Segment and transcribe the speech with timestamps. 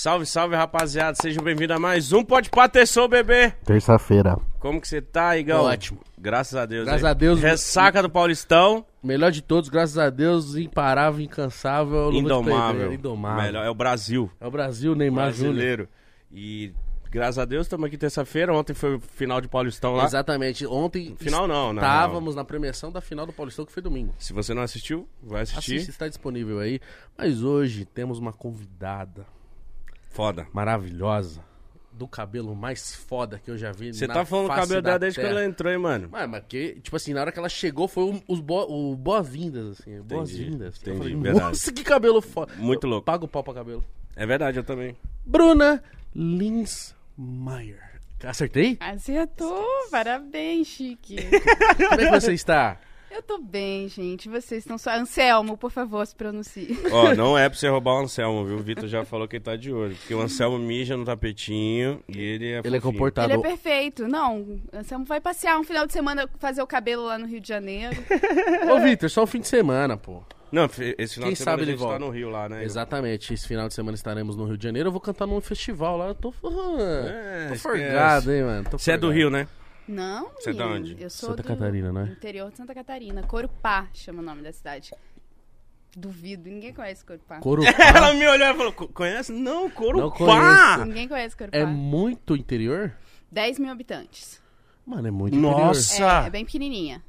[0.00, 1.14] Salve, salve, rapaziada.
[1.20, 3.50] Sejam bem-vindos a mais um Pode Patessou, bebê.
[3.66, 4.38] Terça-feira.
[4.58, 5.64] Como que você tá, Igão?
[5.64, 6.00] Ótimo.
[6.16, 6.86] Graças a Deus.
[6.86, 7.10] Graças aí.
[7.10, 7.38] a Deus.
[7.38, 8.86] Ressaca do Paulistão.
[9.02, 12.14] Melhor de todos, graças a Deus, imparável, incansável.
[12.14, 12.68] Indomável.
[12.68, 13.42] pedreiro, Indomável.
[13.42, 14.30] Melhor, é o Brasil.
[14.40, 15.52] É o Brasil, Neymar Júnior.
[15.52, 15.88] brasileiro.
[16.32, 16.72] E
[17.10, 18.54] graças a Deus estamos aqui terça-feira.
[18.54, 20.06] Ontem foi o final de Paulistão lá.
[20.06, 20.66] Exatamente.
[20.66, 21.82] Ontem Final não, né?
[21.82, 24.14] estávamos na premiação da final do Paulistão, que foi domingo.
[24.18, 25.74] Se você não assistiu, vai assistir.
[25.74, 26.80] Assista, está disponível aí.
[27.18, 29.26] Mas hoje temos uma convidada
[30.10, 30.46] Foda.
[30.52, 31.40] maravilhosa,
[31.92, 35.20] do cabelo mais foda que eu já vi Você tá falando do cabelo dela desde
[35.20, 36.08] que ela entrou, hein, mano?
[36.10, 38.96] Mano, mas que, tipo assim, na hora que ela chegou foi o, os bo, o
[38.96, 40.00] boas-vindas, assim.
[40.02, 40.76] Boas-vindas.
[40.76, 41.46] Eu entendi, falei, verdade.
[41.46, 42.52] Nossa, que cabelo foda.
[42.56, 43.04] Muito louco.
[43.04, 43.84] Paga o pau pra cabelo.
[44.16, 44.96] É verdade, eu também.
[45.24, 45.82] Bruna
[46.14, 47.90] Linsmeyer.
[48.24, 48.76] Acertei?
[48.80, 51.16] Acertou, parabéns, Chique.
[51.88, 52.78] Como é que você está?
[53.10, 54.28] Eu tô bem, gente.
[54.28, 54.90] Vocês estão só.
[54.92, 56.78] Anselmo, por favor, se pronuncie.
[56.92, 58.56] Ó, não é pra você roubar o Anselmo, viu?
[58.56, 59.96] O Vitor já falou que ele tá de olho.
[59.96, 62.80] Porque o Anselmo mija no tapetinho e ele é Ele é fofinho.
[62.82, 63.32] comportado.
[63.32, 64.06] Ele é perfeito.
[64.06, 67.48] Não, Anselmo vai passear um final de semana, fazer o cabelo lá no Rio de
[67.48, 67.96] Janeiro.
[68.72, 70.22] Ô, Vitor, só o fim de semana, pô.
[70.52, 71.98] Não, esse final Quem de semana sabe a ele gente tá volta.
[72.00, 72.64] no Rio lá, né?
[72.64, 73.32] Exatamente.
[73.34, 74.88] Esse final de semana estaremos no Rio de Janeiro.
[74.88, 76.08] Eu vou cantar num festival lá.
[76.08, 76.34] Eu tô,
[76.80, 78.64] É, tô forgado, hein, mano.
[78.70, 79.10] Tô Você é do.
[79.10, 79.46] Rio, né?
[79.88, 80.96] Não, Você é menino, onde?
[81.02, 82.08] Eu sou Santa do Catarina, né?
[82.12, 83.22] interior de Santa Catarina.
[83.24, 84.92] Corupá chama o nome da cidade.
[85.96, 87.40] Duvido, ninguém conhece Corupá.
[87.40, 89.32] Corupá Ela me olhou e falou, "Co- conhece?
[89.32, 90.04] Não, Corupá!
[90.04, 90.84] Não conheço.
[90.86, 91.56] Ninguém conhece Corupá.
[91.58, 92.92] é muito interior?
[93.32, 94.40] 10 mil habitantes.
[94.86, 95.94] Mano, é muito Nossa!
[95.94, 96.22] interior.
[96.22, 97.02] É, é bem pequenininha.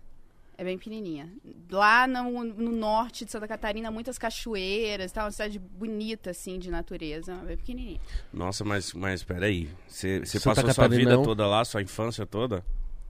[0.62, 1.28] É bem pequenininha.
[1.72, 5.24] Lá no, no norte de Santa Catarina, muitas cachoeiras, tá?
[5.24, 7.34] Uma cidade bonita, assim, de natureza.
[7.38, 8.00] Bem pequenininha.
[8.32, 9.68] Nossa, mas, mas peraí.
[9.88, 11.24] Você passou sua vida Catarina, não?
[11.24, 12.64] toda lá, sua infância toda?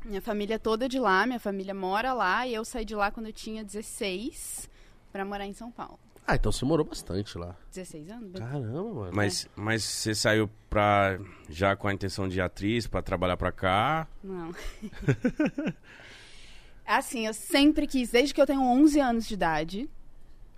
[0.06, 2.48] Minha família toda é de lá, minha família mora lá.
[2.48, 4.70] E eu saí de lá quando eu tinha 16
[5.12, 6.00] pra morar em São Paulo.
[6.26, 7.54] Ah, então você morou bastante lá.
[7.74, 8.32] 16 anos?
[8.32, 9.12] Bem- Caramba, mano.
[9.14, 14.08] Mas mas você saiu pra, já com a intenção de atriz, pra trabalhar pra cá?
[14.24, 14.54] Não.
[16.86, 19.90] assim, eu sempre quis, desde que eu tenho 11 anos de idade,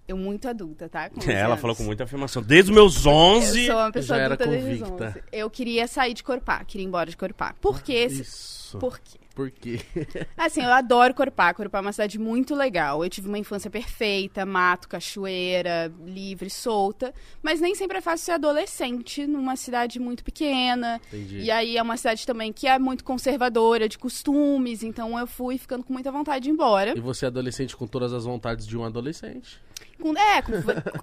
[0.08, 1.10] eu muito adulta, tá?
[1.10, 1.62] Com 11 É, ela anos.
[1.62, 2.42] falou com muita afirmação.
[2.44, 3.60] Desde os meus 11...
[3.62, 5.20] Eu sou uma pessoa já era adulta desde os convicta.
[5.20, 5.24] 11.
[5.32, 7.56] Eu queria sair de Corpá, queria ir embora de Corpá.
[7.62, 8.06] Por quê?
[8.06, 8.78] Isso.
[8.80, 9.20] Por quê?
[9.36, 9.80] Por quê?
[10.38, 11.54] Assim, eu adoro Corpá.
[11.54, 13.04] Corpá é uma cidade muito legal.
[13.04, 17.14] Eu tive uma infância perfeita, mato, cachoeira, livre, solta.
[17.42, 21.02] Mas nem sempre é fácil ser adolescente numa cidade muito pequena.
[21.08, 21.40] Entendi.
[21.42, 24.84] E aí é uma cidade também que é muito conservadora de costumes.
[24.84, 26.94] Então eu fui ficando com muita vontade de ir embora.
[26.96, 29.60] E você é adolescente com todas as vontades de um adolescente.
[30.00, 30.52] Com- é, com,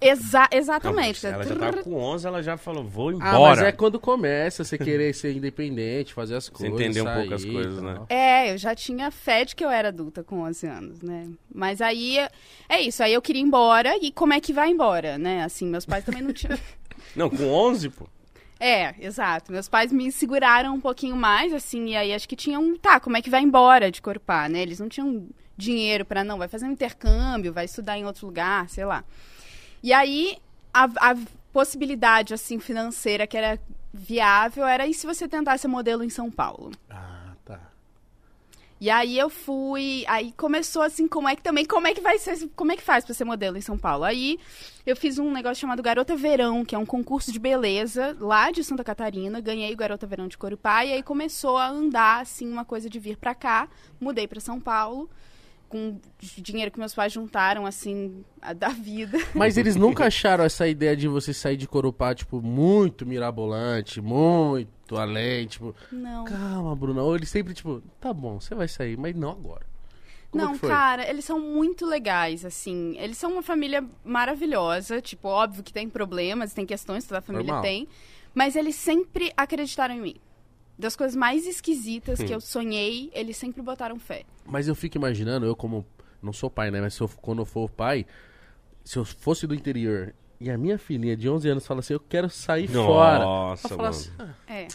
[0.01, 1.27] exa- Não, exatamente.
[1.27, 3.39] ela já tava com 11, ela já falou, vou Ah, embora.
[3.39, 6.75] mas é quando começa você querer ser independente, fazer as coisas.
[6.79, 8.01] entender um sair pouco as coisas, né?
[8.09, 8.20] É,
[8.51, 11.29] eu já tinha fé de que eu era adulta com 11 anos, né?
[11.53, 12.19] Mas aí,
[12.69, 13.03] é isso.
[13.03, 13.97] Aí eu queria ir embora.
[14.01, 15.45] E como é que vai embora, né?
[15.45, 16.59] Assim, meus pais também não tinham...
[17.17, 18.07] Não, com 11, pô.
[18.59, 19.51] É, exato.
[19.51, 23.17] Meus pais me seguraram um pouquinho mais, assim, e aí acho que tinham, tá, como
[23.17, 24.61] é que vai embora de Corpá, né?
[24.61, 25.27] Eles não tinham
[25.57, 29.03] dinheiro pra, não, vai fazer um intercâmbio, vai estudar em outro lugar, sei lá.
[29.83, 30.37] E aí,
[30.75, 31.17] a, a
[31.53, 33.59] possibilidade, assim, financeira que era
[33.93, 36.71] viável era e se você tentasse modelo em São Paulo?
[36.89, 37.20] Ah.
[38.81, 42.19] E aí eu fui, aí começou assim, como é que também, como é que vai
[42.19, 44.05] ser, como é que faz pra ser modelo em São Paulo?
[44.05, 44.39] Aí
[44.87, 48.65] eu fiz um negócio chamado Garota Verão, que é um concurso de beleza lá de
[48.65, 52.65] Santa Catarina, ganhei o Garota Verão de Corupá e aí começou a andar assim uma
[52.65, 53.69] coisa de vir pra cá,
[54.01, 55.11] mudei pra São Paulo
[55.71, 55.99] com
[56.37, 58.25] dinheiro que meus pais juntaram assim
[58.57, 59.17] da vida.
[59.33, 64.97] Mas eles nunca acharam essa ideia de você sair de Corupá, tipo, muito mirabolante, muito
[64.97, 65.75] além, tipo...
[65.91, 66.25] Não.
[66.25, 67.03] Calma, Bruna.
[67.03, 69.65] Ou eles sempre, tipo, tá bom, você vai sair, mas não agora.
[70.31, 72.97] Como Não, cara, eles são muito legais, assim.
[72.99, 75.01] Eles são uma família maravilhosa.
[75.01, 77.63] Tipo, óbvio que tem problemas, tem questões, toda a família Normal.
[77.63, 77.89] tem.
[78.35, 80.17] Mas eles sempre acreditaram em mim.
[80.81, 84.25] Das coisas mais esquisitas que eu sonhei, eles sempre botaram fé.
[84.47, 85.85] Mas eu fico imaginando, eu como...
[86.23, 86.81] Não sou pai, né?
[86.81, 88.05] Mas se eu- quando eu for pai,
[88.85, 92.01] se eu fosse do interior e a minha filhinha de 11 anos fala assim, eu
[92.01, 93.19] quero sair fora.
[93.25, 94.01] Nossa, Ela fala mano.
[94.01, 94.11] assim,
[94.49, 94.69] ah, É.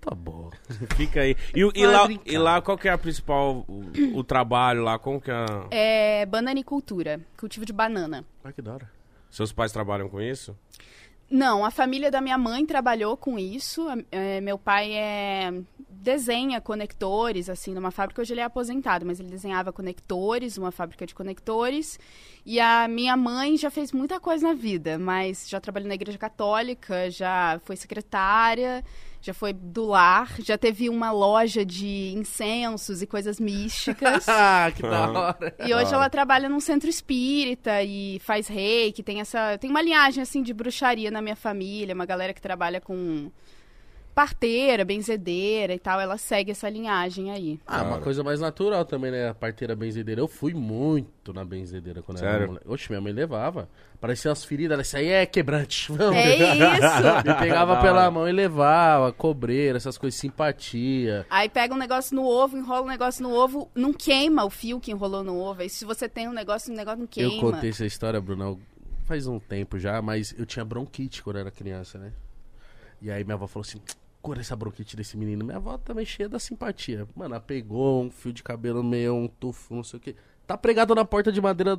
[0.00, 0.50] tá bom.
[0.96, 1.34] Fica aí.
[1.54, 2.30] E, e lá, brincar.
[2.32, 3.84] e lá, qual que é a principal, o,
[4.18, 4.98] o trabalho lá?
[4.98, 5.44] Como que é...
[6.22, 8.24] É bananicultura, cultivo de banana.
[8.42, 8.90] Ah, que da hora.
[9.30, 10.54] Seus pais trabalham com isso?
[11.30, 13.86] Não, a família da minha mãe trabalhou com isso.
[14.10, 15.52] É, meu pai é,
[15.88, 18.20] desenha conectores, assim, numa fábrica.
[18.20, 21.98] Hoje ele é aposentado, mas ele desenhava conectores, uma fábrica de conectores.
[22.44, 26.18] E a minha mãe já fez muita coisa na vida, mas já trabalhou na igreja
[26.18, 28.84] católica, já foi secretária,
[29.24, 34.26] já foi do lar, já teve uma loja de incensos e coisas místicas.
[34.36, 35.12] Ah, que da Aham.
[35.18, 35.54] hora.
[35.58, 40.22] E hoje ela trabalha num centro espírita e faz reiki, tem essa, tem uma linhagem
[40.22, 43.30] assim de bruxaria na minha família, uma galera que trabalha com
[44.14, 47.58] parteira, benzedeira e tal, ela segue essa linhagem aí.
[47.66, 48.02] Ah, uma Cara.
[48.02, 49.28] coisa mais natural também, né?
[49.30, 50.20] A parteira benzedeira.
[50.20, 52.46] Eu fui muito na benzedeira quando eu era Sério?
[52.48, 52.68] moleque.
[52.68, 53.68] Oxe, minha mãe levava.
[54.00, 54.74] Parecia umas feridas.
[54.74, 55.90] Ela, isso aí é quebrante.
[55.92, 56.16] Vamos.
[56.16, 57.26] É isso!
[57.26, 58.10] Me pegava pela hora.
[58.10, 59.12] mão e levava.
[59.12, 61.26] Cobreira, essas coisas, simpatia.
[61.28, 64.78] Aí pega um negócio no ovo, enrola um negócio no ovo, não queima o fio
[64.78, 65.62] que enrolou no ovo.
[65.62, 67.32] Aí se você tem um negócio, o negócio não queima.
[67.34, 68.60] Eu contei essa história, Bruno,
[69.04, 72.12] faz um tempo já, mas eu tinha bronquite quando eu era criança, né?
[73.02, 73.80] E aí minha avó falou assim:
[74.24, 75.44] cura essa bronquite desse menino.
[75.44, 77.06] Minha avó também cheia da simpatia.
[77.14, 80.16] Mano, ela pegou um fio de cabelo meio, um tufo, não sei o que.
[80.46, 81.78] Tá pregado na porta de madeira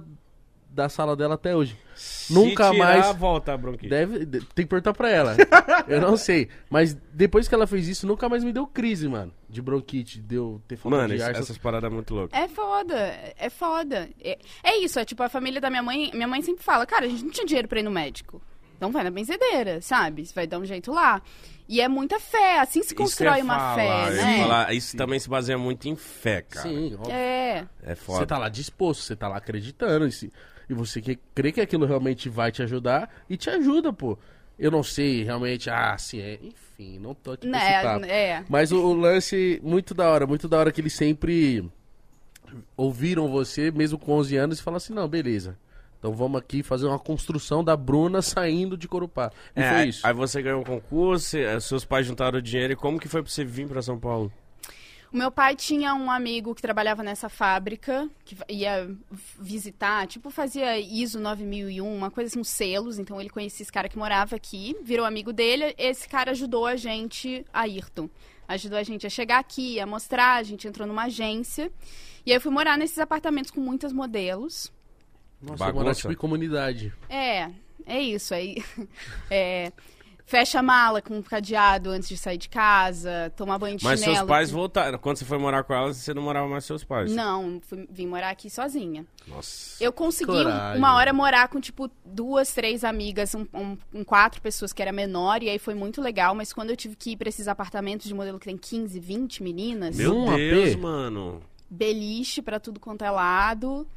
[0.69, 1.75] da sala dela até hoje.
[2.29, 3.87] Nunca Se tirar, mais- volta a bronquite.
[3.89, 5.35] Deve, de- tem que perguntar pra ela.
[5.87, 6.47] eu não sei.
[6.69, 9.33] Mas depois que ela fez isso, nunca mais me deu crise, mano.
[9.49, 11.31] De bronquite, deu ter falta Mano, de ar.
[11.31, 12.37] essas paradas é muito loucas.
[12.39, 12.95] É foda,
[13.39, 14.09] é foda.
[14.21, 16.11] É, é isso, é tipo a família da minha mãe.
[16.13, 18.41] Minha mãe sempre fala, cara, a gente não tinha dinheiro pra ir no médico.
[18.77, 20.25] Então vai na benzedeira, sabe?
[20.25, 21.21] Você vai dar um jeito lá.
[21.67, 23.75] E é muita fé, assim se constrói uma falar,
[24.11, 24.37] fé, né?
[24.43, 26.67] falar, isso também se baseia muito em fé, cara.
[26.69, 27.11] Sim, óbvio.
[27.11, 27.65] É.
[27.83, 28.19] É foda.
[28.19, 30.05] Você tá lá disposto, você tá lá acreditando.
[30.07, 30.31] E, se-
[30.69, 34.17] e você que, crê que aquilo realmente vai te ajudar e te ajuda, pô.
[34.59, 36.39] Eu não sei realmente, ah, sim, é.
[36.41, 37.47] Enfim, não tô aqui.
[37.47, 38.43] Né, é.
[38.47, 41.67] Mas o, o lance, muito da hora, muito da hora que eles sempre
[42.77, 45.57] ouviram você, mesmo com 11 anos, e falaram assim: não, beleza.
[45.99, 49.31] Então vamos aqui fazer uma construção da Bruna saindo de Corupá.
[49.55, 50.05] E É, foi isso.
[50.05, 52.73] Aí você ganhou um concurso, eh, seus pais juntaram dinheiro.
[52.73, 54.31] E como que foi pra você vir pra São Paulo?
[55.15, 58.93] O meu pai tinha um amigo que trabalhava nessa fábrica, que ia
[59.39, 62.99] visitar, tipo, fazia ISO 9001, uma coisa assim, uns selos.
[62.99, 65.73] Então ele conhecia esse cara que morava aqui, virou amigo dele.
[65.77, 68.09] Esse cara ajudou a gente, a Ayrton,
[68.45, 70.35] ajudou a gente a chegar aqui, a mostrar.
[70.35, 71.71] A gente entrou numa agência.
[72.25, 74.69] E aí eu fui morar nesses apartamentos com muitas modelos.
[75.45, 75.83] Nossa, bagunça.
[75.83, 76.93] morar tipo em comunidade.
[77.09, 77.49] É,
[77.85, 78.33] é isso.
[78.33, 78.55] Aí,
[79.29, 79.71] é,
[80.25, 83.99] fecha a mala com um cadeado antes de sair de casa, tomar banho de Mas
[83.99, 84.17] chinelo.
[84.17, 84.97] seus pais voltaram.
[84.97, 87.11] Quando você foi morar com elas, você não morava mais com seus pais.
[87.13, 89.05] Não, fui, vim morar aqui sozinha.
[89.27, 89.83] Nossa.
[89.83, 94.41] Eu consegui um- uma hora morar com, tipo, duas, três amigas, um, um- com quatro
[94.41, 97.17] pessoas que era menor, e aí foi muito legal, mas quando eu tive que ir
[97.17, 100.81] pra esses apartamentos de modelo que tem 15, 20 meninas, Meu Um Deus, AP?
[100.81, 101.41] mano.
[101.69, 103.87] beliche pra tudo quanto é lado,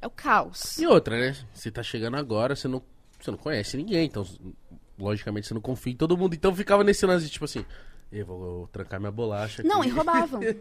[0.00, 0.78] é o caos.
[0.78, 1.36] E outra, né?
[1.54, 2.82] Você tá chegando agora, você não,
[3.20, 4.26] você não conhece ninguém, então,
[4.98, 6.34] logicamente, você não confia em todo mundo.
[6.34, 7.64] Então ficava nesse lance de tipo assim,
[8.12, 9.62] eu vou trancar minha bolacha.
[9.62, 9.88] Não, aqui.
[9.88, 10.40] e roubavam.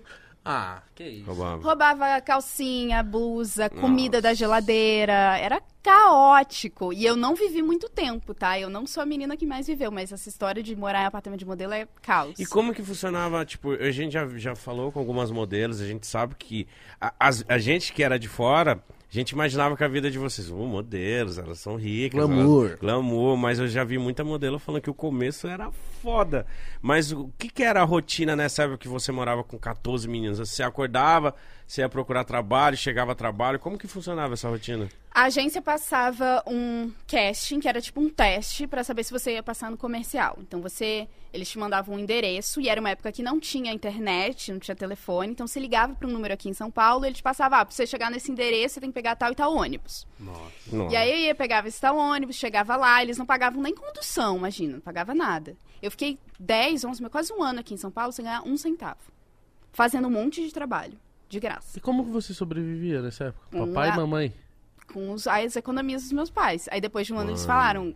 [0.51, 1.25] Ah, que isso.
[1.25, 1.61] Roubava.
[1.61, 4.21] Roubava calcinha, blusa, comida Nossa.
[4.21, 5.37] da geladeira.
[5.37, 6.93] Era caótico.
[6.93, 8.57] E eu não vivi muito tempo, tá?
[8.57, 11.39] Eu não sou a menina que mais viveu, mas essa história de morar em apartamento
[11.39, 12.39] de modelo é caos.
[12.39, 16.07] E como que funcionava, tipo, a gente já, já falou com algumas modelos, a gente
[16.07, 16.65] sabe que
[16.99, 18.81] a, as- a gente que era de fora,
[19.11, 22.11] a gente imaginava que a vida de vocês, oh, modelos, elas são ricas.
[22.19, 22.67] Glamour.
[22.67, 25.69] elas- glamour, mas eu já vi muita modelo falando que o começo era
[26.01, 26.45] foda.
[26.81, 30.39] Mas o que que era a rotina nessa época que você morava com 14 meninos?
[30.39, 31.35] Você acordava,
[31.67, 34.89] você ia procurar trabalho, chegava a trabalho, como que funcionava essa rotina?
[35.11, 39.43] A agência passava um casting, que era tipo um teste, pra saber se você ia
[39.43, 40.37] passar no comercial.
[40.39, 44.51] Então você, eles te mandavam um endereço, e era uma época que não tinha internet,
[44.51, 47.15] não tinha telefone, então você ligava para um número aqui em São Paulo, e ele
[47.15, 49.53] te passava, ah, pra você chegar nesse endereço, você tem que pegar tal e tal
[49.53, 50.07] ônibus.
[50.19, 50.91] Nossa.
[50.91, 54.37] E aí eu ia, pegava esse tal ônibus, chegava lá, eles não pagavam nem condução,
[54.37, 55.55] imagina, não pagava nada.
[55.81, 58.99] Eu fiquei 10, 11, quase um ano aqui em São Paulo sem ganhar um centavo.
[59.71, 60.97] Fazendo um monte de trabalho,
[61.29, 61.77] de graça.
[61.77, 63.45] E como você sobrevivia nessa época?
[63.51, 64.33] Com Papai a- e mamãe?
[64.91, 66.67] Com os, as economias dos meus pais.
[66.71, 67.93] Aí depois de um ano eles falaram,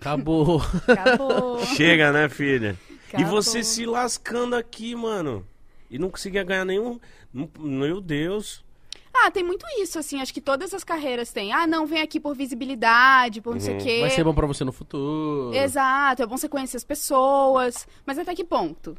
[0.00, 0.60] Acabou.
[0.88, 1.64] acabou.
[1.76, 2.76] Chega, né, filha?
[3.12, 3.30] E acabou.
[3.42, 5.46] você se lascando aqui, mano.
[5.88, 6.98] E não conseguia ganhar nenhum.
[7.60, 8.64] Meu Deus.
[9.16, 11.52] Ah, tem muito isso, assim, acho que todas as carreiras têm.
[11.52, 14.00] Ah, não, vem aqui por visibilidade, por não sei o quê.
[14.00, 15.54] Vai ser bom pra você no futuro.
[15.54, 17.86] Exato, é bom você conhecer as pessoas.
[18.04, 18.96] Mas até que ponto?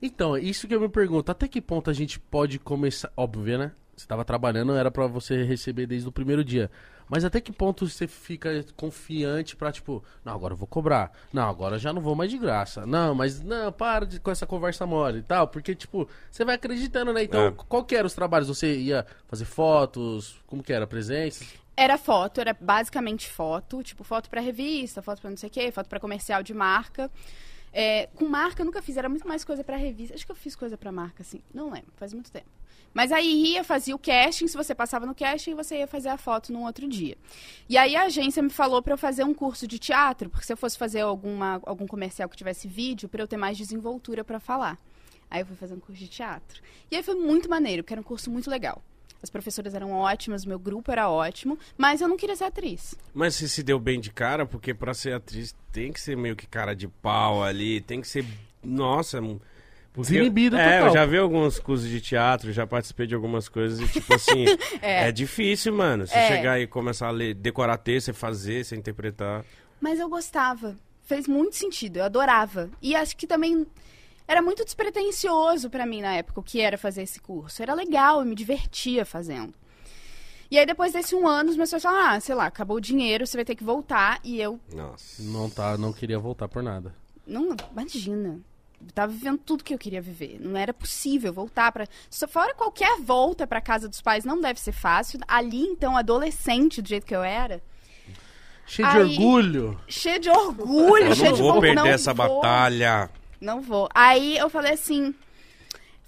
[0.00, 3.72] Então, isso que eu me pergunto, até que ponto a gente pode começar, óbvio, né?
[3.96, 6.70] Você tava trabalhando, era pra você receber desde o primeiro dia.
[7.08, 11.10] Mas até que ponto você fica confiante pra, tipo, não, agora eu vou cobrar.
[11.32, 12.84] Não, agora eu já não vou mais de graça.
[12.86, 15.48] Não, mas não, para de, com essa conversa mole e tal.
[15.48, 17.22] Porque, tipo, você vai acreditando, né?
[17.24, 17.50] Então, É.
[17.50, 18.48] qual que eram os trabalhos?
[18.48, 20.36] Você ia fazer fotos?
[20.46, 20.86] Como que era?
[20.86, 21.44] Presença?
[21.76, 25.70] Era foto, era basicamente foto, tipo foto pra revista, foto pra não sei o quê,
[25.70, 27.08] foto pra comercial de marca.
[27.72, 30.14] É, com marca eu nunca fiz, era muito mais coisa pra revista.
[30.14, 31.40] Acho que eu fiz coisa pra marca, assim.
[31.54, 32.46] Não lembro, faz muito tempo.
[32.98, 36.18] Mas aí ia, fazia o casting, se você passava no casting, você ia fazer a
[36.18, 37.16] foto num outro dia.
[37.68, 40.52] E aí a agência me falou pra eu fazer um curso de teatro, porque se
[40.52, 44.40] eu fosse fazer alguma, algum comercial que tivesse vídeo, pra eu ter mais desenvoltura pra
[44.40, 44.76] falar.
[45.30, 46.60] Aí eu fui fazer um curso de teatro.
[46.90, 48.82] E aí foi muito maneiro, porque era um curso muito legal.
[49.22, 52.96] As professoras eram ótimas, meu grupo era ótimo, mas eu não queria ser atriz.
[53.14, 56.34] Mas você se deu bem de cara, porque pra ser atriz tem que ser meio
[56.34, 58.26] que cara de pau ali, tem que ser.
[58.60, 59.20] Nossa,
[60.02, 60.86] porque Desinibido é, total.
[60.88, 64.44] eu já vi alguns cursos de teatro, já participei de algumas coisas e, tipo assim,
[64.80, 65.08] é.
[65.08, 65.12] É.
[65.12, 66.06] difícil, mano.
[66.06, 66.28] Você É.
[66.28, 69.44] chegar e começar a ler, decorar texto, você fazer, você interpretar.
[69.80, 70.76] Mas eu gostava.
[71.02, 72.70] Fez muito sentido, eu adorava.
[72.82, 73.66] E acho que também
[74.26, 77.62] era muito despretensioso pra mim na época o que era fazer esse curso.
[77.62, 79.54] Era legal, eu me divertia fazendo.
[80.50, 82.80] E aí depois desse um ano, os meus pais falaram, ah, sei lá, acabou o
[82.80, 84.18] dinheiro, você vai ter que voltar.
[84.24, 85.22] E eu, Nossa.
[85.22, 86.94] Não, tá, não queria voltar por nada.
[87.26, 88.38] não, imagina.
[88.80, 90.38] Eu tava vivendo tudo que eu queria viver.
[90.40, 91.86] Não era possível voltar pra.
[92.08, 95.18] Só fora qualquer volta pra casa dos pais não deve ser fácil.
[95.26, 97.60] Ali, então, adolescente, do jeito que eu era,
[98.66, 99.80] Cheio de Aí- orgulho.
[99.88, 102.36] cheio de orgulho, Eu cheio não de vou von- perder não essa vou.
[102.42, 103.10] batalha.
[103.40, 103.88] Não vou.
[103.94, 105.14] Aí eu falei assim.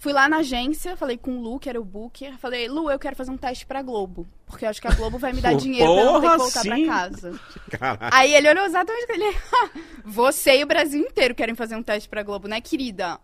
[0.01, 2.39] Fui lá na agência, falei com o Lu, que era o Booker.
[2.39, 4.27] Falei, Lu, eu quero fazer um teste pra Globo.
[4.47, 6.33] Porque eu acho que a Globo vai me dar dinheiro pra eu não ter Porra,
[6.33, 6.87] que voltar sim.
[6.87, 7.41] pra casa.
[7.71, 8.15] Caralho.
[8.15, 9.37] Aí ele olhou exatamente ele.
[10.03, 13.21] Você e o Brasil inteiro querem fazer um teste pra Globo, né, querida?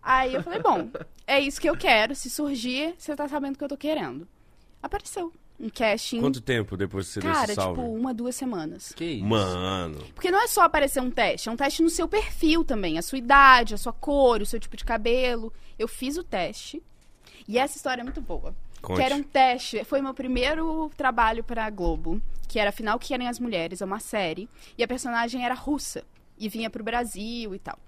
[0.00, 0.88] Aí eu falei, bom,
[1.26, 2.14] é isso que eu quero.
[2.14, 4.28] Se surgir, você tá sabendo o que eu tô querendo.
[4.80, 5.32] Apareceu.
[5.62, 6.20] Um casting.
[6.20, 7.80] Quanto tempo depois que você Cara, esse salve?
[7.80, 8.92] tipo, uma, duas semanas.
[8.96, 9.24] Que isso?
[9.24, 10.04] Mano.
[10.12, 12.98] Porque não é só aparecer um teste, é um teste no seu perfil também.
[12.98, 15.52] A sua idade, a sua cor, o seu tipo de cabelo.
[15.78, 16.82] Eu fiz o teste.
[17.46, 18.54] E essa história é muito boa.
[18.80, 18.96] Conte.
[18.96, 19.84] Que era um teste.
[19.84, 22.20] Foi meu primeiro trabalho pra Globo.
[22.48, 24.48] Que era Afinal Que Querem as Mulheres, é uma série.
[24.76, 26.04] E a personagem era russa.
[26.36, 27.78] E vinha pro Brasil e tal.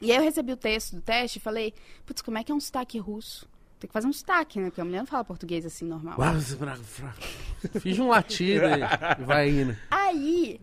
[0.00, 1.74] E aí eu recebi o texto do teste e falei,
[2.06, 3.46] putz, como é que é um sotaque russo?
[3.80, 4.66] Tem que fazer um sotaque, né?
[4.66, 6.14] Porque a mulher não fala português assim normal.
[7.80, 9.76] Fiz um latido e vai indo.
[9.90, 10.60] Aí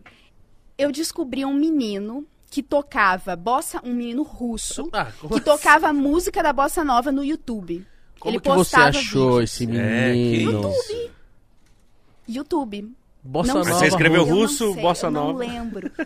[0.78, 5.92] eu descobri um menino que tocava bossa, um menino russo, Ah, como que tocava a
[5.92, 7.84] música da bossa nova no YouTube.
[8.18, 9.50] Como Ele que você postava achou vídeos.
[9.50, 10.70] esse É, que menino?
[10.70, 11.10] isso.
[12.28, 12.94] YouTube.
[13.22, 13.74] Bossa não nova.
[13.74, 15.32] Você escreveu eu não russo, sei, bossa eu nova?
[15.32, 15.90] Não lembro.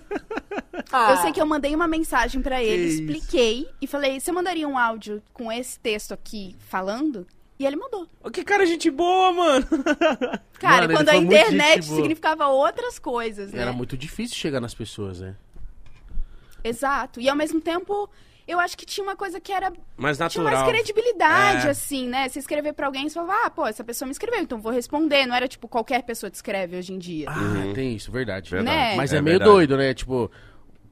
[1.11, 3.00] Eu sei que eu mandei uma mensagem pra ele, isso.
[3.02, 7.26] expliquei e falei: "Você mandaria um áudio com esse texto aqui falando?"
[7.59, 8.07] E ele mandou.
[8.23, 9.66] Ô, Que cara gente boa, mano.
[10.59, 13.62] Cara, Mano, quando a internet significava outras coisas, né?
[13.62, 15.37] Era muito difícil chegar nas pessoas, né?
[16.64, 17.21] Exato.
[17.21, 18.09] E ao mesmo tempo,
[18.52, 20.68] eu acho que tinha uma coisa que era Mais tinha mais natural.
[20.68, 21.71] credibilidade, É.
[21.71, 22.28] assim, né?
[22.28, 24.73] Você escrever pra alguém e você falava, ah, pô, essa pessoa me escreveu, então vou
[24.73, 25.26] responder.
[25.26, 27.26] Não era tipo qualquer pessoa te escreve hoje em dia.
[27.28, 28.50] Ah, tem isso, verdade.
[28.50, 28.76] Verdade.
[28.76, 28.97] Né?
[28.97, 29.50] Mas é, É meio verdade.
[29.50, 29.92] doido, né?
[29.94, 30.30] Tipo,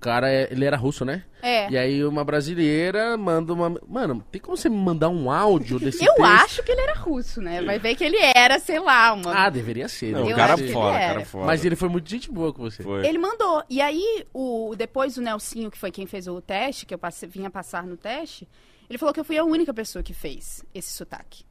[0.00, 1.22] cara, é- ele era russo, né?
[1.42, 1.70] É.
[1.70, 3.74] E aí uma brasileira manda uma...
[3.86, 6.24] Mano, tem como você me mandar um áudio desse Eu texto?
[6.24, 7.62] acho que ele era russo, né?
[7.62, 9.32] Vai ver que ele era, sei lá, uma.
[9.46, 10.12] Ah, deveria ser.
[10.12, 10.32] Não, né?
[10.32, 11.14] o cara era.
[11.14, 11.44] cara foda.
[11.46, 12.82] Mas ele foi muito gente boa com você.
[12.82, 13.06] Foi.
[13.06, 13.62] Ele mandou.
[13.68, 17.26] E aí, o, depois o Nelsinho, que foi quem fez o teste, que eu passe-
[17.26, 18.48] vinha passar no teste,
[18.88, 21.44] ele falou que eu fui a única pessoa que fez esse sotaque.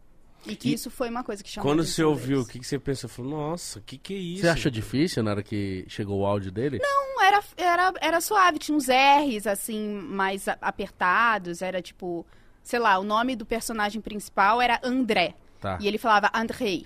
[0.46, 2.66] E que E isso foi uma coisa que chamou Quando você ouviu, o que, que
[2.66, 3.10] você pensou?
[3.10, 4.42] Falou, nossa, o que que é isso?
[4.42, 6.80] Você achou difícil na hora que chegou o áudio dele?
[6.82, 12.26] Não, era, era, era suave, tinha uns R's, assim, mais apertados, era tipo,
[12.64, 15.36] sei lá, o nome do personagem principal era André.
[15.60, 16.86] Tá, E ele falava Andrei.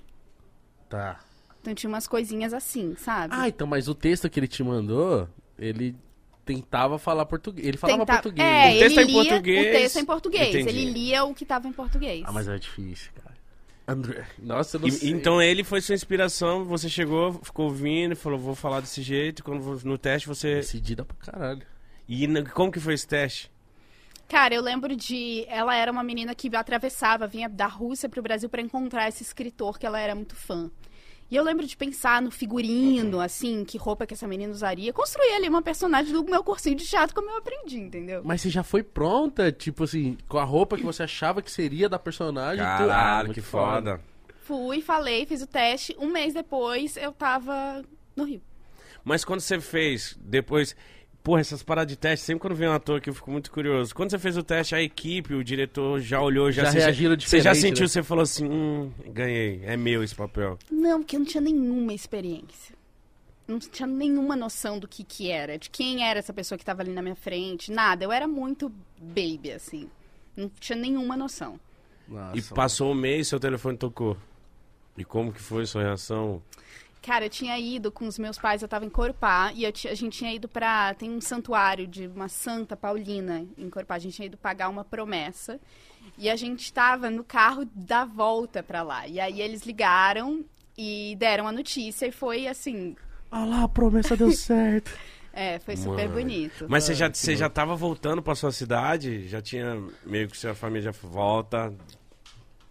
[0.88, 1.20] tá.
[1.60, 3.32] Então tinha umas coisinhas assim, sabe?
[3.34, 5.26] Ah, então, mas o texto que ele te mandou,
[5.58, 5.96] ele
[6.44, 7.66] tentava falar português.
[7.66, 8.46] Ele falava Tenta- português.
[8.46, 9.66] É, O texto ele é em lia português.
[9.66, 10.48] o texto é em português.
[10.54, 10.68] Entendi.
[10.68, 12.22] Ele lia o que tava em português.
[12.26, 13.23] Ah, mas é difícil, cara.
[13.86, 14.26] André.
[14.38, 15.10] Nossa, eu não E- sei.
[15.10, 19.62] então ele foi sua inspiração, você chegou, ficou ouvindo, falou, vou falar desse jeito, quando
[19.84, 20.56] no teste você...
[20.56, 21.62] Decidida pra caralho.
[22.08, 23.50] E na- como que foi esse teste?
[24.26, 25.44] Cara, eu lembro de.
[25.48, 29.78] Ela era uma menina que atravessava, vinha da Rússia pro Brasil pra encontrar esse escritor
[29.78, 30.70] que ela era muito fã.
[31.30, 34.92] E eu lembro de pensar no figurino, assim, que roupa que essa menina usaria.
[34.92, 38.22] Construir ali uma personagem do meu cursinho de teatro como eu aprendi, entendeu?
[38.24, 41.88] Mas você já foi pronta, tipo assim, com a roupa que você achava que seria
[41.88, 42.62] da personagem?
[42.64, 44.00] tu- Ah, Caralho, que foda.
[44.42, 45.96] Fui, falei, fiz o teste.
[45.98, 47.82] Um mês depois eu tava
[48.14, 48.42] no Rio.
[49.02, 50.76] Mas quando você fez, depois...
[51.24, 53.94] Porra, essas paradas de teste, sempre quando vem um ator aqui eu fico muito curioso.
[53.94, 56.64] Quando você fez o teste, a equipe, o diretor já olhou, já...
[56.64, 57.88] Já você reagiram Você já diferente, sentiu, né?
[57.88, 60.58] você falou assim, hum, ganhei, é meu esse papel.
[60.70, 62.76] Não, porque eu não tinha nenhuma experiência.
[63.48, 66.82] Não tinha nenhuma noção do que que era, de quem era essa pessoa que tava
[66.82, 68.04] ali na minha frente, nada.
[68.04, 69.88] Eu era muito baby, assim.
[70.36, 71.58] Não tinha nenhuma noção.
[72.06, 74.14] Nossa, E passou um mês, seu telefone tocou.
[74.94, 76.42] E como que foi sua reação?
[77.04, 80.16] Cara, eu tinha ido com os meus pais, eu tava em Corupá, e a gente
[80.16, 80.94] tinha ido pra.
[80.94, 83.96] Tem um santuário de uma Santa Paulina em Corupá.
[83.96, 85.60] A gente tinha ido pagar uma promessa.
[86.16, 89.06] E a gente tava no carro da volta pra lá.
[89.06, 90.44] E aí eles ligaram
[90.78, 92.96] e deram a notícia, e foi assim.
[93.30, 94.90] Ah lá, a promessa deu certo.
[95.36, 96.20] É, foi super Mano.
[96.20, 96.66] bonito.
[96.68, 99.26] Mas você já, você já tava voltando pra sua cidade?
[99.26, 101.74] Já tinha meio que sua família já volta?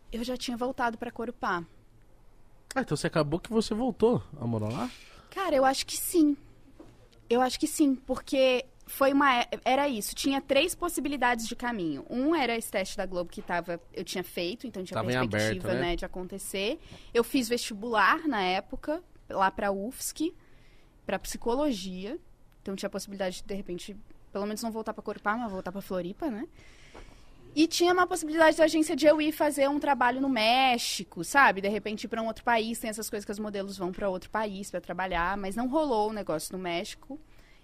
[0.10, 1.62] Eu já tinha voltado pra Corupá.
[2.76, 4.90] Ah, então você acabou que você voltou a morar lá?
[5.30, 6.36] Cara, eu acho que sim.
[7.30, 9.42] Eu acho que sim, porque foi uma.
[9.42, 10.14] é- Era isso.
[10.16, 12.06] Tinha três possibilidades de caminho.
[12.10, 15.68] Um era esse teste da Globo que tava, eu tinha feito, então tinha Tava perspectiva,
[15.70, 15.90] aberto, né?
[15.92, 16.80] né, de acontecer.
[17.14, 20.34] Eu fiz vestibular na época, lá pra UFSC,
[21.06, 22.20] pra psicologia.
[22.62, 23.96] Então tinha a possibilidade de, de repente,
[24.32, 26.48] pelo menos não voltar pra Corupá, mas voltar pra Floripa, né?
[27.56, 31.62] E tinha uma possibilidade da agência de eu ir fazer um trabalho no México, sabe?
[31.62, 34.10] De repente ir pra um outro país, tem essas coisas que os modelos vão pra
[34.10, 37.20] outro país pra trabalhar, mas não rolou o negócio no México.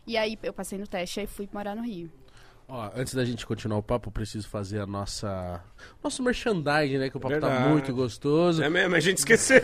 [0.06, 2.12] E aí eu passei no teste e fui morar no Rio.
[2.72, 5.60] Ó, antes da gente continuar o papo, preciso fazer a nossa.
[6.04, 7.10] Nosso merchandising, né?
[7.10, 7.70] Que o papo tá Verdade.
[7.70, 8.62] muito gostoso.
[8.62, 9.60] É mesmo, a gente esqueceu.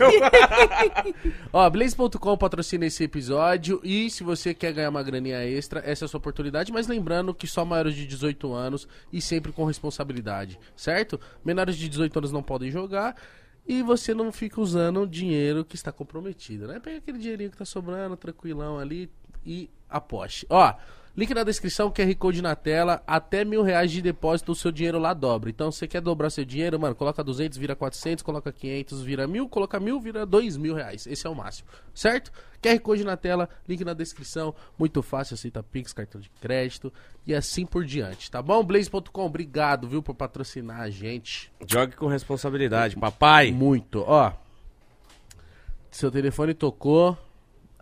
[1.52, 6.06] Ó, Blaze.com patrocina esse episódio e se você quer ganhar uma graninha extra, essa é
[6.06, 10.58] a sua oportunidade, mas lembrando que só maiores de 18 anos e sempre com responsabilidade,
[10.74, 11.20] certo?
[11.44, 13.14] Menores de 18 anos não podem jogar
[13.68, 16.80] e você não fica usando dinheiro que está comprometido, né?
[16.80, 19.08] Pega aquele dinheirinho que tá sobrando, tranquilão ali
[19.44, 20.44] e aposte.
[20.50, 20.74] Ó,
[21.16, 24.98] link na descrição, QR Code na tela, até mil reais de depósito, o seu dinheiro
[24.98, 25.48] lá dobra.
[25.48, 29.48] Então, você quer dobrar seu dinheiro, mano, coloca 200, vira 400, coloca 500, vira mil,
[29.48, 31.06] coloca mil, vira dois mil reais.
[31.06, 32.30] Esse é o máximo, certo?
[32.62, 36.92] QR Code na tela, link na descrição, muito fácil, aceita Pix, cartão de crédito
[37.26, 38.62] e assim por diante, tá bom?
[38.62, 41.50] Blaze.com, obrigado, viu, por patrocinar a gente.
[41.66, 43.52] Jogue com responsabilidade, papai.
[43.52, 44.32] Muito, ó.
[45.90, 47.16] Seu telefone tocou.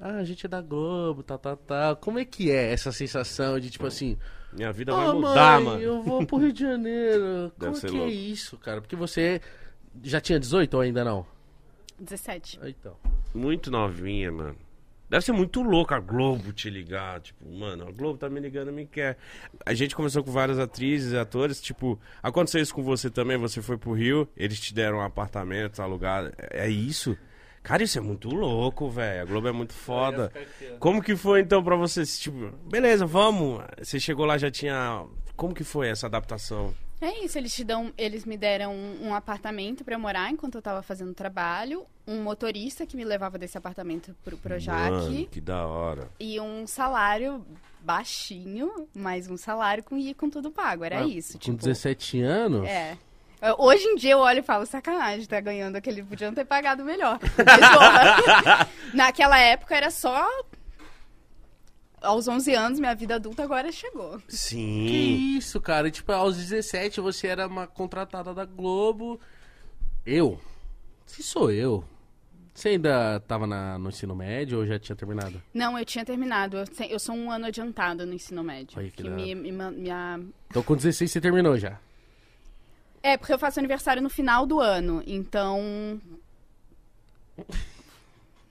[0.06, 1.96] Ah, a gente é da Globo, tal, tal, tal.
[1.96, 4.18] Como é que é essa sensação de tipo assim.
[4.52, 5.80] Minha vida "Ah, vai mudar, mãe, mano.
[5.82, 7.50] Eu vou pro Rio de Janeiro.
[7.58, 8.12] Deve Como ser que é louco.
[8.12, 8.80] isso, cara?
[8.82, 9.40] Porque você
[10.02, 11.26] já tinha 18 ou ainda não?
[11.98, 12.58] 17.
[12.62, 12.94] Ah, Então.
[13.34, 14.56] Muito novinha, mano.
[15.08, 17.20] Deve ser muito louco a Globo te ligar.
[17.20, 19.16] Tipo, mano, a Globo tá me ligando, me quer.
[19.64, 21.60] A gente conversou com várias atrizes e atores.
[21.62, 23.36] Tipo, aconteceu isso com você também?
[23.38, 26.32] Você foi pro Rio, eles te deram um apartamento alugado.
[26.38, 27.16] É é isso?
[27.64, 29.22] Cara, isso é muito louco, velho.
[29.22, 30.30] A Globo é muito foda.
[30.78, 32.04] Como que foi então pra você?
[32.04, 33.60] Tipo, beleza, vamos.
[33.78, 35.04] Você chegou lá já tinha.
[35.34, 36.72] Como que foi essa adaptação?
[37.00, 40.54] É isso, eles te dão, eles me deram um, um apartamento pra eu morar enquanto
[40.54, 45.40] eu tava fazendo trabalho, um motorista que me levava desse apartamento pro Projac Mano, que
[45.40, 46.08] da hora.
[46.20, 47.44] e um salário
[47.80, 51.56] baixinho, mas um salário com e com tudo pago, era Ah, isso, Com tipo.
[51.58, 52.66] 17 anos?
[52.66, 52.96] É.
[53.58, 57.18] Hoje em dia eu olho e falo, sacanagem, tá ganhando aquele, podiam ter pagado melhor.
[57.44, 60.26] Mas, naquela época era só
[62.00, 64.18] aos 11 anos, minha vida adulta agora chegou.
[64.28, 65.36] Que Sim.
[65.38, 65.90] isso, cara?
[65.90, 69.18] Tipo, aos 17 você era uma contratada da Globo.
[70.04, 70.38] Eu?
[71.06, 71.84] Se sou eu.
[72.54, 75.42] Você ainda tava na- no ensino médio ou já tinha terminado?
[75.52, 76.58] Não, eu tinha terminado.
[76.58, 78.78] Eu, eu sou um ano adiantado no ensino médio.
[78.78, 81.78] Olha que que me, me, man- me a- Então com 16 você terminou já.
[83.06, 86.00] É, porque eu faço aniversário no final do ano, então.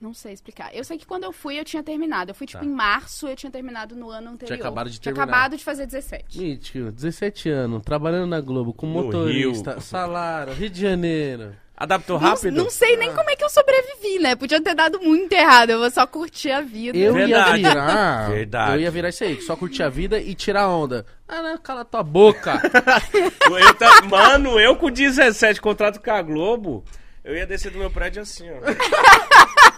[0.00, 0.72] Não sei explicar.
[0.74, 2.30] Eu sei que quando eu fui, eu tinha terminado.
[2.30, 2.64] Eu fui, tipo, Tá.
[2.64, 4.54] em março, eu tinha terminado no ano anterior.
[4.60, 5.24] acabado de Tinha terminar.
[5.24, 6.38] acabado de fazer 17.
[6.38, 9.80] Mítico, 17 anos, trabalhando na Globo, com No motorista, Rio.
[9.80, 11.56] salário, Rio de Janeiro.
[11.76, 12.54] Adaptou Não, rápido?
[12.56, 14.36] não sei nem como é que eu sobrevivi, né?
[14.36, 15.70] Podia ter dado muito errado.
[15.70, 16.96] Eu vou só curtir a vida.
[16.96, 17.60] Eu Verdade.
[17.62, 18.30] ia virar.
[18.30, 18.72] Verdade.
[18.74, 21.04] Eu ia virar isso aí, só curtir a vida e tirar onda.
[21.26, 22.60] Ah, não, cala tua boca.
[23.50, 26.84] Eu ta- Mano, eu com 17 contrato com a Globo,
[27.24, 28.54] eu ia descer do meu prédio assim, ó.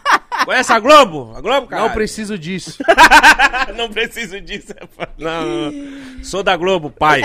[0.47, 1.35] Conhece a Globo?
[1.37, 1.83] A Globo, cara?
[1.89, 2.79] não preciso disso.
[3.77, 4.73] não preciso disso.
[5.19, 6.25] Não, não.
[6.25, 7.23] Sou da Globo, pai.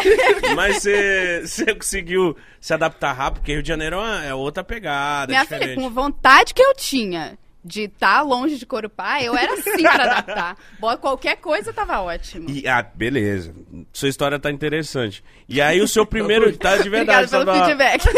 [0.56, 5.32] Mas você conseguiu se adaptar rápido, porque Rio de Janeiro é uma- é outra pegada,
[5.32, 5.80] é Minha filha, diferente.
[5.82, 10.58] com vontade que eu tinha de estar longe de Corupá, eu era assim pra adaptar.
[10.80, 12.50] Boa, Qualquer coisa tava ótimo.
[12.50, 13.54] E, ah, beleza.
[13.94, 15.24] Sua história tá interessante.
[15.48, 16.52] E aí o seu primeiro...
[16.58, 17.34] tá de verdade.
[17.36, 18.04] Obrigada pelo feedback.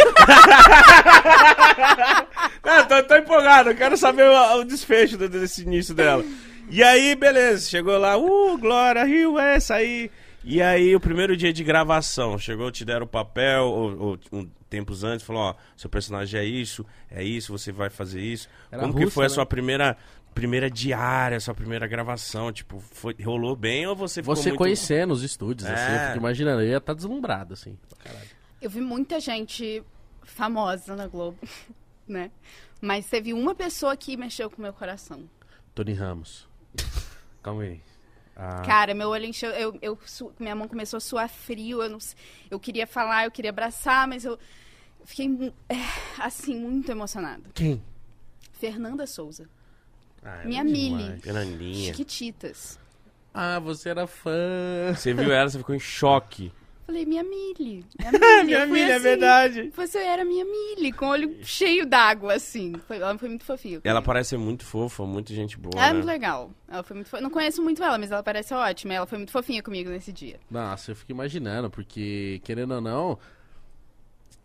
[2.66, 6.24] Ah, tô, tô empolgado, eu quero saber o, o desfecho desse início dela.
[6.70, 10.10] E aí, beleza, chegou lá, uh, Glória, Rio, é, essa aí.
[10.46, 14.48] E aí, o primeiro dia de gravação, chegou, te deram o papel, ou, ou um,
[14.74, 18.50] tempos antes, falou, ó, seu personagem é isso, é isso, você vai fazer isso.
[18.72, 19.34] Era Como que russa, foi a né?
[19.36, 19.96] sua primeira,
[20.34, 22.52] primeira diária, sua primeira gravação?
[22.52, 24.58] Tipo, foi, rolou bem ou você ficou Você muito...
[24.58, 26.06] conhecendo os estúdios, assim, eu É.
[26.08, 27.78] fico imaginando, eu ia estar deslumbrado, assim.
[28.60, 29.84] Eu vi muita gente
[30.24, 31.38] famosa na Globo,
[32.08, 32.32] né?
[32.82, 35.30] Mas teve uma pessoa que mexeu com o meu coração.
[35.76, 36.48] Tony Ramos.
[37.42, 37.82] Calma aí.
[38.36, 39.52] Ah, Cara, meu olho encheu.
[39.52, 39.98] Eu, eu
[40.40, 41.84] minha mão começou a suar frio.
[41.84, 42.00] Eu, não,
[42.50, 44.40] eu queria falar, eu queria abraçar, mas eu
[45.06, 45.76] fiquei é,
[46.20, 47.44] assim, muito emocionada.
[47.54, 47.82] Quem?
[48.52, 49.50] Fernanda Souza.
[50.24, 51.20] Ah, ela Minha é Mili.
[51.20, 51.92] Fernandinha.
[51.94, 52.80] Chiquititas.
[53.34, 54.94] Ah, você era fã.
[54.96, 56.52] Você viu ela, você ficou em choque.
[56.86, 57.86] Falei, minha Mili.
[57.98, 58.44] Minha Mili.
[58.46, 59.72] Minha filha, é assim, verdade.
[59.76, 62.74] Você era minha Mili, com o olho cheio d'água, assim.
[62.88, 63.80] Foi, ela foi muito fofinha.
[63.84, 65.94] Ela parece ser muito fofa, muito gente boa, É né?
[65.94, 66.52] muito legal.
[66.68, 67.22] Ela foi muito fo...
[67.22, 68.94] Não conheço muito ela, mas ela parece ótima.
[68.94, 70.40] Ela foi muito fofinha comigo nesse dia.
[70.52, 73.18] Nossa, eu fico imaginando, porque, querendo ou não,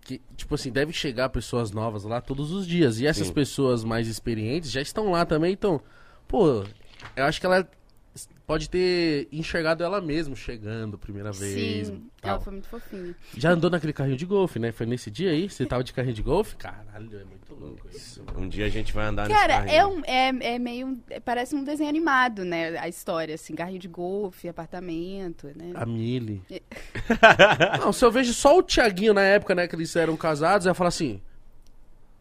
[0.09, 2.99] que, tipo assim, deve chegar pessoas novas lá todos os dias.
[2.99, 3.33] E essas Sim.
[3.35, 5.83] pessoas mais experientes já estão lá também, então,
[6.27, 6.64] pô,
[7.14, 7.68] eu acho que ela
[8.49, 11.89] pode ter enxergado ela mesma chegando primeira vez.
[11.89, 12.31] Sim, tal.
[12.31, 13.15] ela foi muito fofinha.
[13.37, 14.73] Já andou naquele carrinho de golfe, né?
[14.73, 15.51] Foi nesse dia aí?
[15.51, 16.57] Você tava de carrinho de golfe?
[16.57, 18.25] Caralho, é muito louco isso.
[18.35, 19.99] Um dia a gente vai andar Cara, nesse é, carrinho.
[19.99, 20.99] um, é, é meio.
[21.11, 22.79] é- parece um desenho animado, né?
[22.79, 25.73] A história, assim, carrinho de golfe, apartamento, né?
[25.75, 26.43] A Mili.
[26.51, 26.63] É.
[27.85, 30.71] Não, se eu vejo só o Thiaguinho na época, né, que eles eram casados, eu
[30.71, 31.21] ia falar assim.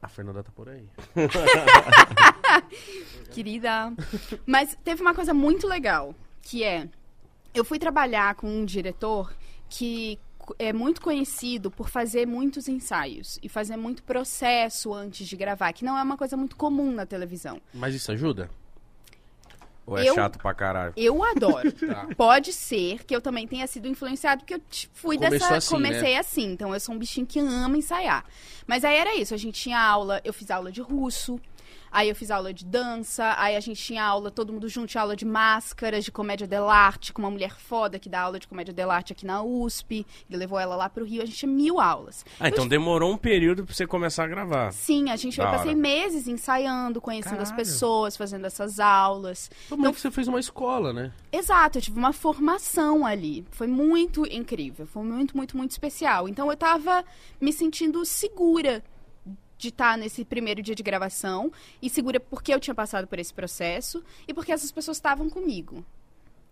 [0.01, 0.83] A Fernanda tá por aí.
[3.31, 3.93] Querida.
[4.45, 6.87] Mas teve uma coisa muito legal, que é.
[7.53, 9.33] Eu fui trabalhar com um diretor
[9.69, 10.19] que
[10.59, 15.83] é muito conhecido por fazer muitos ensaios e fazer muito processo antes de gravar, que
[15.83, 17.59] não é uma coisa muito comum na televisão.
[17.73, 18.49] Mas isso ajuda?
[19.85, 20.93] Ou é eu- chato pra caralho?
[20.97, 21.71] Eu adoro.
[21.87, 22.07] Tá.
[22.15, 24.61] Pode ser que eu também tenha sido influenciado, porque eu
[24.93, 25.55] fui Começou dessa.
[25.57, 26.17] assim, comecei né?
[26.19, 26.51] assim.
[26.51, 28.25] Então eu sou um bichinho que ama ensaiar.
[28.65, 31.39] Mas aí era isso, a gente tinha aula, eu fiz aula de russo.
[31.91, 35.01] Aí eu fiz aula de dança, aí a gente tinha aula, todo mundo junto, tinha
[35.01, 38.73] aula de máscaras, de comédia dell'arte, com uma mulher foda que dá aula de comédia
[38.73, 40.05] dell'arte aqui na USP.
[40.29, 42.25] Ele levou ela lá pro Rio, a gente tinha mil aulas.
[42.39, 44.71] Ah, então demorou um período pra você começar a gravar.
[44.71, 45.79] Sim, a gente, eu Da passei hora.
[45.79, 47.55] meses ensaiando, conhecendo as Caralho.
[47.55, 49.49] pessoas, fazendo essas aulas.
[49.69, 51.11] Como é que você fez uma escola, né?
[51.31, 53.45] Exato, eu tive uma formação ali.
[53.51, 56.27] Foi muito incrível, foi muito, muito, muito especial.
[56.27, 57.03] Então eu tava
[57.39, 58.83] me sentindo segura
[59.57, 63.33] de estar nesse primeiro dia de gravação e segura porque eu tinha passado por esse
[63.33, 65.83] processo e porque essas pessoas estavam comigo.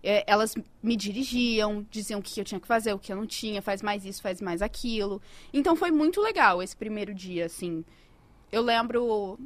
[0.03, 3.25] É, elas me dirigiam, diziam o que eu tinha que fazer, o que eu não
[3.25, 5.21] tinha, faz mais isso, faz mais aquilo.
[5.51, 7.83] Então foi muito legal esse primeiro dia, assim.
[8.51, 9.39] Eu lembro.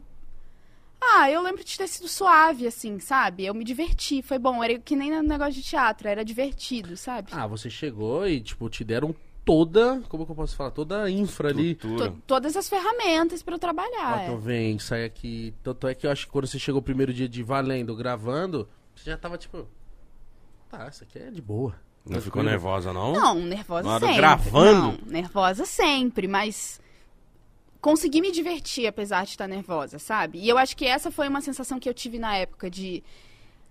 [1.01, 3.45] Ah, eu lembro de ter sido suave, assim, sabe?
[3.45, 4.61] Eu me diverti, foi bom.
[4.61, 7.31] Era que nem no negócio de teatro, era divertido, sabe?
[7.31, 9.15] Ah, você chegou e, tipo, te deram
[9.49, 10.01] toda.
[10.09, 10.71] Como que eu posso falar?
[10.71, 11.73] Toda a infra ali.
[11.75, 14.21] To- todas as ferramentas pra eu trabalhar.
[14.21, 14.23] É.
[14.25, 15.53] então vem, sai aqui.
[15.63, 18.67] Tanto é que eu acho que quando você chegou o primeiro dia de valendo, gravando,
[18.95, 19.65] você já tava tipo.
[20.69, 21.73] Tá, isso aqui é de boa.
[22.05, 22.49] Não ficou Tranquilo.
[22.51, 23.13] nervosa, não?
[23.13, 24.17] Não, nervosa Na hora sempre.
[24.21, 24.81] gravando?
[25.03, 26.79] Não, nervosa sempre, mas
[27.81, 30.39] consegui me divertir apesar de estar nervosa, sabe?
[30.39, 33.03] E eu acho que essa foi uma sensação que eu tive na época de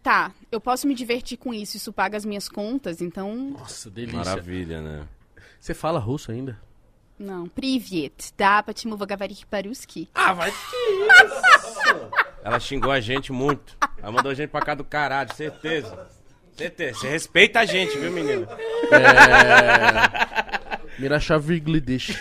[0.03, 4.19] tá, eu posso me divertir com isso, isso paga as minhas contas, então Nossa, delícia.
[4.19, 5.07] Maravilha, né?
[5.61, 6.59] Você fala russo ainda?
[7.18, 7.49] Não.
[7.49, 8.33] Privet.
[8.37, 10.09] Da Patimuva Gavarik Paruski.
[10.14, 10.59] Ah, vai isso!
[12.44, 13.77] Ela xingou a gente muito.
[14.01, 16.09] Ela mandou a gente pra cá do caralho, certeza.
[16.57, 16.99] Certeza.
[17.01, 18.47] Você respeita a gente, viu, menino?
[18.90, 20.79] É...
[20.99, 22.18] Mirachaviglidish.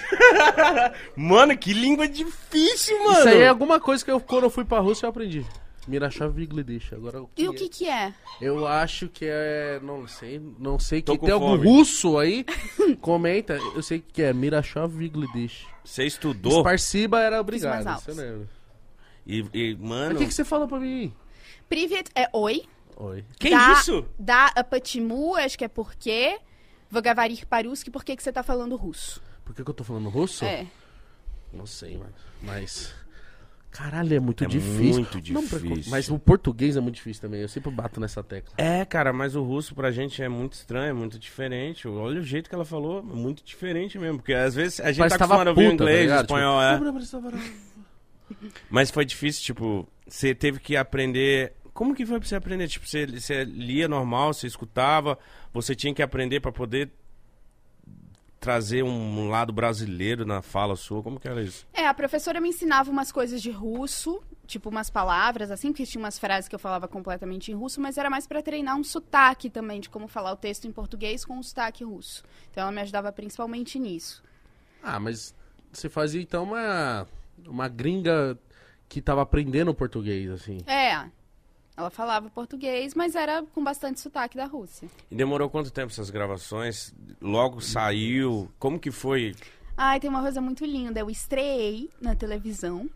[1.15, 3.19] mano, que língua difícil, mano.
[3.19, 5.45] Isso aí é alguma coisa que eu, quando eu fui pra Rússia eu aprendi.
[5.87, 6.93] Mirachav Bangladesh.
[6.93, 8.13] Agora, e o que que é?
[8.41, 9.79] Eu acho que é...
[9.81, 10.39] Não sei.
[10.59, 11.01] Não sei.
[11.01, 12.45] Que tem algum russo aí.
[12.99, 13.57] Comenta.
[13.73, 15.65] Eu sei que é Mirachav Bangladesh.
[15.83, 16.57] Você estudou?
[16.57, 18.01] Esparciba era obrigado.
[18.01, 18.49] Você lembra.
[19.25, 20.15] E, e mano...
[20.15, 21.13] O que, que você fala pra mim?
[21.69, 22.63] Privet é oi.
[22.97, 23.25] Oi.
[23.39, 24.05] Que da, isso?
[24.17, 26.39] Da Apatimu, acho que é porque...
[26.89, 29.21] Vogavarik Paruski, por que que você tá falando russo?
[29.43, 30.45] Por que, que eu tô falando russo?
[30.45, 30.65] É.
[31.51, 32.11] Não sei, mas...
[32.41, 32.95] mas...
[33.77, 35.01] Caralho, é muito É difícil.
[35.01, 35.91] muito Não, difícil.
[35.91, 37.41] mas o português é muito difícil também.
[37.41, 38.53] Eu sempre bato nessa tecla.
[38.57, 41.87] É, cara, mas o russo pra gente é muito estranho, é muito diferente.
[41.87, 44.17] Olha o jeito que ela falou, é muito diferente mesmo.
[44.17, 46.25] Porque às vezes a gente Parece tá acostumado a ouvir tá inglês, o ligado?
[46.25, 46.77] espanhol, é.
[46.79, 51.53] Tipo, Mas foi difícil, tipo, você teve que aprender.
[51.71, 52.67] Como que foi pra você aprender?
[52.67, 55.19] Tipo, você, você lia normal, você escutava,
[55.53, 56.89] você tinha que aprender pra poder
[58.39, 61.01] trazer um lado brasileiro na fala sua.
[61.01, 61.67] Como que era isso?
[61.73, 66.01] É, a professora me ensinava umas coisas de russo, tipo umas palavras, assim, porque tinha
[66.01, 69.49] umas frases que eu falava completamente em russo, mas era mais pra treinar um sotaque
[69.49, 72.23] também, de como falar o texto em português com um sotaque russo.
[72.51, 74.23] Então ela me ajudava principalmente nisso.
[74.83, 75.35] Ah, mas
[75.71, 77.07] você fazia então uma.
[77.45, 78.37] Uma gringa
[78.89, 80.57] que tava aprendendo português, assim.
[80.65, 81.05] É,
[81.77, 84.89] ela falava português, mas era com bastante sotaque da Rússia.
[85.11, 86.91] E demorou quanto tempo essas gravações?
[87.21, 88.51] Logo saiu?
[88.57, 89.35] Como que foi?
[89.77, 90.99] Ai, tem uma coisa muito linda.
[90.99, 92.89] Eu estreiei na televisão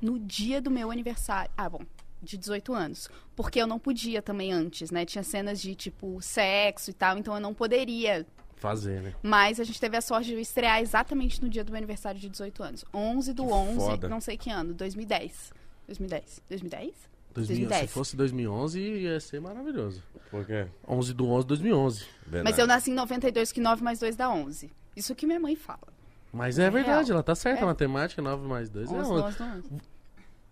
[0.00, 1.50] no dia do meu aniversário.
[1.56, 1.80] Ah, bom.
[2.22, 3.08] de 18 anos.
[3.36, 5.04] Porque eu não podia também antes, né?
[5.04, 8.24] Tinha cenas de, tipo, sexo e tal, então eu não poderia.
[8.56, 9.14] Fazer, né?
[9.22, 12.18] Mas a gente teve a sorte de eu estrear exatamente no dia do meu aniversário
[12.18, 12.84] de 18 anos.
[12.94, 14.08] 11 do Que 11, foda.
[14.08, 15.52] não sei que ano, 2010.
[15.88, 16.42] 2010.
[16.48, 16.94] 2010?
[17.34, 17.90] 2000, 2010.
[17.90, 20.02] Se fosse 2011, ia ser maravilhoso.
[20.30, 20.66] Por quê?
[20.88, 22.04] 11 do 11, 2011.
[22.44, 24.70] Mas eu nasci em 92, que 9 mais 2 dá 11.
[24.96, 25.92] Isso que minha mãe fala.
[26.32, 27.16] Mas é É verdade, real.
[27.16, 27.60] ela tá certa.
[27.60, 27.62] É.
[27.62, 29.24] A matemática, 9 mais 2 é 11 do 11.
[29.26, 29.70] 11 dá 11.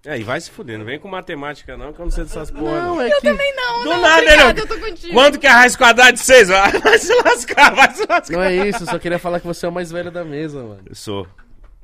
[0.04, 2.50] É, e vai se fuder, não vem com matemática não, que eu não sei dessas
[2.50, 2.82] porra.
[2.82, 3.30] Não, é que...
[3.30, 3.36] Não,
[3.84, 4.60] Do não, nada, obrigada, não.
[4.62, 5.12] eu tô contigo.
[5.12, 6.48] Quanto que é a raiz quadrada de 6?
[6.48, 8.32] Vai se lascar, vai se lascar.
[8.32, 10.60] Não é isso, eu só queria falar que você é o mais velho da mesa,
[10.60, 10.80] mano.
[10.86, 11.24] Eu sou,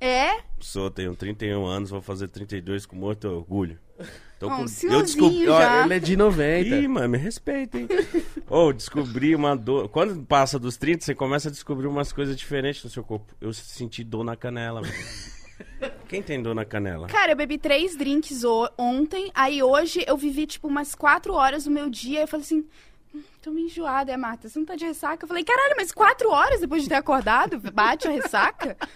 [0.00, 0.40] É?
[0.58, 3.78] sou, tenho 31 anos, vou fazer 32 com muito orgulho.
[4.38, 5.84] Tô Ó, um eu descobri, ó, já.
[5.84, 6.68] Ele é de 90.
[6.76, 7.88] Ih, mano, me respeita, hein?
[8.48, 9.88] Ô, descobri uma dor.
[9.88, 13.34] Quando passa dos 30, você começa a descobrir umas coisas diferentes no seu corpo.
[13.40, 14.92] Eu senti dor na canela, mano.
[16.08, 17.08] Quem tem dor na canela?
[17.08, 18.42] Cara, eu bebi três drinks
[18.78, 22.64] ontem, aí hoje eu vivi, tipo, umas quatro horas do meu dia, eu falei assim...
[23.14, 24.48] "Hum, Tô meio enjoada, é, Marta?
[24.48, 25.24] Você não tá de ressaca?
[25.24, 27.58] Eu falei, caralho, mas quatro horas depois de ter acordado?
[27.72, 28.76] Bate a ressaca?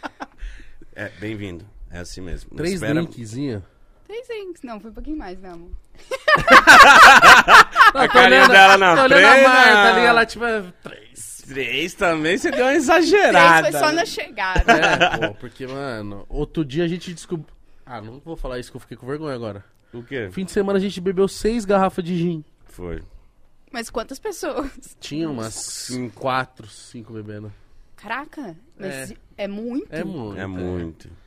[0.94, 1.64] É, bem-vindo.
[1.90, 2.50] É assim mesmo.
[2.54, 3.64] Três espera- drinkzinho.
[4.12, 4.62] Três drinks.
[4.62, 5.70] Não, foi um pouquinho mais, meu amor.
[7.94, 9.48] A carinha dela na Tô olhando a frente.
[9.48, 10.44] Marta ali, ela tipo...
[10.44, 11.42] é Três.
[11.48, 13.70] Três também, você deu uma Três exagerada.
[13.70, 13.92] foi só né?
[13.92, 14.70] na chegada.
[14.70, 17.48] É, pô, porque, mano, outro dia a gente descobriu...
[17.86, 19.64] Ah, não vou falar isso que eu fiquei com vergonha agora.
[19.94, 20.28] O quê?
[20.30, 22.44] Fim de semana a gente bebeu seis garrafas de gin.
[22.66, 23.02] Foi.
[23.70, 24.94] Mas quantas pessoas?
[25.00, 27.50] Tinha umas quatro, cinco bebendo.
[27.96, 29.86] Caraca, mas é, muito.
[29.90, 30.38] É muito.
[30.38, 31.21] É muito.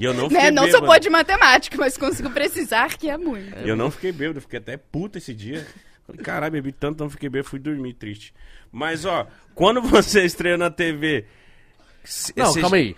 [0.00, 0.50] E eu não fiquei Né?
[0.50, 3.58] Não sou boa de matemática, mas consigo precisar que é muito.
[3.64, 5.66] E eu não fiquei bêbado, eu fiquei até puta esse dia.
[6.06, 8.32] Falei, caralho, bebi tanto, não fiquei bêbado, fui dormir triste.
[8.72, 11.26] Mas, ó, quando você estreia na TV...
[12.02, 12.96] se- Não, você- calma aí.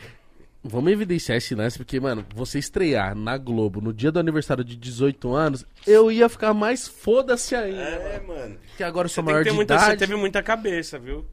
[0.65, 4.77] Vamos evidenciar esse lance, porque, mano, você estrear na Globo no dia do aniversário de
[4.77, 7.81] 18 anos, eu ia ficar mais foda-se ainda.
[7.83, 8.57] É, mano.
[8.69, 9.99] Porque agora eu Você, sou tem maior que de muita, você idade.
[9.99, 11.27] teve muita cabeça, viu?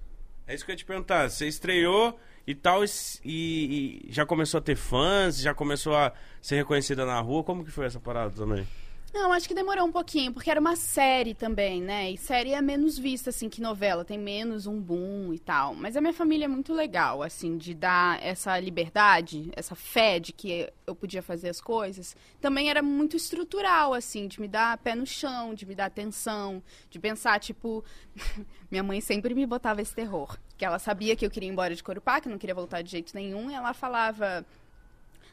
[0.48, 1.30] É isso que eu ia te perguntar.
[1.30, 2.20] Você estreou
[2.50, 2.90] e tal, e,
[3.24, 7.44] e- já começou a ter fãs, já começou a ser reconhecida na rua.
[7.44, 8.68] Como que foi essa parada também?
[9.12, 12.12] Não, acho que demorou um pouquinho, porque era uma série também, né?
[12.12, 14.06] E série é menos vista, assim, que novela.
[14.06, 15.74] Tem menos um boom e tal.
[15.74, 20.32] Mas a minha família é muito legal, assim, de dar essa liberdade, essa fé de
[20.32, 22.16] que eu podia fazer as coisas.
[22.40, 26.62] Também era muito estrutural, assim, de me dar pé no chão, de me dar atenção,
[26.90, 27.84] de pensar, tipo...
[28.70, 30.38] minha mãe sempre me botava esse terror.
[30.56, 32.84] Que ela sabia que eu queria ir embora de Corupá, que eu não queria voltar
[32.84, 33.50] de jeito nenhum.
[33.50, 34.46] E ela falava...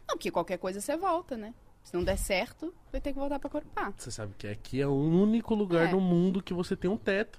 [0.08, 1.52] Não, porque qualquer coisa você volta, né?
[1.86, 3.92] Se não der certo, vai ter que voltar pra Corupá.
[3.96, 5.92] Você sabe que aqui é o único lugar É.
[5.92, 7.38] no mundo que você tem um teto.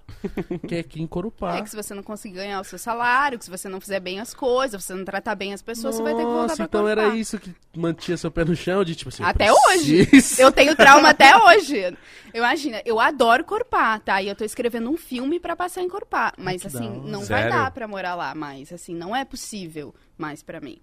[0.65, 1.57] que é aqui em Corupá.
[1.59, 3.99] É que se você não conseguir ganhar o seu salário, que se você não fizer
[3.99, 6.55] bem as coisas, você não tratar bem as pessoas, você vai ter que voltar Nossa,
[6.55, 7.01] pra então Corupá.
[7.03, 9.21] era isso que mantinha seu pé no chão, de tipo assim...
[9.21, 10.07] Até hoje.
[10.39, 11.77] Eu tenho trauma até hoje.
[11.77, 11.97] Eu
[12.33, 14.21] Imagina, eu adoro Corupá, tá?
[14.21, 16.31] E eu tô escrevendo um filme pra passar em Corupá.
[16.37, 18.71] Mas, que assim, não vai dar pra morar lá mais.
[18.71, 20.79] Assim, não é possível mais pra mim.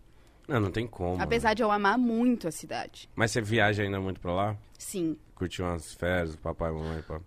[0.46, 1.20] Não, não tem como.
[1.22, 3.08] Apesar de eu amar muito a cidade.
[3.16, 4.56] Mas você viaja ainda muito pra lá?
[4.78, 5.16] Sim.
[5.34, 7.20] Curtiu umas férias, papai e mamãe, pá.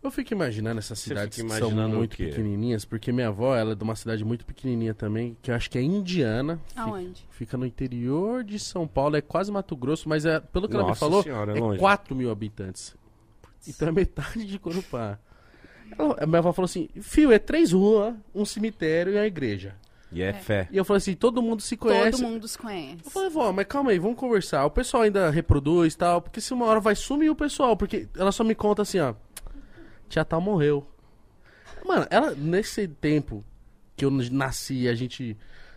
[0.00, 3.72] Eu fico imaginando essas cidades fica que são imaginando muito pequenininhas, porque minha avó, ela
[3.72, 6.60] é de uma cidade muito pequenininha também, que eu acho que é indiana.
[6.68, 7.26] Fica- Aonde?
[7.30, 10.84] Fica no interior de São Paulo, é quase Mato Grosso, mas é, pelo que ela
[10.84, 11.80] me Nossa falou, senhora, é é longe.
[11.80, 12.96] 4 mil habitantes.
[13.66, 15.18] Então é metade de Corupá.
[15.98, 19.74] Ela- a minha avó falou assim, fio, é três ruas, um cemitério e a igreja.
[20.10, 20.68] E é, fé.
[20.70, 22.12] E eu falei assim, todo mundo se conhece.
[22.12, 22.98] Todo mundo os conhece.
[23.04, 24.64] Eu falei, vó, mas calma aí, vamos conversar.
[24.64, 28.08] O pessoal ainda reproduz e tal, porque se uma hora vai sumir o pessoal, porque
[28.16, 29.14] ela só me conta assim, ó.
[30.08, 30.86] Tia tal morreu.
[31.84, 33.44] Mano, ela, nesse tempo
[33.96, 35.36] que eu nasci, a gente,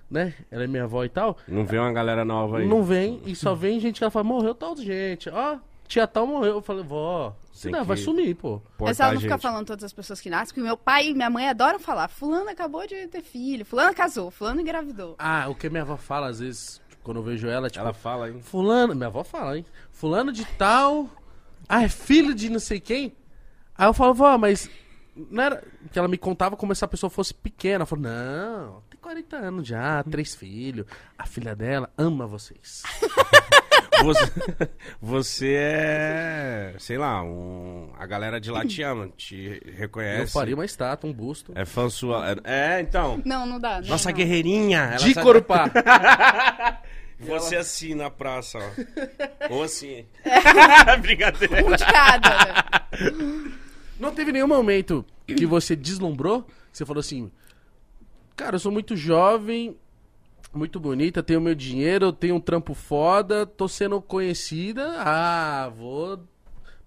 [0.10, 2.68] né, ela é minha avó e tal, Não vê uma galera nova aí.
[2.68, 5.30] não vem e só vem gente que ela fala, morreu tal gente.
[5.30, 5.58] Ó,
[5.92, 6.54] tia tal morreu.
[6.56, 8.62] Eu falei, vó, Tem não, vai que- sumir, pô.
[8.78, 9.42] Portar só ela não ficar gente.
[9.42, 12.08] falando todas as pessoas que nascem, porque meu pai e minha mãe adoram falar.
[12.08, 15.16] Fulano acabou de ter filho, fulano casou, fulano engravidou.
[15.20, 18.30] Ah, o que minha avó fala, às vezes, quando eu vejo ela, tipo, Ela fala,
[18.30, 18.40] hein?
[18.42, 19.66] Fulano, minha avó fala, hein?
[19.92, 21.10] Fulano de tal.
[21.68, 23.16] Ah, é filho de não sei quem?
[23.78, 24.70] Aí eu falo, vó, mas.
[25.16, 25.62] Não era.
[25.92, 27.76] Que ela me contava como se a pessoa fosse pequena.
[27.76, 30.86] Ela falou, não, tem 40 anos já, três filhos.
[31.18, 32.82] A filha dela ama vocês.
[34.04, 34.32] Você,
[35.02, 40.22] você é, sei lá, um, a galera de lá te ama, te reconhece.
[40.22, 41.52] Eu faria uma estátua, um busto.
[41.56, 42.36] É fã sua.
[42.44, 43.22] É, é, então.
[43.26, 43.82] Não, não dá.
[43.82, 44.16] Não, Nossa não.
[44.18, 44.80] guerreirinha.
[44.80, 45.70] Ela de sabe- Corupá.
[47.20, 48.72] Você assim na praça, ó.
[49.54, 50.06] Ou assim.
[50.26, 50.98] É.
[50.98, 51.64] Brincadeira.
[51.64, 53.52] Um de cada, né?
[54.00, 56.42] Não teve nenhum momento que você deslumbrou?
[56.72, 57.32] Que você falou assim:
[58.36, 59.78] Cara, eu sou muito jovem,
[60.54, 64.96] muito bonita, tenho meu dinheiro, eu tenho um trampo foda, tô sendo conhecida.
[65.00, 66.20] Ah, vou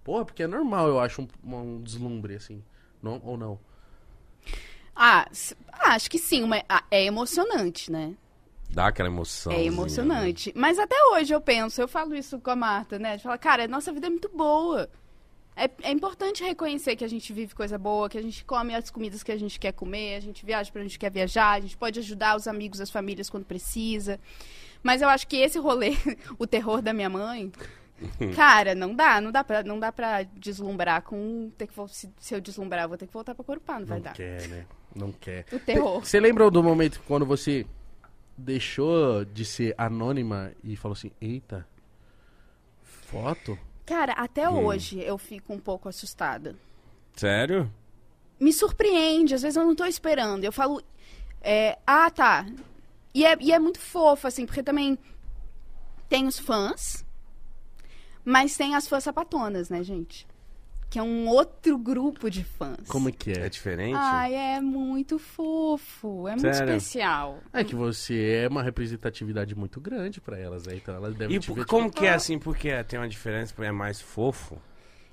[0.05, 2.63] Porra, porque é normal, eu acho, um, um deslumbre, assim.
[3.01, 3.59] Não, ou não?
[4.95, 5.27] Ah,
[5.73, 8.15] ah, acho que sim, uma- ah, é emocionante, né?
[8.69, 9.51] Dá aquela emoção.
[9.51, 10.53] É emocionante.
[10.55, 13.17] Mas até hoje eu penso, eu falo isso com a Marta, né?
[13.17, 14.87] De falar, cara, nossa vida é muito boa.
[15.55, 18.89] É, é importante reconhecer que a gente vive coisa boa, que a gente come as
[18.89, 21.51] comidas que a gente quer comer, a gente viaja pra onde a gente quer viajar,
[21.51, 24.19] a gente pode ajudar os amigos, as famílias quando precisa.
[24.83, 25.93] Mas eu acho que esse rolê,
[26.37, 27.51] o terror da minha mãe,
[28.35, 31.49] cara, não dá, não dá pra, não dá pra deslumbrar com.
[31.57, 33.97] Ter que, se, se eu deslumbrar, eu vou ter que voltar pra Corupá, não vai
[33.99, 34.13] Não dar.
[34.13, 34.65] quer, né?
[34.93, 35.45] Não quer.
[35.53, 36.05] O terror.
[36.05, 37.65] Você lembra do momento quando você
[38.37, 41.65] deixou de ser anônima e falou assim, eita,
[42.83, 43.57] foto?
[43.85, 44.65] Cara, até Hum.
[44.65, 46.55] hoje eu fico um pouco assustada.
[47.15, 47.71] Sério?
[48.37, 50.43] me surpreende, às vezes eu não tô esperando.
[50.43, 50.81] Eu falo,
[51.41, 52.45] é, ah, tá.
[53.13, 54.97] E é, e é muito fofo, assim, porque também
[56.09, 57.05] tem os fãs,
[58.25, 60.27] mas tem as fãs sapatonas, né, gente?
[60.95, 62.87] Que é um outro grupo de fãs.
[62.87, 63.49] Como é que É é?
[63.49, 63.97] diferente?
[63.97, 66.73] Ai, é muito fofo, é muito Sério?
[66.77, 67.39] especial.
[67.51, 70.75] É que você é uma representatividade muito grande pra elas, né?
[70.77, 72.39] Então elas devem E te ver, como tipo, que é ah, assim?
[72.39, 74.57] Porque é- tem uma diferença, porque é mais fofo?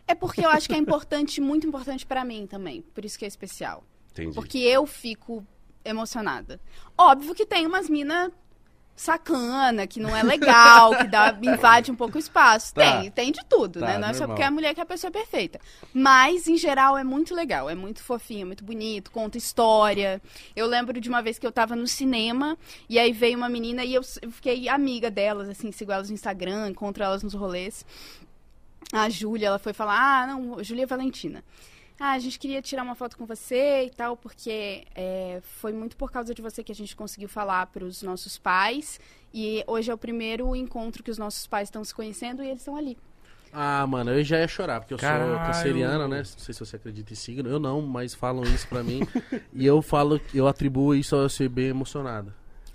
[0.07, 3.25] É porque eu acho que é importante, muito importante pra mim também, por isso que
[3.25, 3.83] é especial.
[4.13, 4.37] Entendi.
[4.37, 5.45] Porque eu fico
[5.85, 6.61] emocionada.
[6.97, 8.31] Óbvio que tem umas mina
[8.95, 12.75] sacana, que não é legal, que dá, invade um pouco o espaço.
[12.75, 13.01] Tá.
[13.01, 13.99] Tem, tem de tudo, Tá, né?
[13.99, 15.61] Não é só porque é a mulher que é a pessoa perfeita.
[15.93, 20.21] Mas, em geral, é muito legal, é muito fofinho, é muito bonito, conta história.
[20.55, 22.57] Eu lembro de uma vez que eu tava no cinema,
[22.89, 26.15] e aí veio uma menina e eu, eu fiquei amiga delas, assim, sigo elas no
[26.15, 27.85] Instagram, encontro elas nos rolês.
[28.93, 31.43] A Júlia, ela foi falar, ah, não, Júlia Valentina.
[32.01, 35.97] Ah, a gente queria tirar uma foto com você e tal, porque é, foi muito
[35.97, 38.99] por causa de você que a gente conseguiu falar para os nossos pais.
[39.33, 42.61] E hoje é o primeiro encontro que os nossos pais estão se conhecendo e eles
[42.61, 42.99] estão ali.
[43.53, 45.37] Ah, mano, eu já ia chorar, porque eu Caralho.
[45.37, 46.19] sou canceriano, né?
[46.19, 47.49] Não sei se você acredita em signo.
[47.51, 49.01] Eu não, mas falam isso pra mim.
[49.53, 52.33] e eu falo, eu atribuo isso a eu ser bem emocionado.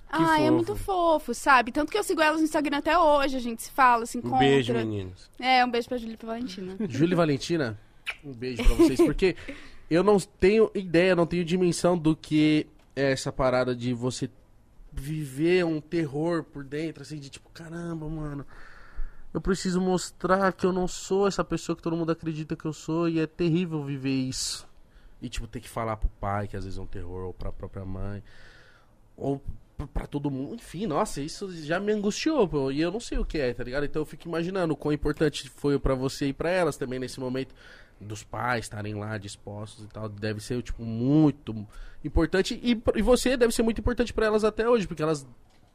[0.09, 1.71] Que ah, é muito fofo, sabe?
[1.71, 4.21] Tanto que eu sigo elas no Instagram até hoje, a gente se fala, se Um
[4.21, 4.39] encontra.
[4.39, 5.29] beijo, meninos.
[5.37, 6.77] É, um beijo pra Júlia e pra Valentina.
[6.87, 7.77] Júlia e Valentina,
[8.23, 9.35] um beijo pra vocês, porque
[9.89, 14.29] eu não tenho ideia, não tenho dimensão do que é essa parada de você
[14.91, 18.45] viver um terror por dentro, assim, de tipo, caramba, mano.
[19.33, 22.73] Eu preciso mostrar que eu não sou essa pessoa que todo mundo acredita que eu
[22.73, 24.67] sou e é terrível viver isso.
[25.21, 27.51] E, tipo, ter que falar pro pai que às vezes é um terror, ou pra
[27.51, 28.23] própria mãe,
[29.15, 29.41] ou
[29.93, 30.55] pra todo mundo.
[30.55, 33.63] Enfim, nossa, isso já me angustiou, pô, e eu não sei o que é, tá
[33.63, 33.85] ligado?
[33.85, 37.19] Então eu fico imaginando o quão importante foi pra você e pra elas também nesse
[37.19, 37.53] momento
[37.99, 40.07] dos pais estarem lá dispostos e tal.
[40.09, 41.55] Deve ser, tipo, muito
[42.03, 42.59] importante.
[42.63, 45.25] E, e você deve ser muito importante pra elas até hoje, porque elas.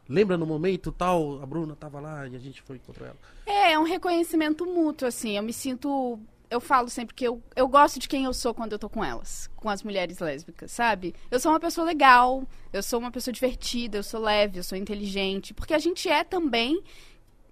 [0.09, 3.17] Lembra no momento tal, a Bruna tava lá e a gente foi encontrar ela.
[3.47, 5.37] É, é um reconhecimento mútuo, assim.
[5.37, 6.19] Eu me sinto.
[6.51, 9.03] Eu falo sempre que eu, eu gosto de quem eu sou quando eu tô com
[9.03, 11.15] elas, com as mulheres lésbicas, sabe?
[11.31, 14.77] Eu sou uma pessoa legal, eu sou uma pessoa divertida, eu sou leve, eu sou
[14.77, 15.55] inteligente.
[15.55, 16.83] Porque a gente é também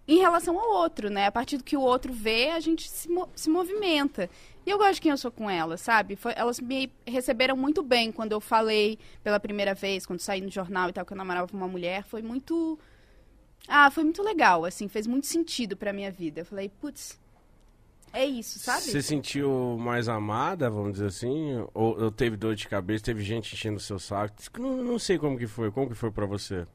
[0.06, 1.26] em relação ao outro, né?
[1.26, 4.28] A partir do que o outro vê, a gente se, mo- se movimenta.
[4.66, 6.16] E eu gosto de quem eu sou com elas, sabe?
[6.16, 10.50] Foi- elas me receberam muito bem quando eu falei pela primeira vez, quando saí no
[10.50, 12.04] jornal e tal, que eu namorava com uma mulher.
[12.04, 12.78] Foi muito.
[13.68, 16.40] Ah, foi muito legal, assim, fez muito sentido pra minha vida.
[16.40, 17.18] Eu falei, putz,
[18.12, 18.80] é isso, sabe?
[18.82, 21.54] Você sentiu mais amada, vamos dizer assim?
[21.72, 24.34] Ou, ou teve dor de cabeça, teve gente enchendo o seu saco?
[24.58, 25.70] Não, não sei como que foi.
[25.70, 26.66] Como que foi pra você?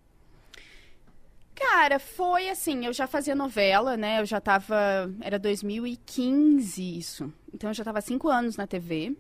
[1.56, 4.20] Cara, foi assim, eu já fazia novela, né?
[4.20, 5.10] Eu já tava.
[5.22, 7.34] Era 2015 isso.
[7.54, 9.16] Então eu já tava há cinco anos na TV.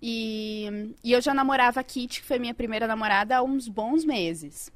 [0.00, 4.04] E, e eu já namorava a Kitty, que foi minha primeira namorada, há uns bons
[4.04, 4.72] meses.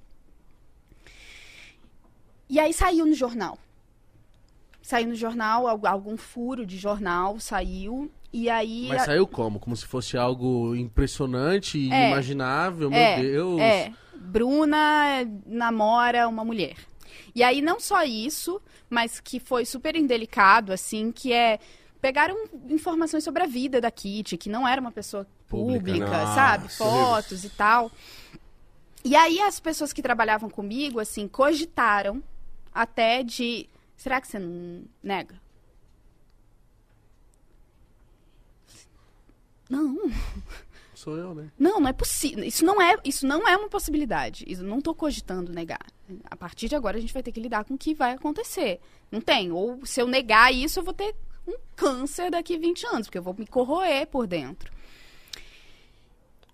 [2.48, 3.58] E aí saiu no jornal.
[4.80, 8.10] Saiu no jornal, al- algum furo de jornal saiu.
[8.32, 8.86] E aí.
[8.88, 9.58] Mas saiu como?
[9.58, 12.08] Como se fosse algo impressionante e É.
[12.10, 13.60] imaginável, meu é, Deus.
[13.60, 16.76] É, Bruna namora uma mulher.
[17.34, 21.58] E aí não só isso, mas que foi super indelicado, assim, que é
[22.00, 22.36] pegaram
[22.68, 26.06] informações sobre a vida da Kitty, que não era uma pessoa Pública.
[26.06, 26.68] pública, sabe?
[26.68, 27.90] Fotos e tal.
[29.04, 32.22] E aí as pessoas que trabalhavam comigo, assim, cogitaram
[32.74, 33.68] até de.
[33.96, 35.40] Será que você não nega?
[39.68, 39.96] Não,
[41.06, 41.52] Sou eu, né?
[41.56, 42.42] não, não é possível.
[42.42, 44.44] Isso não é, isso não é uma possibilidade.
[44.44, 45.86] Isso não tô cogitando negar.
[46.28, 48.80] A partir de agora a gente vai ter que lidar com o que vai acontecer.
[49.08, 49.52] Não tem.
[49.52, 51.14] Ou se eu negar isso, eu vou ter
[51.46, 54.68] um câncer daqui 20 anos, porque eu vou me corroer por dentro.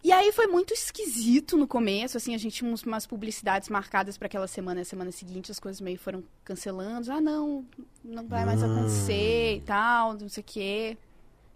[0.05, 4.27] E aí foi muito esquisito no começo, assim, a gente tinha umas publicidades marcadas para
[4.27, 7.11] aquela semana e a semana seguinte as coisas meio foram cancelando.
[7.11, 7.65] Ah, não,
[8.05, 10.99] não vai mais acontecer e tal, não sei o quê.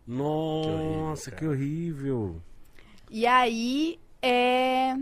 [0.06, 2.40] Nossa, que horrível.
[3.10, 4.92] E aí, é...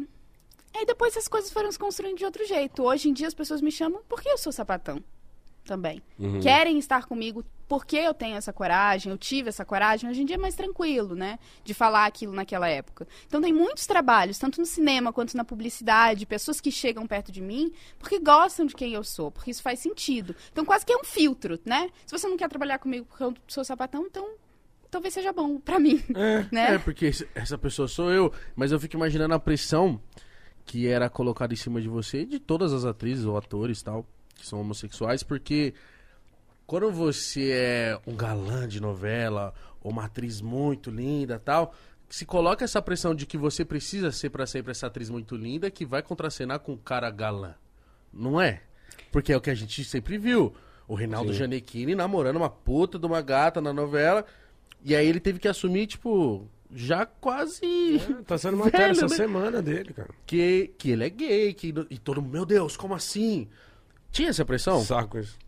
[0.76, 2.82] Aí depois as coisas foram se construindo de outro jeito.
[2.82, 5.02] Hoje em dia as pessoas me chamam porque eu sou sapatão
[5.64, 6.02] também.
[6.18, 6.40] Uhum.
[6.40, 10.10] Querem estar comigo porque eu tenho essa coragem, eu tive essa coragem.
[10.10, 11.38] Hoje em dia é mais tranquilo, né?
[11.64, 13.06] De falar aquilo naquela época.
[13.26, 17.40] Então tem muitos trabalhos, tanto no cinema quanto na publicidade, pessoas que chegam perto de
[17.40, 20.36] mim porque gostam de quem eu sou, porque isso faz sentido.
[20.52, 21.88] Então quase que é um filtro, né?
[22.04, 24.28] Se você não quer trabalhar comigo porque eu sou sapatão, então
[24.94, 26.46] talvez seja bom pra mim, É.
[26.52, 26.74] né?
[26.74, 30.00] É, porque essa pessoa sou eu, mas eu fico imaginando a pressão
[30.64, 34.06] que era colocada em cima de você e de todas as atrizes ou atores tal,
[34.34, 35.74] que são homossexuais, porque
[36.66, 41.74] quando você é um galã de novela ou uma atriz muito linda tal,
[42.08, 45.70] se coloca essa pressão de que você precisa ser pra sempre essa atriz muito linda
[45.70, 47.54] que vai contracenar com um cara galã.
[48.12, 48.62] Não é?
[49.10, 50.54] Porque é o que a gente sempre viu.
[50.86, 51.94] O Reinaldo Sim.
[51.96, 54.24] Namorando uma puta de uma gata na novela.
[54.84, 59.06] E aí ele teve que assumir, tipo, já quase É, tá sendo matéria Velho, essa
[59.08, 59.16] né?
[59.16, 60.10] semana dele, cara.
[60.26, 61.54] que, que ele é gay.
[61.54, 63.48] Que, e todo mundo, meu Deus, como assim?
[64.12, 64.82] Tinha essa pressão?
[64.84, 65.38] Saco isso.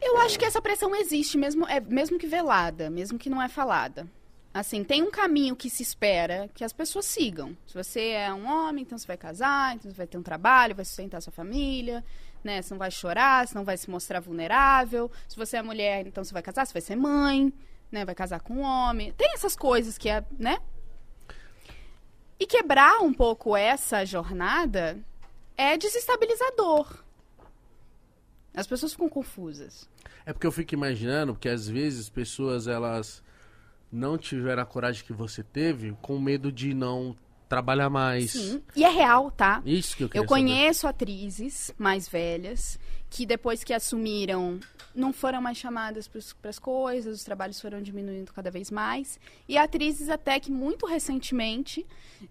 [0.00, 3.48] Eu acho que essa pressão existe, mesmo, é, mesmo que velada, mesmo que não é
[3.48, 4.06] falada.
[4.52, 7.56] Assim, tem um caminho que se espera que as pessoas sigam.
[7.66, 10.74] Se você é um homem, então você vai casar, então você vai ter um trabalho,
[10.76, 12.02] vai sustentar sua família,
[12.42, 12.62] né?
[12.62, 15.10] Você não vai chorar, você não vai se mostrar vulnerável.
[15.28, 17.52] Se você é mulher, então você vai casar, você vai ser mãe,
[17.94, 18.04] né?
[18.04, 19.12] Vai casar com um homem.
[19.12, 20.58] Tem essas coisas que é, né?
[22.38, 24.98] E quebrar um pouco essa jornada
[25.56, 27.02] é desestabilizador.
[28.52, 29.88] As pessoas ficam confusas.
[30.26, 33.22] É porque eu fico imaginando, porque às vezes pessoas elas
[33.90, 37.16] não tiveram a coragem que você teve com medo de não
[37.48, 38.32] trabalhar mais.
[38.32, 38.62] Sim.
[38.74, 39.62] E é real, tá?
[39.64, 42.78] Isso que eu queria Eu conheço atrizes mais velhas
[43.16, 44.58] que depois que assumiram
[44.92, 49.20] não foram mais chamadas para as coisas, os trabalhos foram diminuindo cada vez mais.
[49.48, 51.86] E atrizes até que muito recentemente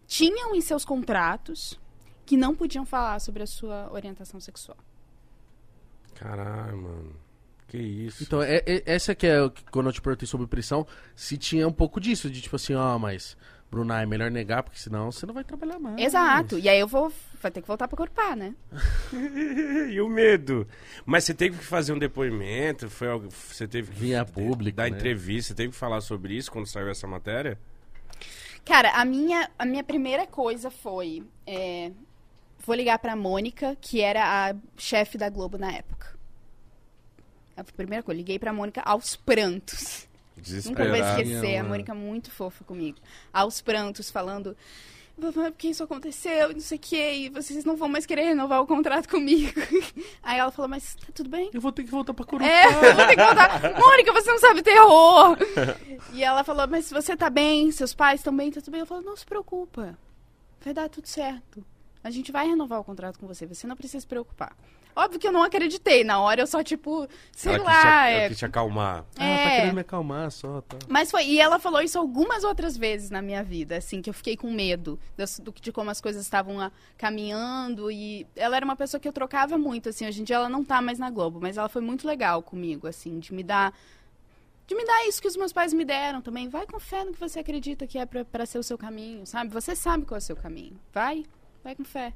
[0.06, 1.80] tinham em seus contratos
[2.26, 4.78] que não podiam falar sobre a sua orientação sexual.
[6.16, 7.16] Caralho, mano.
[7.68, 8.24] Que isso.
[8.24, 11.38] Então, é, é- essa que é o que- quando eu te perguntei sobre pressão, se
[11.38, 13.36] tinha um pouco disso, de tipo assim, ó, mas,
[13.74, 15.98] Bruna, é melhor negar, porque senão você não vai trabalhar mais.
[15.98, 16.60] Exato.
[16.60, 17.12] E aí eu vou
[17.42, 18.54] vai ter que voltar para corpar, né?
[19.92, 20.68] e o medo?
[21.04, 22.88] Mas você teve que fazer um depoimento?
[22.88, 24.96] Foi algo, você teve que Via público, dar né?
[24.96, 25.48] entrevista?
[25.50, 27.58] Você teve que falar sobre isso quando saiu essa matéria?
[28.64, 31.24] Cara, a minha, a minha primeira coisa foi.
[31.48, 31.92] é,
[32.64, 36.14] vou ligar pra Mônica, que era a chefe da Globo na época.
[37.58, 40.08] A primeira coisa, liguei pra Mônica aos prantos.
[40.66, 41.64] Nunca vou esquecer, a.
[41.64, 42.98] Mônica muito fofa comigo.
[43.32, 44.56] Aos prantos, falando.
[45.16, 48.24] "Vovó, Porque isso aconteceu e não sei o que, e vocês não vão mais querer
[48.24, 49.54] renovar o contrato comigo.
[50.24, 51.52] Aí ela falou, mas tá tudo bem?
[51.54, 52.50] Eu vou ter que voltar pra Coruja.
[52.50, 53.80] É, eu vou ter que voltar.
[53.80, 55.38] Mônica, você não sabe terror.
[56.14, 58.80] E ela falou, mas você tá bem, seus pais estão bem, tá tudo bem.
[58.82, 59.96] Eu falei, não se preocupa.
[60.66, 61.64] Vai dar tudo certo.
[62.04, 64.56] A gente vai renovar o contrato com você, você não precisa se preocupar.
[64.96, 66.04] Óbvio que eu não acreditei.
[66.04, 67.72] Na hora eu só, tipo, sei ela lá.
[67.74, 68.98] quis te, é- ela quis te acalmar.
[69.00, 69.56] Ah, tá é.
[69.58, 70.78] querendo me acalmar só, tá.
[70.88, 71.26] Mas foi.
[71.26, 74.52] E ela falou isso algumas outras vezes na minha vida, assim, que eu fiquei com
[74.52, 77.90] medo do, de como as coisas estavam ah, caminhando.
[77.92, 80.08] E ela era uma pessoa que eu trocava muito, assim.
[80.08, 82.88] Hoje em dia ela não tá mais na Globo, mas ela foi muito legal comigo,
[82.88, 83.74] assim, de me dar.
[84.66, 86.48] De me dar isso que os meus pais me deram também.
[86.48, 89.50] Vai com fé no que você acredita que é pra ser o seu caminho, sabe?
[89.52, 90.80] Você sabe qual é o seu caminho.
[90.94, 91.26] Vai,
[91.64, 92.14] vai com fé.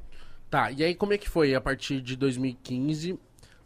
[0.49, 3.19] Tá, e aí como é que foi a partir de 2015,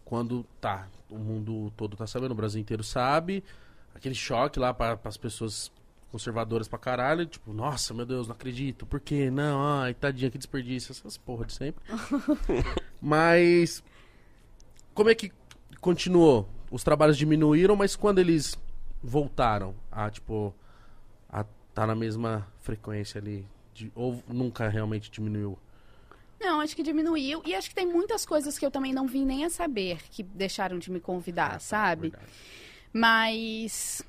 [0.04, 3.44] quando, tá, o mundo todo tá sabendo, o Brasil inteiro sabe,
[3.94, 5.72] aquele choque lá para as pessoas
[6.12, 9.30] conservadoras pra caralho, tipo, nossa, meu Deus, não acredito, por quê?
[9.30, 11.84] Não, ai, tadinha, que desperdício, essas porra de sempre.
[13.02, 13.84] mas,
[14.94, 15.32] como é que
[15.80, 16.50] continuou?
[16.70, 18.58] Os trabalhos diminuíram, mas quando eles
[19.04, 20.54] voltaram a, tipo,
[21.30, 25.58] a tá na mesma frequência ali, de- ou nunca realmente diminuiu?
[26.42, 27.42] Não, acho que diminuiu.
[27.46, 30.24] E acho que tem muitas coisas que eu também não vim nem a saber que
[30.24, 32.10] deixaram de me convidar, sabe?
[32.10, 32.26] Verdade.
[32.92, 34.02] Mas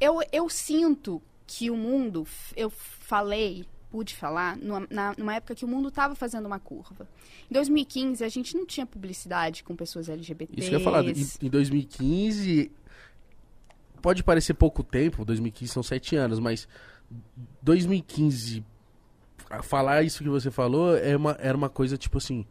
[0.00, 5.64] eu, eu sinto que o mundo, eu falei, pude falar, numa, na- numa época que
[5.64, 7.08] o mundo estava fazendo uma curva.
[7.50, 10.60] Em 2015, a gente não tinha publicidade com pessoas LGBTs.
[10.60, 12.70] Isso que eu ia falar, em, em 2015,
[14.00, 16.66] pode parecer pouco tempo, 2015 são sete anos, mas
[17.62, 18.64] 2015, a-
[19.60, 22.46] falar isso que você falou é uma, era uma coisa tipo assim,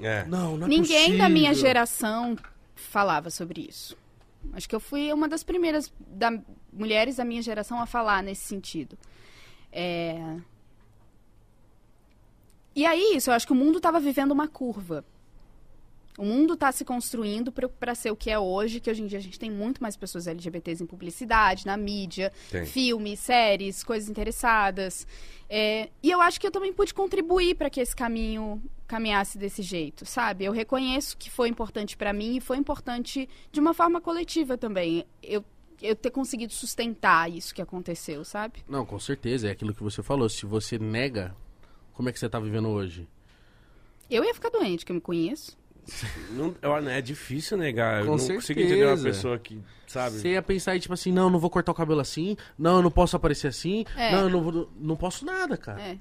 [0.00, 0.24] É.
[0.26, 1.68] não, não é Ninguém da minha possível.
[1.68, 2.36] geração
[2.76, 3.96] falava sobre isso.
[4.52, 6.30] Acho que eu fui uma das primeiras da,
[6.72, 8.96] mulheres da minha geração a falar nesse sentido.
[9.72, 10.36] É...
[12.74, 15.04] E aí, isso, eu acho que o mundo estava vivendo uma curva.
[16.18, 19.18] O mundo está se construindo para ser o que é hoje, que hoje em dia
[19.18, 22.66] a gente tem muito mais pessoas LGBTs em publicidade, na mídia, Tem.
[22.66, 25.06] filmes, séries, coisas interessadas.
[25.48, 29.62] É, e eu acho que eu também pude contribuir para que esse caminho caminhasse desse
[29.62, 30.44] jeito, sabe?
[30.44, 35.06] Eu reconheço que foi importante para mim e foi importante de uma forma coletiva também.
[35.22, 35.42] Eu,
[35.80, 38.62] eu ter conseguido sustentar isso que aconteceu, sabe?
[38.68, 40.28] Não, com certeza, é aquilo que você falou.
[40.28, 41.34] Se você nega,
[41.94, 43.08] como é que você tá vivendo hoje?
[44.10, 45.56] Eu ia ficar doente, que eu me conheço.
[46.30, 47.98] Não, eu- é difícil negar.
[47.98, 49.02] Com eu não consigo entender uma certeza.
[49.04, 50.16] pessoa que, sabe?
[50.16, 52.90] Você ia pensar, tipo assim, não, não vou cortar o cabelo assim, não, eu não
[52.90, 54.12] posso aparecer assim, É.
[54.12, 55.80] não, eu não, vou, não posso nada, cara.
[55.82, 55.98] É.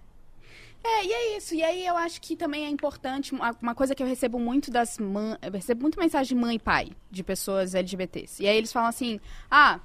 [0.83, 1.53] É, e é isso.
[1.53, 4.71] E aí eu acho que também é importante, uma uma coisa que eu recebo muito
[4.71, 8.41] das mães, eu recebo muito mensagem de mãe e pai, de pessoas LGBTs.
[8.41, 9.19] E aí eles falam assim,
[9.49, 9.79] ah,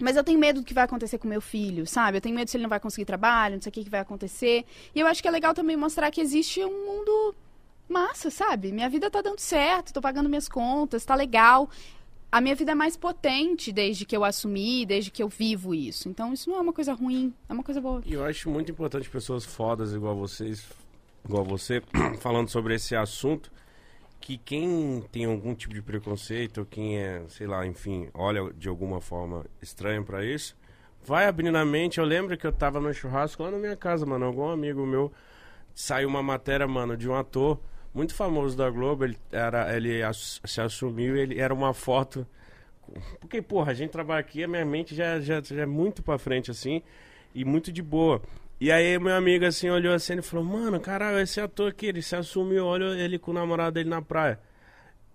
[0.00, 2.16] mas eu tenho medo do que vai acontecer com meu filho, sabe?
[2.16, 4.00] Eu tenho medo se ele não vai conseguir trabalho, não sei o que, que vai
[4.00, 4.64] acontecer.
[4.94, 7.34] E eu acho que é legal também mostrar que existe um mundo
[7.88, 8.72] massa, sabe?
[8.72, 11.68] Minha vida tá dando certo, tô pagando minhas contas, tá legal.
[12.30, 16.08] A minha vida é mais potente desde que eu assumi, desde que eu vivo isso.
[16.08, 18.02] Então isso não é uma coisa ruim, é uma coisa boa.
[18.06, 20.66] E eu acho muito importante pessoas fodas igual vocês,
[21.24, 21.82] igual você,
[22.20, 23.52] falando sobre esse assunto,
[24.18, 28.68] que quem tem algum tipo de preconceito, ou quem é, sei lá, enfim, olha de
[28.68, 30.56] alguma forma estranha pra isso,
[31.04, 31.98] vai abrindo a mente.
[31.98, 35.12] Eu lembro que eu tava no churrasco lá na minha casa, mano, algum amigo meu
[35.74, 37.58] saiu uma matéria, mano, de um ator
[37.94, 42.26] muito famoso da Globo, ele era ele ass- se assumiu, ele era uma foto
[43.20, 46.18] porque, porra, a gente trabalha aqui, a minha mente já, já, já é muito pra
[46.18, 46.82] frente, assim,
[47.34, 48.20] e muito de boa.
[48.60, 52.02] E aí, meu amigo, assim, olhou assim e falou, mano, caralho, esse ator aqui, ele
[52.02, 54.38] se assumiu, olha ele com o namorado dele na praia.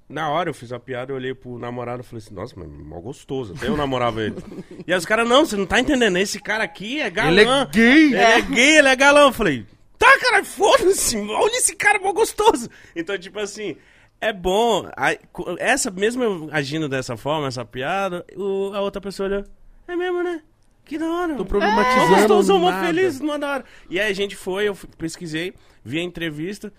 [0.09, 2.67] Na hora eu fiz a piada, eu olhei pro namorado e falei assim, nossa, mas
[2.69, 4.35] mó gostoso, até eu namorava ele.
[4.87, 7.29] e aí os caras, não, você não tá entendendo, esse cara aqui é galã.
[7.31, 8.05] Ele é gay!
[8.05, 9.21] Ele é gay, ele é galã.
[9.23, 9.65] Eu falei,
[9.97, 12.69] tá, cara, foda-se, olha esse cara mó gostoso.
[12.95, 13.75] Então, tipo assim,
[14.21, 14.89] é bom.
[14.95, 15.19] aí,
[15.59, 19.43] essa, mesmo eu agindo dessa forma, essa piada, o- a outra pessoa olhou,
[19.87, 20.41] é mesmo, né?
[20.85, 21.33] Que da hora.
[21.35, 22.87] Tô Mó problematizando gostoso, mó nada.
[22.87, 23.65] feliz, mó da hora.
[23.89, 26.71] E aí a gente foi, eu pesquisei, vi a entrevista.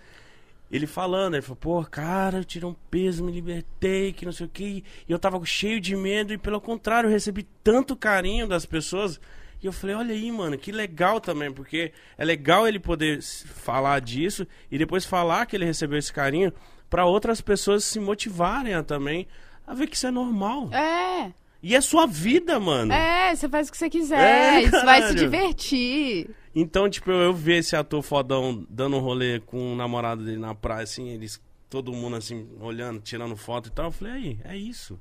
[0.71, 4.45] Ele falando, ele falou, pô, cara, eu tirei um peso, me libertei, que não sei
[4.45, 4.83] o que.
[5.07, 9.19] E eu tava cheio de medo, e pelo contrário, eu recebi tanto carinho das pessoas.
[9.61, 13.99] E eu falei, olha aí, mano, que legal também, porque é legal ele poder falar
[13.99, 16.53] disso e depois falar que ele recebeu esse carinho
[16.89, 19.27] pra outras pessoas se motivarem a também
[19.67, 20.69] a ver que isso é normal.
[20.73, 21.31] É,
[21.61, 22.91] E é sua vida, mano.
[22.93, 26.29] é, você faz o que você quiser, É, você vai se divertir.
[26.55, 30.55] Então, tipo, eu ver esse ator fodão dando um rolê com o namorado dele na
[30.55, 31.39] praia, assim, eles,
[31.69, 34.99] todo mundo assim, olhando, tirando foto e tal, eu falei, aí, é isso.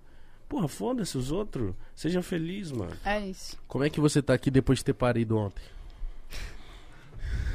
[0.49, 1.75] Porra, foda-se os outros.
[1.95, 2.97] Seja feliz, mano.
[3.05, 3.57] É isso.
[3.69, 5.63] Como é que você tá aqui depois de ter parido ontem?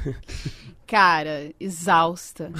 [0.86, 2.52] Cara, exausta.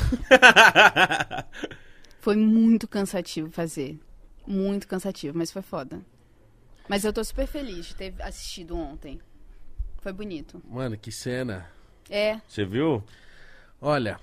[2.20, 3.98] Foi muito cansativo fazer.
[4.46, 6.00] Muito cansativo, mas foi foda.
[6.88, 9.20] Mas eu tô super feliz de ter assistido ontem.
[10.00, 10.62] Foi bonito.
[10.68, 11.66] Mano, que cena.
[12.10, 13.02] É, Você viu?
[13.80, 14.18] Olha,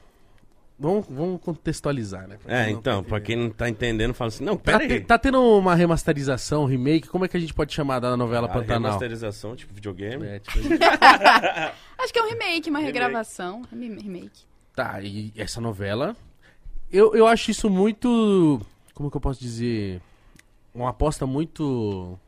[0.81, 2.37] vamos, vamos contextualizar, né?
[2.43, 4.93] Pra É, então, tá pra quem não tá entendendo, fala assim, não, Tá, pera te-
[4.93, 4.99] aí.
[5.01, 8.49] tá tendo uma remasterização, remake, como é que a gente pode chamar da novela A
[8.49, 8.81] Pantanal?
[8.91, 10.25] remasterização, tipo videogame.
[10.25, 10.57] É, tipo,
[11.99, 12.97] acho que é um remake, uma Remake.
[12.99, 13.61] regravação.
[13.71, 14.41] Rem- Remake.
[14.75, 16.15] tá, e essa novela.
[16.91, 18.59] Eu, eu acho isso muito.
[18.93, 20.01] Como que eu posso dizer?
[20.73, 22.19] Uma aposta muito.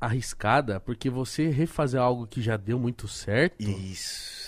[0.00, 3.60] arriscada, porque você refazer algo que já deu muito certo.
[3.62, 4.41] Isso.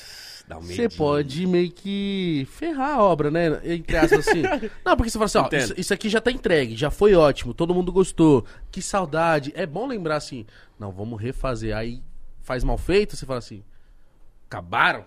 [0.47, 3.61] Dá um Você pode meio que ferrar a obra, né?
[3.65, 4.43] Entre aspas, assim.
[4.85, 7.55] Não, porque você fala assim, ó, isso, isso aqui já tá entregue, já foi ótimo,
[7.55, 9.53] todo mundo gostou, que saudade.
[9.57, 10.45] É bom lembrar assim,
[10.79, 11.75] não, vamos refazer.
[11.75, 12.03] Aí
[12.43, 13.65] faz mal feito, você fala assim,
[14.47, 15.07] acabaram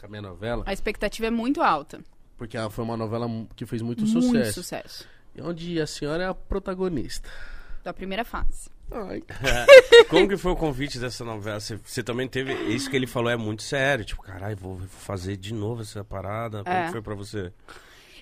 [0.00, 0.64] com a minha novela?
[0.66, 2.00] A expectativa é muito alta.
[2.36, 4.52] Porque ela foi uma novela que fez muito, Muito sucesso.
[4.54, 5.08] sucesso.
[5.34, 7.28] E onde a senhora é a protagonista.
[7.82, 8.70] Da primeira fase.
[10.08, 11.58] Como que foi o convite dessa novela?
[11.60, 12.52] Você, você também teve.
[12.74, 14.04] Isso que ele falou é muito sério.
[14.04, 16.62] Tipo, caralho, vou fazer de novo essa parada.
[16.62, 16.86] Como É.
[16.86, 17.52] que foi pra você?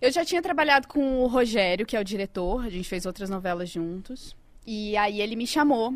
[0.00, 2.64] Eu já tinha trabalhado com o Rogério, que é o diretor.
[2.64, 4.36] A gente fez outras novelas juntos.
[4.66, 5.94] E aí ele me chamou.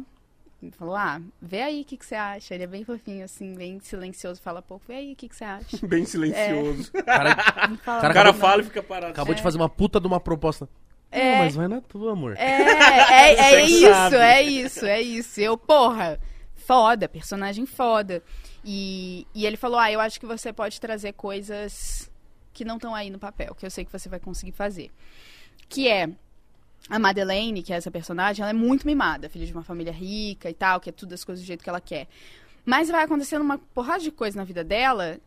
[0.60, 2.54] Me falou, ah, vê aí o que, que você acha.
[2.54, 4.84] Ele é bem fofinho, assim, bem silencioso, fala pouco.
[4.88, 5.76] Vê aí o que, que você acha.
[5.86, 6.90] Bem silencioso.
[7.04, 9.12] Cara, Não fala O Cara, cara fala e fica parado.
[9.12, 10.68] acabou de fazer uma puta de uma proposta.
[11.16, 11.32] É.
[11.32, 12.36] Não, mas vai na tua, amor.
[12.36, 12.44] É,
[13.32, 14.16] é, é isso, sabe.
[14.16, 15.40] é isso, é isso.
[15.40, 16.20] Eu, porra,
[16.54, 18.22] foda, personagem foda.
[18.62, 22.10] E, e ele falou: Ah, eu acho que você pode trazer coisas
[22.52, 24.90] que não estão aí no papel, que eu sei que você vai conseguir fazer.
[25.68, 26.10] Que é.
[26.88, 30.48] A Madeleine, que é essa personagem, ela é muito mimada, filha de uma família rica
[30.48, 32.06] e tal, que é tudo as coisas do jeito que ela quer.
[32.64, 35.18] Mas vai acontecendo uma porrada de coisa na vida dela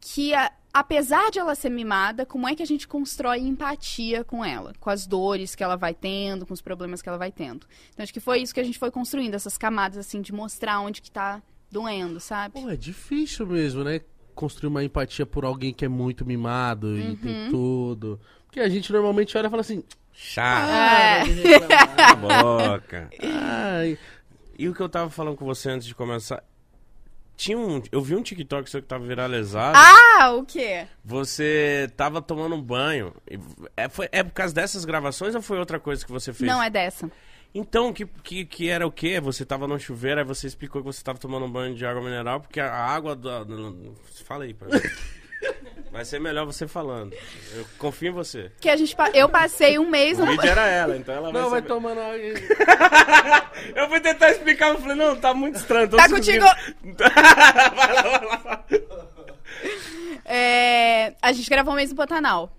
[0.00, 4.44] que, a- apesar de ela ser mimada, como é que a gente constrói empatia com
[4.44, 4.72] ela?
[4.80, 7.66] Com as dores que ela vai tendo, com os problemas que ela vai tendo.
[7.92, 10.80] Então, acho que foi isso que a gente foi construindo, essas camadas, assim, de mostrar
[10.80, 12.60] onde que tá doendo, sabe?
[12.60, 14.00] Pô, é difícil mesmo, né?
[14.34, 17.16] Construir uma empatia por alguém que é muito mimado e Uhum.
[17.16, 18.20] tem tudo.
[18.46, 19.82] Porque a gente normalmente olha e fala assim.
[20.12, 20.68] Chato.
[20.70, 21.20] É.
[21.20, 22.14] "Para de reclamar." Cala a
[22.78, 23.10] boca.
[23.22, 23.98] Ai,
[24.58, 26.42] E o que eu tava falando com você antes de começar.
[27.38, 27.80] Tinha um.
[27.92, 29.78] Eu vi um TikTok seu que tava viralizado.
[29.78, 30.88] Ah, o quê?
[31.04, 33.14] Você tava tomando um banho.
[33.30, 33.38] E
[33.76, 36.50] É, foi, é por causa dessas gravações ou foi outra coisa que você fez?
[36.50, 37.08] Não, é dessa.
[37.54, 39.20] Então, que, que, que era o quê?
[39.20, 42.02] Você tava no chuveiro, aí você explicou que você tava tomando um banho de água
[42.02, 43.44] mineral, porque a água da.
[43.44, 43.54] da-
[44.24, 44.74] Fala aí pra mim.
[45.98, 47.12] Vai ser melhor você falando.
[47.56, 48.52] Eu confio em você.
[48.60, 50.30] Que a gente, pa- eu passei um mês O no...
[50.30, 51.74] vídeo era ela, então ela vai não, vai saber.
[51.74, 52.14] tomando água.
[53.74, 55.88] Eu fui tentar explicar, eu falei, não, tá muito estranho.
[55.88, 56.44] tô Tá contigo.
[57.74, 58.64] vai lá, vai lá.
[60.24, 62.56] É, a gente gravou um mês no Pantanal.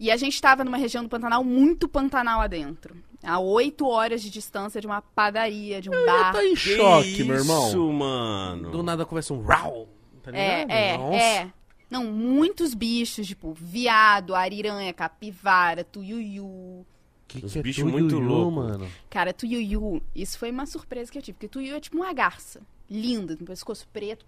[0.00, 2.96] E a gente estava numa região do Pantanal muito Pantanal adentro.
[3.22, 6.32] A oito horas de distância de uma padaria, de um bar.
[6.32, 7.68] Tá em Que choque, meu irmão.
[7.68, 8.70] Isso, mano.
[8.70, 9.86] Do nada começa um rau.
[10.22, 10.70] Tá É, ligado?
[10.70, 11.16] é, Nossa.
[11.16, 11.48] é.
[11.92, 16.86] Não, muitos bichos, tipo, viado, ariranha, capivara, tuiuiu.
[17.28, 18.54] Que Os que é bichos tuiuiu, muito loucos.
[18.54, 18.88] mano.
[19.10, 22.62] Cara, tuiuiu, isso foi uma surpresa que eu tive, porque tuiuiu é tipo uma garça,
[22.90, 24.24] linda, com pescoço preto,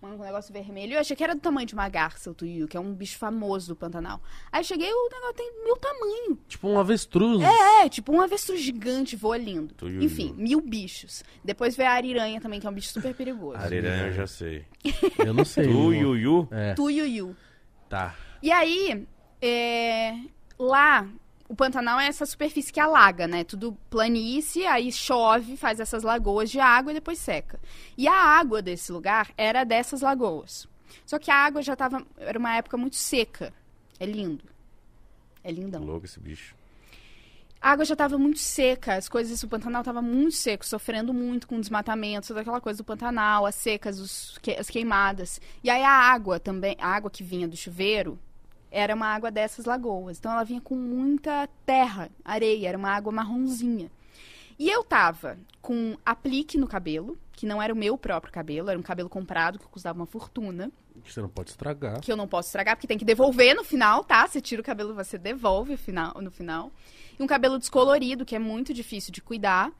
[0.00, 0.94] um negócio vermelho.
[0.94, 3.18] Eu achei que era do tamanho de uma garça, o tuiuiu, que é um bicho
[3.18, 4.20] famoso do Pantanal.
[4.52, 6.38] Aí cheguei, o negócio tem meu tamanho.
[6.46, 7.42] Tipo um avestruz.
[7.42, 9.74] É, tipo um avestruz gigante, voa lindo.
[9.74, 10.02] Tuiuiu.
[10.02, 11.24] Enfim, mil bichos.
[11.44, 13.58] Depois veio a ariranha também, que é um bicho super perigoso.
[13.58, 14.64] Ariranha, eu já sei.
[15.18, 15.64] Eu não sei.
[15.64, 15.92] Tu, irmão.
[16.16, 16.48] Yuyu.
[16.50, 17.34] É, Tuiuiu.
[17.88, 18.14] tá.
[18.40, 19.04] E aí,
[19.42, 20.14] é,
[20.58, 21.08] lá,
[21.48, 23.42] o Pantanal é essa superfície que alaga, né?
[23.42, 27.58] Tudo planície, aí chove, faz essas lagoas de água e depois seca.
[27.96, 30.68] E a água desse lugar era dessas lagoas.
[31.06, 32.04] Só que a água já tava.
[32.18, 33.52] Era uma época muito seca.
[33.98, 34.44] É lindo.
[35.42, 35.82] É lindão.
[35.84, 36.54] Louco esse bicho.
[37.60, 41.48] A água já estava muito seca, as coisas do Pantanal estavam muito seco, sofrendo muito
[41.48, 45.40] com desmatamento, toda aquela coisa do Pantanal, as secas, os que- as queimadas.
[45.64, 48.16] E aí a água também, a água que vinha do chuveiro,
[48.70, 50.18] era uma água dessas lagoas.
[50.18, 53.90] Então ela vinha com muita terra, areia, era uma água marronzinha.
[54.58, 58.78] E eu tava com aplique no cabelo, que não era o meu próprio cabelo, era
[58.78, 60.72] um cabelo comprado que custava uma fortuna
[61.04, 62.00] Que você não pode estragar.
[62.00, 64.26] que eu não posso estragar, porque tem que devolver no final, tá?
[64.26, 65.78] Você tira o cabelo, você devolve
[66.20, 66.72] no final.
[67.18, 69.70] E um cabelo descolorido, que é muito difícil de cuidar.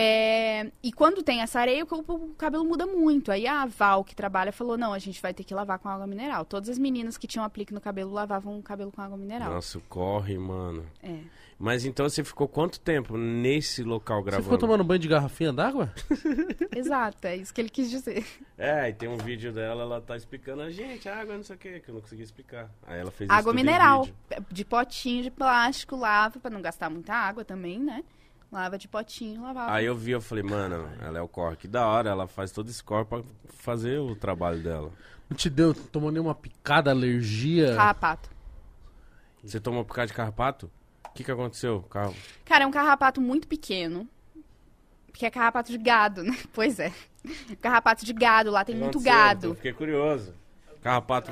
[0.00, 3.32] É, E quando tem essa areia, o o cabelo muda muito.
[3.32, 6.06] Aí a Val, que trabalha, falou: não, a gente vai ter que lavar com água
[6.06, 6.44] mineral.
[6.44, 9.52] Todas as meninas que tinham aplique no cabelo lavavam o cabelo com água mineral.
[9.52, 10.86] Nossa, corre, mano.
[11.02, 11.18] É.
[11.58, 14.44] Mas então você ficou quanto tempo nesse local Você gravando?
[14.44, 15.92] ficou tomando banho de garrafinha d'água?
[16.74, 18.24] Exato, é isso que ele quis dizer.
[18.56, 21.58] É, e tem um vídeo dela, ela tá explicando a gente, água não sei o
[21.58, 22.70] que, que eu não consegui explicar.
[22.86, 24.46] Aí ela fez isso Água mineral, vídeo.
[24.52, 28.04] de potinho de plástico, lava, pra não gastar muita água também, né?
[28.50, 29.72] Lava de potinho, lavava.
[29.72, 32.50] Aí eu vi, eu falei, mano, ela é o corre, que da hora, ela faz
[32.50, 34.90] todo esse corre pra fazer o trabalho dela.
[35.28, 37.76] Não te deu, tomou nenhuma picada, alergia?
[37.76, 38.30] Carrapato.
[39.44, 40.70] Você tomou por causa de carrapato?
[41.04, 41.82] O que que aconteceu?
[41.90, 42.14] Carro...
[42.44, 44.08] Cara, é um carrapato muito pequeno.
[45.06, 46.36] Porque é carrapato de gado, né?
[46.52, 46.92] Pois é.
[47.60, 49.12] Carrapato de gado, lá tem muito aconteceu?
[49.12, 49.54] Eu gado.
[49.56, 50.34] fiquei curioso.
[50.80, 51.30] Carrapato...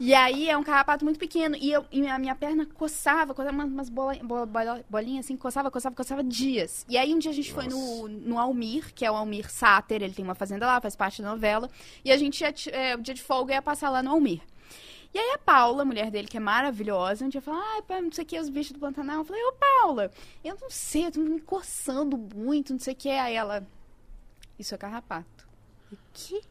[0.00, 1.56] E aí é um carrapato muito pequeno.
[1.56, 5.70] E, eu, e a minha perna coçava, coçava umas, bola- bola- bola- bolinhas assim, coçava,
[5.70, 6.84] coçava, coçava dias.
[6.88, 10.02] E aí um dia a gente foi no, no Almir, que é o Almir Sáter,
[10.02, 11.70] ele tem uma fazenda lá, faz parte da novela.
[12.04, 14.40] E a gente ia, é, o dia de folga ia passar lá no Almir.
[15.14, 18.00] E aí a Paula, a mulher dele, que é maravilhosa, um dia falou, ai, pá,
[18.02, 19.18] não sei o que, os bichos do Pantanal.
[19.18, 20.10] Eu falei, ô Paula,
[20.44, 23.08] eu não sei, eu tô me coçando muito, não sei o que.
[23.08, 23.66] Aí ela,
[24.58, 25.46] isso é carrapato.
[25.90, 26.42] O quê?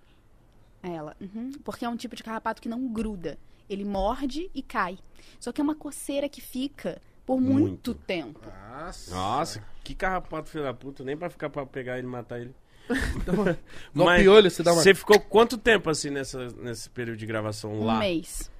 [0.88, 3.40] Ela, uhum, porque é um tipo de carrapato que não gruda.
[3.68, 5.00] Ele morde e cai.
[5.40, 7.94] Só que é uma coceira que fica por muito, Muito.
[7.96, 8.40] tempo.
[8.70, 9.16] Nossa.
[9.16, 12.54] Nossa, que carrapato filho da puta, nem pra ficar pra pegar ele e matar ele.
[13.28, 13.58] Igual
[13.96, 14.84] Mas piolho, você dá uma...
[14.84, 17.98] Você ficou quanto tempo assim nessa, nesse período de gravação Um lá?
[17.98, 18.52] mês.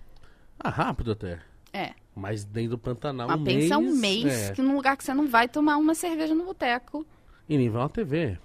[0.60, 1.40] Ah, rápido até.
[1.72, 1.94] É.
[2.16, 3.94] Mas dentro do Pantanal, Mas um pensa mês...
[3.94, 4.54] um mês é.
[4.54, 7.06] que num lugar que você não vai tomar uma cerveja no boteco.
[7.48, 8.40] E nem vai uma TV.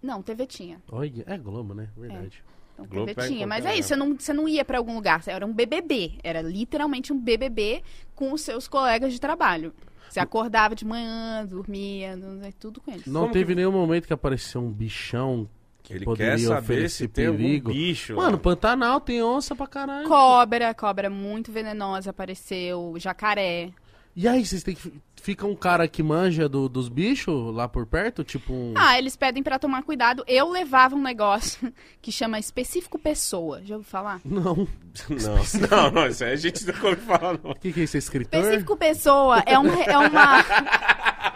[0.00, 0.80] Não, TV tinha.
[0.90, 1.88] Olha, é Globo, né?
[1.96, 2.44] Verdade.
[2.74, 3.46] Então, Globo tinha.
[3.46, 5.22] Mas é isso, você não, você não ia pra algum lugar.
[5.26, 6.14] Era um BBB.
[6.22, 7.82] Era literalmente um BBB
[8.14, 9.72] com os seus colegas de trabalho.
[10.08, 12.18] Você acordava de manhã, dormia,
[12.60, 13.06] tudo com eles.
[13.06, 15.48] Não Como teve que- nenhum momento que apareceu um bichão
[15.82, 17.72] que Ele poderia quer saber oferecer se tem algum perigo.
[17.72, 18.14] bicho.
[18.16, 18.38] Mano, lá.
[18.38, 20.06] Pantanal tem onça pra caralho.
[20.06, 23.70] Cobra, cobra muito venenosa apareceu, jacaré.
[24.14, 24.92] E aí, vocês têm que.
[25.22, 28.24] Fica um cara que manja do- dos bichos lá por perto?
[28.24, 28.74] Tipo um.
[28.76, 30.24] Ah, eles pedem pra tomar cuidado.
[30.26, 33.62] Eu levava um negócio que chama específico pessoa.
[33.64, 34.20] Já ouviu falar?
[34.24, 34.66] Não.
[35.08, 37.52] Não, não, não, isso aí a gente não come falar, não.
[37.52, 37.96] O que, que é isso?
[37.96, 38.40] É escritor?
[38.40, 40.44] Específico pessoa é, um, é uma.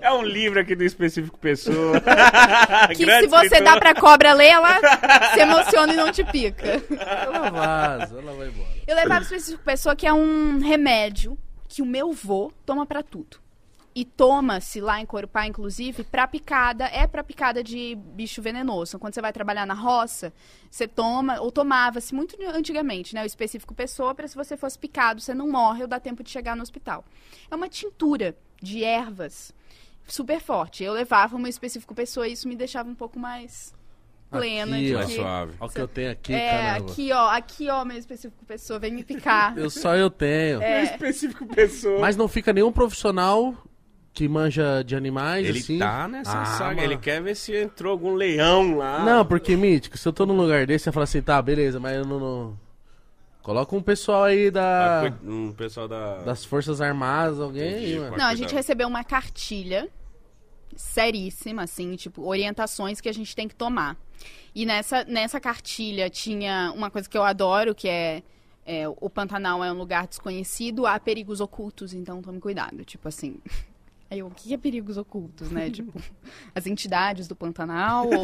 [0.00, 2.00] É um livro aqui do específico pessoa.
[2.94, 3.64] Que Grande se você escritor.
[3.64, 4.78] dá pra cobra ler, ela
[5.34, 6.80] se emociona e não te pica.
[6.88, 8.68] Ela vaza, ela vai embora.
[8.86, 11.36] Eu levava específico pessoa que é um remédio
[11.68, 13.38] que o meu vô toma pra tudo.
[13.94, 16.84] E toma-se lá em Corupá, inclusive, pra picada.
[16.86, 18.98] É pra picada de bicho venenoso.
[18.98, 20.32] Quando você vai trabalhar na roça,
[20.70, 23.24] você toma, ou tomava-se muito antigamente, né?
[23.24, 26.30] O específico pessoa, pra se você fosse picado, você não morre ou dá tempo de
[26.30, 27.04] chegar no hospital.
[27.50, 29.52] É uma tintura de ervas
[30.06, 30.84] super forte.
[30.84, 33.74] Eu levava uma específico pessoa e isso me deixava um pouco mais
[34.30, 34.76] plena.
[34.76, 34.98] Aqui, de ó.
[34.98, 35.52] Mais que- suave.
[35.60, 36.90] Olha o que eu tenho aqui, é, caramba.
[36.92, 39.56] aqui, ó, aqui, ó, meu específico pessoa, vem me picar.
[39.58, 40.62] Eu, só eu tenho.
[40.62, 40.84] É.
[40.84, 42.00] Específico pessoa.
[42.00, 43.54] Mas não fica nenhum profissional
[44.12, 45.78] que manja de animais, ele assim?
[45.78, 46.82] tá nessa Ah, saga, mano.
[46.82, 49.04] ele quer ver se entrou algum leão lá.
[49.04, 51.96] Não, porque, Mítico, se eu tô num lugar desse, você fala assim, tá, beleza, mas
[51.96, 52.18] eu não...
[52.18, 52.68] não-
[53.42, 55.06] Coloca um pessoal aí da...
[55.06, 56.18] Ah, Um pessoal da...
[56.18, 58.16] das Forças Armadas, alguém aí, mano.
[58.16, 59.88] Não, a gente recebeu uma cartilha
[60.76, 63.96] seríssima, assim, tipo, orientações que a gente tem que tomar.
[64.54, 68.22] E nessa, nessa cartilha tinha uma coisa que eu adoro, que é,
[68.66, 72.84] é, o Pantanal é um lugar desconhecido, há perigos ocultos, então tome cuidado.
[72.84, 73.40] Tipo assim.
[74.10, 75.68] Aí eu, o que é perigos ocultos, né?
[75.70, 75.92] tipo,
[76.54, 78.22] as entidades do Pantanal ou,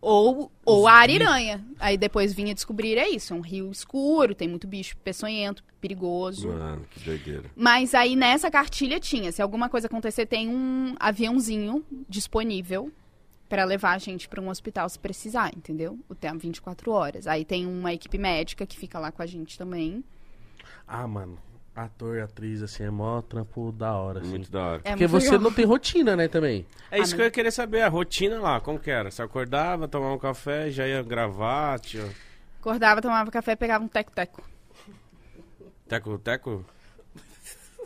[0.00, 1.64] ou, ou a ariranha.
[1.78, 6.48] Aí depois vinha descobrir, é isso, é um rio escuro, tem muito bicho peçonhento, perigoso.
[6.48, 7.44] Mano, que doideira.
[7.56, 12.92] Mas aí nessa cartilha tinha, se alguma coisa acontecer, tem um aviãozinho disponível
[13.48, 15.98] pra levar a gente pra um hospital se precisar, entendeu?
[16.08, 17.26] O tempo 24 horas.
[17.26, 20.02] Aí tem uma equipe médica que fica lá com a gente também.
[20.86, 21.38] Ah, mano,
[21.74, 24.30] ator e atriz, assim, é mó trampo da hora, assim.
[24.30, 24.80] Muito da hora.
[24.84, 25.40] É Porque você legal.
[25.42, 26.66] não tem rotina, né, também.
[26.90, 29.10] É isso Ah, que eu ia querer saber, a rotina lá, como que era?
[29.10, 32.08] Você acordava, tomava um café, já ia gravar, tinha...
[32.60, 34.42] Acordava, tomava café, pegava um teco-teco.
[35.88, 36.64] Teco, teco?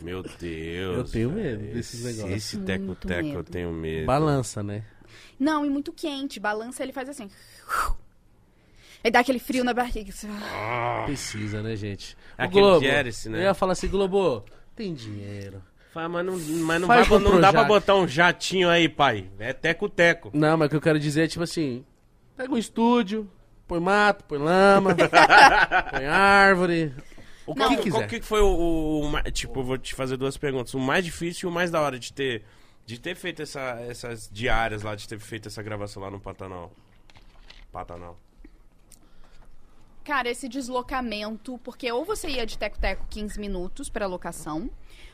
[0.01, 0.97] Meu Deus.
[0.97, 2.35] Eu tenho medo desses Esse- negócios.
[2.35, 4.07] Esse teco-teco eu tenho medo.
[4.07, 4.83] Balança, né?
[5.39, 6.39] Não, e muito quente.
[6.39, 7.29] Balança, ele faz assim.
[9.03, 10.13] Aí dá aquele frio na barriga.
[10.53, 12.15] Ah, Precisa, né, gente?
[12.37, 13.39] É O aquele Globo, diérese, né?
[13.39, 14.45] Eu ia falar assim, Globo,
[14.75, 15.61] tem dinheiro.
[15.91, 16.33] Fala, mas não,
[16.65, 19.29] mas não, vai- não dá pra botar um jatinho aí, pai.
[19.39, 20.29] É teco-teco.
[20.33, 21.83] Não, mas o que eu quero dizer é tipo assim:
[22.37, 23.29] pega um estúdio,
[23.67, 24.95] põe mato, põe lama,
[25.91, 26.93] põe árvore.
[27.45, 27.67] O Não.
[27.67, 28.07] qual, que qual quiser.
[28.07, 30.73] que foi o, o- o Tipo, eu vou te fazer duas perguntas.
[30.75, 32.43] O mais difícil e o mais da hora de ter,
[32.85, 36.71] de ter feito essa- essas diárias lá, de ter feito essa gravação lá no Pantanal.
[37.71, 38.17] Pantanal.
[40.03, 44.69] Cara, esse deslocamento, porque ou você ia de teco-teco 15 minutos pra locação,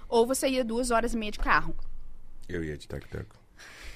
[0.07, 1.75] ou você ia duas horas e meia de carro.
[2.47, 3.35] Eu ia de teco-teco.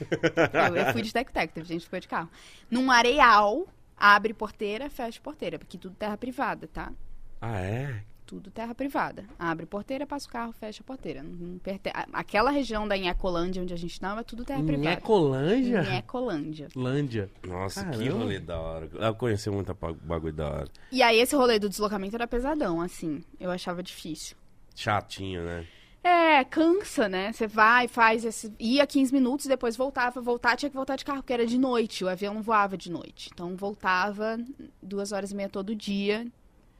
[0.02, 2.30] Eu, eu fui de teco-teco, teve gente que foi de carro.
[2.70, 3.66] Num areal,
[3.96, 6.92] abre porteira, fecha porteira, porque tudo terra privada, tá?
[7.40, 8.04] Ah, é?
[8.32, 9.26] Tudo terra privada.
[9.38, 11.22] Abre porteira, passa o carro, fecha a porteira.
[11.22, 11.92] Não, não perte...
[12.14, 14.90] Aquela região da Inhacolândia onde a gente estava, é tudo terra privada.
[14.90, 15.82] Nhecolândia?
[15.82, 16.70] Inhacolândia.
[16.74, 17.30] Lândia.
[17.46, 18.20] Nossa, que Caramba.
[18.20, 18.90] rolê da hora.
[18.94, 20.68] Eu conheci muita bagulho da hora.
[20.94, 23.22] E aí esse rolê do deslocamento era pesadão, assim.
[23.38, 24.38] Eu achava difícil.
[24.74, 25.68] Chatinho, né?
[26.02, 27.34] É, cansa, né?
[27.34, 28.54] Você vai, faz esse.
[28.58, 30.22] ia 15 minutos, depois voltava.
[30.22, 32.06] Voltar, tinha que voltar de carro, porque era de noite.
[32.06, 33.30] O avião não voava de noite.
[33.34, 34.40] Então voltava
[34.82, 36.26] duas horas e meia todo dia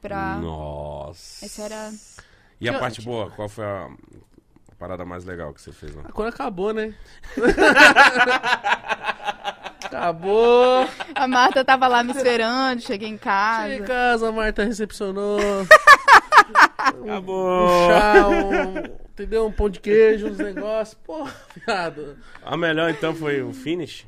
[0.02, 0.36] pra.
[0.36, 1.62] Nossa.
[1.62, 1.90] Era.
[2.60, 3.30] E a parte boa?
[3.30, 3.88] Qual foi a
[4.78, 6.02] parada mais legal que você fez lá?
[6.12, 6.92] Quando acabou, né?
[9.84, 10.88] acabou.
[11.14, 13.68] A Marta tava lá me esperando, cheguei em casa.
[13.68, 15.38] Cheguei em casa, a Marta recepcionou.
[16.78, 17.64] Acabou!
[17.64, 18.78] Um chá, um,
[19.12, 19.46] entendeu?
[19.46, 20.98] Um pão de queijo, uns negócios.
[21.04, 21.26] Pô,
[21.66, 22.16] viado.
[22.44, 24.06] A melhor então foi o finish?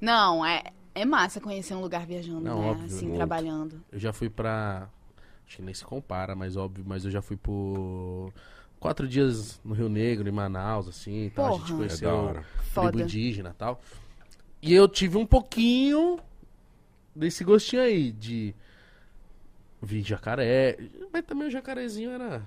[0.00, 0.62] Não, é,
[0.94, 2.66] é massa conhecer um lugar viajando, Não, né?
[2.68, 3.16] óbvio, assim, muito.
[3.16, 3.82] trabalhando.
[3.92, 4.88] Eu já fui pra.
[5.46, 8.32] Acho que nem se compara, mas óbvio, mas eu já fui por.
[8.80, 11.54] Quatro dias no Rio Negro, em Manaus, assim, tal.
[11.54, 11.72] A gente.
[11.72, 12.44] É conheceu da hora.
[12.74, 13.80] tribo indígena e tal.
[14.60, 16.18] E eu tive um pouquinho
[17.14, 18.54] desse gostinho aí de
[19.80, 20.78] vi jacaré.
[21.12, 22.42] Mas também o jacarezinho era.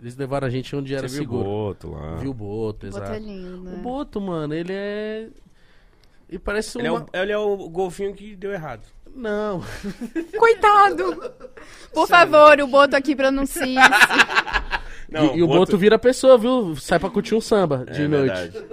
[0.00, 1.44] Eles levaram a gente onde era Você viu o seguro.
[1.44, 2.16] boto lá.
[2.16, 3.20] Viu o boto, Boto é exato.
[3.20, 3.74] lindo, né?
[3.74, 5.28] O boto, mano, ele é.
[6.28, 8.86] E parece Ele é, o, ele é o golfinho que deu errado.
[9.14, 9.62] Não.
[10.38, 11.32] Coitado!
[11.92, 13.76] Por favor, o Boto aqui pronuncie.
[15.10, 15.78] e, e o boto...
[15.78, 16.74] vira pessoa, viu?
[16.76, 18.50] Sai pra curtir um samba de é noite.
[18.50, 18.64] verdade.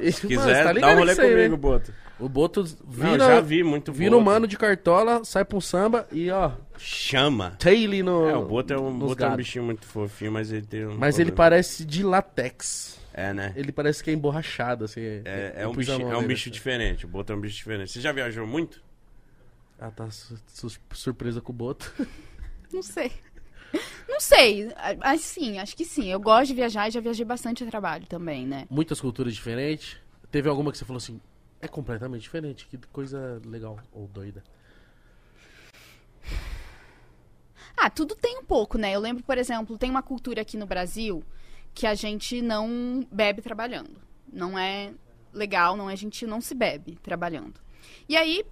[0.00, 1.56] E, Se mano, quiser, você tá dá um rolê aí, comigo, né?
[1.56, 1.92] boto.
[2.18, 4.22] O Boto Não, vira, já vi muito vira Boto.
[4.22, 7.50] um mano de cartola, sai pra um samba e ó, Chama.
[7.58, 8.26] taile no.
[8.26, 10.96] É, o Boto é um, Boto é um bichinho muito fofinho, mas ele tem um
[10.96, 11.36] Mas ele problema.
[11.50, 12.98] parece de latex.
[13.12, 13.52] É, né?
[13.54, 15.00] Ele parece que é emborrachado, assim.
[15.02, 16.50] É, é Eu um, bicho, é um bicho assim.
[16.50, 17.04] diferente.
[17.04, 17.90] O Boto é um bicho diferente.
[17.92, 18.80] Você já viajou muito?
[19.78, 21.92] Ah, tá su- su- surpresa com o Boto.
[22.72, 23.12] Não sei.
[24.08, 24.72] Não sei.
[24.98, 26.06] Mas sim, acho que sim.
[26.10, 28.66] Eu gosto de viajar e já viajei bastante a trabalho também, né?
[28.70, 29.96] Muitas culturas diferentes.
[30.30, 31.20] Teve alguma que você falou assim,
[31.60, 34.42] é completamente diferente, que coisa legal ou doida.
[37.76, 38.92] Ah, tudo tem um pouco, né?
[38.94, 41.22] Eu lembro, por exemplo, tem uma cultura aqui no Brasil
[41.74, 44.00] que a gente não bebe trabalhando.
[44.32, 44.92] Não é
[45.32, 47.60] legal, não é, a gente não se bebe trabalhando.
[48.08, 48.44] E aí,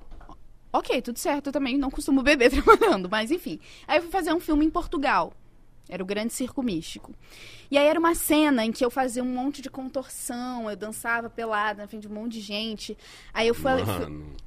[0.75, 3.61] ok, tudo certo, eu também não costumo beber trabalhando, mas enfim.
[3.87, 5.33] Aí eu fui fazer um filme em Portugal.
[5.89, 7.15] Era o Grande Circo Místico.
[7.71, 11.29] E aí era uma cena em que eu fazia um monte de contorção, eu dançava
[11.29, 12.97] pelada na frente de um monte de gente.
[13.33, 13.85] Aí eu falei.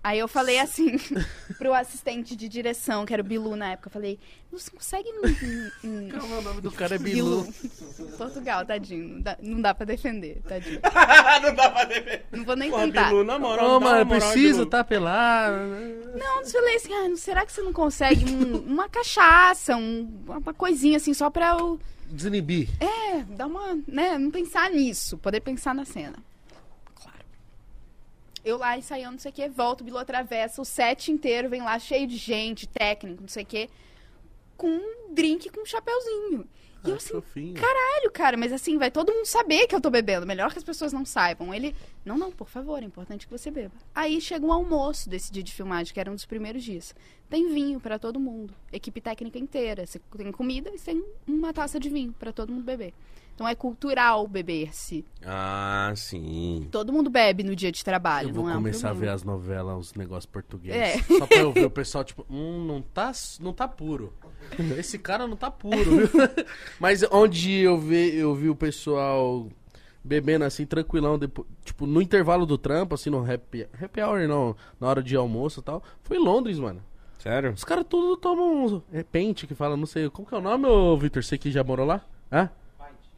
[0.04, 0.98] Aí eu falei assim
[1.58, 4.20] pro assistente de direção, que era o Bilu na época, eu falei,
[4.52, 7.46] você consegue em, em- em o nome do cara é Bilu.
[8.18, 10.80] Portugal, tadinho, não dá, não dá pra defender, tadinho.
[11.44, 12.26] não dá pra defender.
[12.32, 13.08] Não vou nem Porra, tentar.
[13.10, 13.78] Bilu, na moral.
[13.78, 14.66] Uma mano, preciso Bilu.
[14.68, 15.58] tá pelado.
[16.18, 20.24] Não, eu falei assim, ah, não- será que você não consegue um- uma cachaça, um-
[20.28, 22.70] uma coisinha assim, só pra eu, Desinibir.
[22.80, 26.18] é, dar uma, né, não pensar nisso, poder pensar na cena.
[26.96, 27.26] Claro.
[28.44, 31.62] Eu lá ensaiando, não sei o que, volto, o Bilu atravessa, o set inteiro vem
[31.62, 33.70] lá cheio de gente, técnico, não sei o que,
[34.56, 36.48] com um drink com um chapeuzinho.
[36.84, 37.54] E eu assim, fofinho.
[37.56, 40.26] caralho, cara, mas assim, vai todo mundo saber que eu tô bebendo.
[40.26, 41.54] Melhor que as pessoas não saibam.
[41.54, 41.76] Ele,
[42.06, 43.74] não, não, por favor, é importante que você beba.
[43.94, 46.96] Aí chega um almoço desse dia de filmagem, que era um dos primeiros dias.
[47.30, 49.86] Tem vinho pra todo mundo, equipe técnica inteira.
[49.86, 52.94] Você tem comida e tem uma taça de vinho pra todo mundo beber.
[53.38, 55.06] Então é cultural beber-se.
[55.24, 56.68] Ah, sim.
[56.72, 59.24] Todo mundo bebe no dia de trabalho, Eu vou é um começar a ver as
[59.24, 60.82] novelas, os negócios portugueses.
[60.82, 60.98] É.
[61.20, 64.12] Só pra eu ver o pessoal, tipo, hum, não tá, não tá puro.
[64.78, 66.10] Esse cara não tá puro, viu?
[66.80, 69.48] Mas onde eu vi, eu vi o pessoal
[70.04, 74.56] bebendo assim, tranquilão, depois, tipo, no intervalo do trampo, assim, no happy, happy hour, não,
[74.80, 76.82] na hora de almoço e tal, foi em Londres, mano.
[77.20, 77.52] Sério?
[77.52, 80.66] Os caras tudo tomam é, pente, que fala, não sei, como que é o nome,
[80.66, 81.22] ô Vitor?
[81.24, 82.02] Você que já morou lá?
[82.32, 82.50] Hã?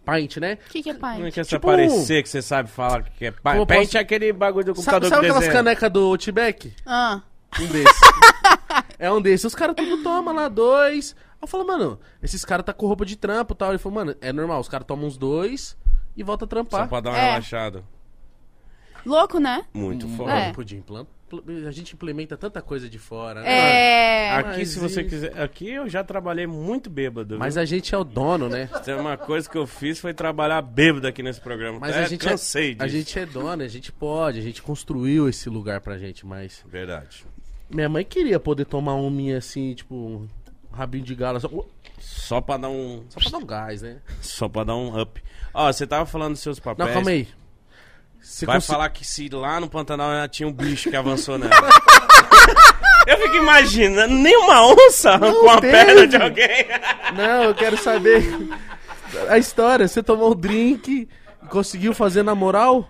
[0.06, 0.58] Pint, né?
[0.66, 1.20] O que, que é pai?
[1.20, 3.98] Não é que essa Tipo parecer que você sabe falar que é eu Pente posso-
[3.98, 6.74] é aquele bagulho do Sabe, computador sabe que aquelas canecas do Outback?
[6.86, 7.22] Ah,
[7.60, 8.00] Um desses.
[9.00, 9.46] é um desses.
[9.46, 11.16] Os caras tudo tomam lá dois.
[11.42, 13.70] Eu falo, mano, esses caras tá com roupa de trampo e tal.
[13.70, 15.78] Ele falou, mano, é normal, os caras tomam uns dois
[16.16, 16.88] e volta a Só trampar.
[16.90, 17.30] pra dar uma É.
[17.32, 17.84] relaxada.
[19.06, 19.64] louco, né?
[19.74, 20.32] Muito Hum, foda.
[20.34, 20.52] É.
[20.54, 21.14] Podia implantar.
[21.68, 23.50] A gente implementa tanta coisa de fora, né?
[23.52, 24.32] É.
[24.36, 25.40] Aqui, Mas se você isso- quiser.
[25.40, 27.38] Aqui eu já trabalhei muito bêbado.
[27.38, 27.62] Mas viu?
[27.62, 28.68] a gente é o dono, né?
[28.84, 31.80] Tem uma coisa que eu fiz foi trabalhar bêbado aqui nesse programa.
[31.80, 32.84] Mas a gente, cansei é, disso.
[32.84, 36.64] a gente é dono, a gente pode, a gente construiu esse lugar pra gente, mas.
[36.68, 37.24] Verdade.
[37.70, 40.28] Minha mãe queria poder tomar um minha assim, tipo, um
[40.72, 41.50] rabinho de gala, só,
[42.00, 43.04] Só pra dar um.
[43.10, 43.98] só pra dar um gás, né?
[44.22, 45.22] Só pra dar um up.
[45.54, 46.88] Ó, você tava falando dos seus papéis.
[46.88, 47.28] Não, calma aí.
[48.22, 51.38] Você Vai consi- falar que se lá no Pantanal já tinha um bicho que avançou
[51.40, 51.54] nela.
[53.08, 56.66] eu fico imaginando, nem uma onça arrancou a perna de alguém.
[57.16, 58.24] Não, eu quero saber
[59.30, 59.88] a história.
[59.88, 61.08] Você tomou o drink
[61.44, 62.90] e conseguiu fazer na moral?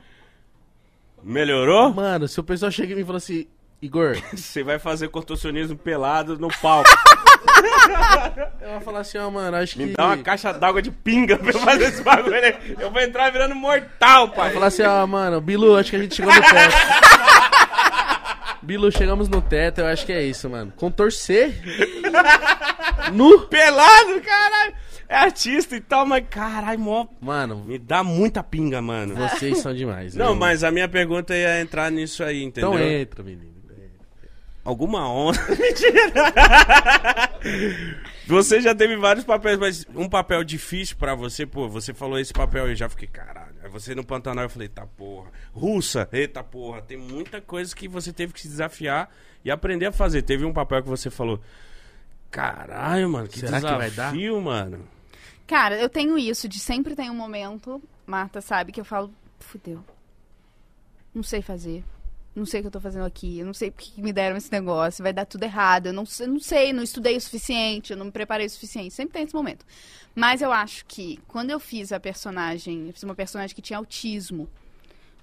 [1.23, 1.93] Melhorou?
[1.93, 3.47] Mano, se o pessoal chega e fala assim,
[3.81, 6.89] Igor, Você vai fazer contorcionismo pelado no palco.
[8.61, 9.85] eu vou falar assim, ó, mano, acho que.
[9.85, 12.75] Me dá uma caixa d'água de pinga pra eu fazer esse bagulho aí.
[12.77, 14.45] Eu vou entrar virando mortal, Eu pai.
[14.45, 16.75] vou falar assim, ó, mano, Bilu, acho que a gente chegou no teto.
[18.61, 20.73] Bilu, chegamos no teto, eu acho que é isso, mano.
[20.75, 21.53] Contorcer.
[23.13, 23.39] nu.
[23.47, 24.73] Pelado, caralho.
[25.07, 27.07] É artista e tal, mas caralho, mó.
[27.19, 29.15] Mano, Me dá muita pinga, mano.
[29.15, 30.13] vocês são demais.
[30.13, 30.35] Não, viu?
[30.35, 32.73] mas a minha pergunta ia entrar nisso aí, entendeu?
[32.73, 33.58] Então entra, menino.
[34.69, 35.39] Alguma onda.
[35.49, 36.13] Mentira!
[38.27, 42.31] você já teve vários papéis, mas um papel difícil pra você, pô, você falou esse
[42.31, 43.55] papel e eu já fiquei, caralho.
[43.63, 45.31] Aí você no Pantanal eu falei, tá porra.
[45.51, 46.83] Russa, eita porra.
[46.83, 49.09] Tem muita coisa que você teve que se desafiar
[49.43, 50.21] e aprender a fazer.
[50.21, 51.41] Teve um papel que você falou,
[52.29, 54.13] caralho, mano, que Será que desafio, vai dar?
[54.43, 54.87] mano.
[55.47, 59.83] Cara, eu tenho isso de sempre tem um momento, Marta sabe, que eu falo, fudeu.
[61.11, 61.83] Não sei fazer.
[62.35, 63.39] Não sei o que eu tô fazendo aqui.
[63.39, 65.03] Eu não sei por que que me deram esse negócio.
[65.03, 65.87] Vai dar tudo errado.
[65.87, 68.93] Eu não, sei- não sei, não estudei o suficiente, eu não me preparei o suficiente.
[68.93, 69.65] Sempre tem esse momento.
[70.15, 73.77] Mas eu acho que quando eu fiz a personagem, eu fiz uma personagem que tinha
[73.77, 74.47] autismo,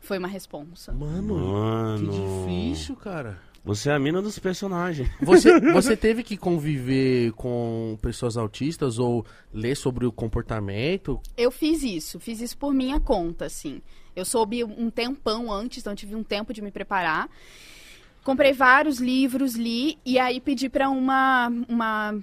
[0.01, 0.93] foi uma responsa.
[0.93, 2.11] Mano, Mano.
[2.11, 2.19] que
[2.71, 3.41] difícil, cara.
[3.65, 5.09] Você é a mina dos personagens.
[5.21, 11.21] Você, você teve que conviver com pessoas autistas ou ler sobre o comportamento?
[11.37, 13.83] Eu fiz isso, fiz isso por minha conta, assim.
[14.17, 17.29] Eu soube um tempão antes, então tive um tempo de me preparar.
[18.25, 22.19] Comprei vários livros, li, e aí pedi pra uma, uma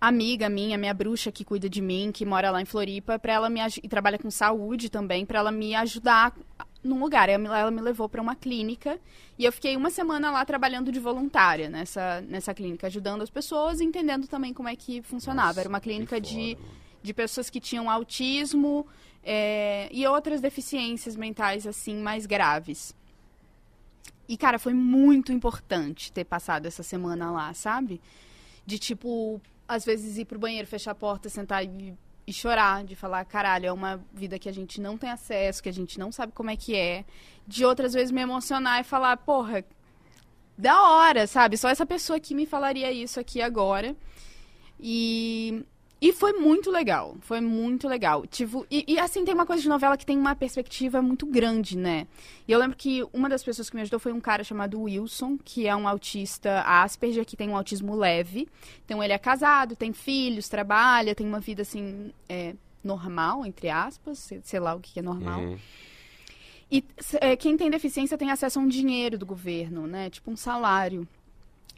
[0.00, 3.50] amiga minha, minha bruxa que cuida de mim, que mora lá em Floripa, para ela
[3.50, 6.36] me e trabalha com saúde também, para ela me ajudar
[6.82, 7.28] num lugar.
[7.28, 9.00] Ela me, levou para uma clínica
[9.38, 13.80] e eu fiquei uma semana lá trabalhando de voluntária nessa, nessa clínica, ajudando as pessoas
[13.80, 15.48] e entendendo também como é que funcionava.
[15.48, 16.56] Nossa, Era uma clínica de,
[17.02, 18.86] de pessoas que tinham autismo
[19.22, 22.94] é, e outras deficiências mentais assim mais graves.
[24.28, 28.00] E, cara, foi muito importante ter passado essa semana lá, sabe?
[28.66, 31.94] De, tipo, às vezes ir pro banheiro, fechar a porta, sentar e,
[32.26, 32.84] e chorar.
[32.84, 35.98] De falar, caralho, é uma vida que a gente não tem acesso, que a gente
[35.98, 37.06] não sabe como é que é.
[37.46, 39.64] De outras vezes me emocionar e falar, porra,
[40.58, 41.56] da hora, sabe?
[41.56, 43.96] Só essa pessoa aqui me falaria isso aqui agora.
[44.78, 45.64] E,
[46.00, 47.16] e foi muito legal.
[47.20, 48.26] Foi muito legal.
[48.26, 51.76] Tipo, e, e, assim, tem uma coisa de novela que tem uma perspectiva muito grande,
[51.76, 52.06] né?
[52.46, 55.36] E eu lembro que uma das pessoas que me ajudou foi um cara chamado Wilson,
[55.44, 58.48] que é um autista Asperger, que tem um autismo leve.
[58.84, 62.12] Então ele é casado, tem filhos, trabalha, tem uma vida assim.
[62.28, 65.40] é, normal, entre aspas, sei- lá o que é normal.
[65.40, 65.58] Uhum.
[66.70, 66.84] E
[67.20, 70.08] é, quem tem deficiência tem acesso a um dinheiro do governo, né?
[70.10, 71.06] Tipo um salário.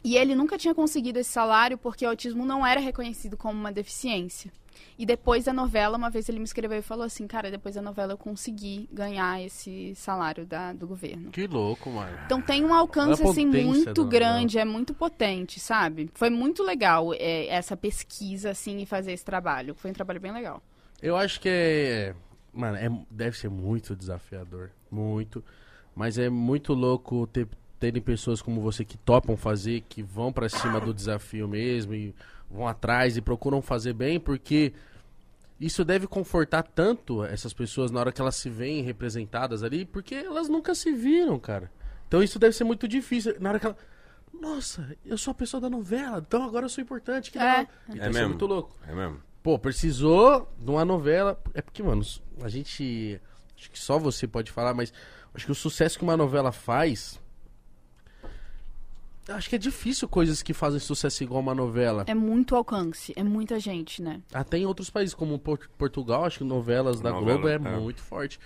[0.03, 3.71] E ele nunca tinha conseguido esse salário porque o autismo não era reconhecido como uma
[3.71, 4.51] deficiência.
[4.97, 7.81] E depois da novela, uma vez ele me escreveu e falou assim: Cara, depois da
[7.81, 11.29] novela eu consegui ganhar esse salário da- do governo.
[11.31, 12.17] Que louco, mano.
[12.25, 16.09] Então tem um alcance a assim muito grande, é muito potente, sabe?
[16.13, 19.75] Foi muito legal é, essa pesquisa assim e fazer esse trabalho.
[19.75, 20.61] Foi um trabalho bem legal.
[21.01, 22.15] Eu acho que é.
[22.53, 24.71] Mano, é, deve ser muito desafiador.
[24.89, 25.43] Muito.
[25.95, 27.47] Mas é muito louco ter,
[27.81, 32.13] terem pessoas como você que topam fazer, que vão pra cima do desafio mesmo e
[32.49, 34.71] vão atrás e procuram fazer bem, porque
[35.59, 40.13] isso deve confortar tanto essas pessoas na hora que elas se veem representadas ali, porque
[40.13, 41.71] elas nunca se viram, cara.
[42.07, 43.35] Então isso deve ser muito difícil.
[43.39, 43.77] Na hora que ela.
[44.31, 47.31] Nossa, eu sou a pessoa da novela, então agora eu sou importante.
[47.31, 47.41] Que É.
[47.41, 47.67] legal.
[47.89, 48.29] Então É isso é mesmo?
[48.29, 48.75] muito louco.
[48.87, 49.19] É mesmo?
[49.41, 51.41] Pô, precisou de uma novela.
[51.55, 52.03] É porque, mano,
[52.43, 53.19] a gente.
[53.57, 54.93] Acho que só você pode falar, mas
[55.33, 57.19] acho que o sucesso que uma novela faz.
[59.29, 62.03] Acho que é difícil coisas que fazem sucesso igual uma novela.
[62.07, 64.21] É muito alcance, é muita gente, né?
[64.33, 67.77] Até em outros países, como Por- Portugal, acho que novelas da Novela, Globo é, é.
[67.79, 68.39] muito forte.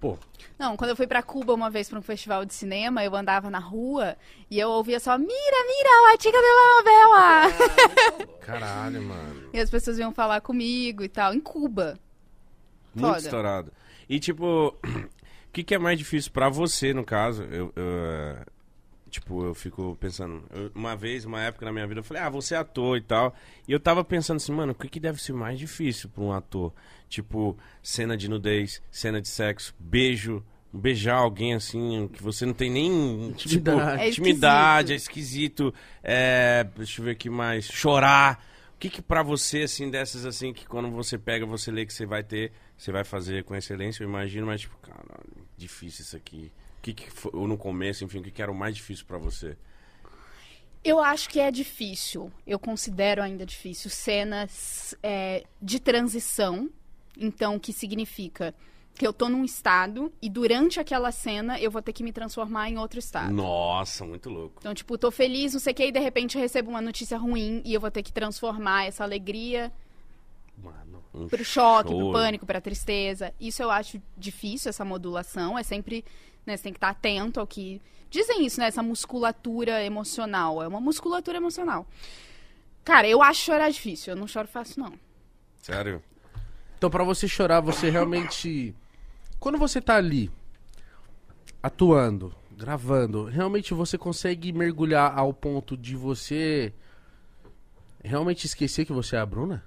[0.00, 0.18] Pô,
[0.58, 3.48] Não, quando eu fui pra Cuba uma vez pra um festival de cinema, eu andava
[3.50, 4.16] na rua
[4.50, 8.28] e eu ouvia só Mira, mira, a chica da novela!
[8.40, 9.50] Caralho, mano.
[9.52, 11.98] e as pessoas vinham falar comigo e tal, em Cuba.
[12.94, 13.18] Muito Foda.
[13.18, 13.72] estourado.
[14.08, 17.44] E tipo, o que, que é mais difícil pra você, no caso?
[17.44, 18.46] Eu, eu, eh,
[19.12, 20.42] tipo, eu fico pensando.
[20.52, 23.02] eu- uma vez, uma época na minha vida, eu falei, ah, você é ator e
[23.02, 23.32] tal.
[23.68, 26.32] E eu tava pensando assim, mano, o que, que deve ser mais difícil pra um
[26.32, 26.72] ator?
[27.08, 30.42] Tipo, cena de nudez, cena de sexo, beijo.
[30.74, 33.26] Beijar alguém assim, que você não tem nem.
[33.28, 33.80] Intimidade.
[33.90, 35.74] Tipo, É intimidade, é esquisito.
[36.02, 37.66] É, deixa eu ver aqui mais.
[37.66, 38.42] Chorar.
[38.74, 41.92] O que que pra você, assim, dessas, assim, que quando você pega, você lê que
[41.92, 46.16] você vai ter, você vai fazer com excelência, eu imagino, mas, tipo, caralho, difícil isso
[46.16, 46.50] aqui.
[46.82, 49.06] O que que foi, ou no começo, enfim, o que que era o mais difícil
[49.06, 49.56] pra você?
[50.82, 56.68] Eu acho que é difícil, eu considero ainda difícil, cenas é, de transição,
[57.16, 58.52] então, que significa
[58.96, 62.68] que eu tô num estado e durante aquela cena eu vou ter que me transformar
[62.68, 63.32] em outro estado.
[63.32, 64.56] Nossa, muito louco.
[64.58, 67.16] Então, tipo, tô feliz, não sei o que, e de repente eu recebo uma notícia
[67.16, 69.72] ruim e eu vou ter que transformar essa alegria
[70.62, 71.02] mano.
[71.14, 72.12] Um pro choque, pro choro.
[72.12, 73.34] pânico, pra tristeza.
[73.40, 75.58] Isso eu acho difícil, essa modulação.
[75.58, 76.04] É sempre,
[76.46, 77.80] né, você tem que estar atento ao que...
[78.10, 80.62] Dizem isso, né, essa musculatura emocional.
[80.62, 81.86] É uma musculatura emocional.
[82.84, 84.12] Cara, eu acho chorar difícil.
[84.12, 84.92] Eu não choro fácil, não.
[85.62, 86.02] Sério?
[86.76, 88.74] Então, pra você chorar, você realmente.
[89.38, 90.30] Quando você tá ali,
[91.62, 96.72] atuando, gravando, realmente você consegue mergulhar ao ponto de você
[98.02, 99.64] realmente esquecer que você é a Bruna?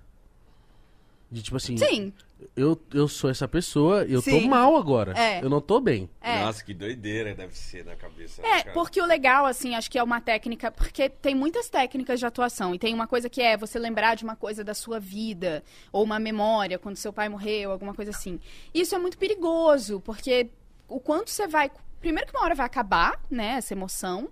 [1.32, 2.14] De tipo assim, Sim,
[2.56, 4.48] eu, eu sou essa pessoa, eu tô Sim.
[4.48, 5.14] mal agora.
[5.18, 5.44] É.
[5.44, 6.10] Eu não tô bem.
[6.22, 6.44] é.
[6.44, 8.42] Nossa, que doideira deve ser na cabeça.
[8.42, 8.74] né, É, cara?
[8.74, 12.74] porque o legal, assim, acho que é uma técnica, porque tem muitas técnicas de atuação,
[12.76, 16.04] e tem uma coisa que é você lembrar de uma coisa da sua vida, ou
[16.04, 18.40] uma memória, quando seu pai morreu, alguma coisa assim.
[18.74, 20.50] Isso é muito perigoso, porque
[20.88, 21.72] o quanto você vai.
[22.00, 24.30] Primeiro que uma hora vai acabar, né, essa emoção.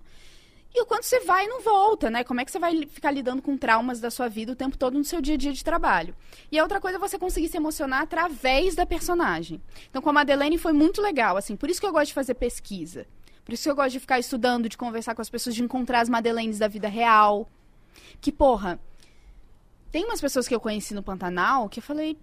[0.74, 2.24] E o quanto você vai e não volta, né?
[2.24, 4.98] Como é que você vai ficar lidando com traumas da sua vida o tempo todo
[4.98, 6.16] no seu dia a dia de trabalho?
[6.50, 9.62] E a outra coisa é você conseguir se emocionar através da personagem.
[9.88, 11.54] Então, com a Madeleine foi muito legal, assim.
[11.54, 13.06] Por isso que eu gosto de fazer pesquisa.
[13.44, 16.00] Por isso que eu gosto de ficar estudando, de conversar com as pessoas, de encontrar
[16.00, 17.48] as Madeleines da vida real.
[18.20, 18.80] Que, porra,
[19.92, 22.18] tem umas pessoas que eu conheci no Pantanal que eu falei.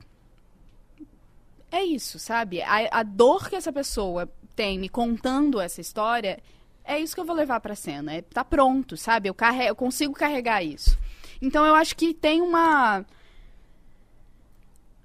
[1.72, 2.62] É isso, sabe?
[2.62, 6.44] A, a dor que essa pessoa tem me contando essa história
[6.84, 8.14] é isso que eu vou levar pra cena.
[8.14, 9.30] É, tá pronto, sabe?
[9.30, 9.70] Eu, carre...
[9.70, 10.98] eu consigo carregar isso.
[11.42, 13.06] Então eu acho que tem uma.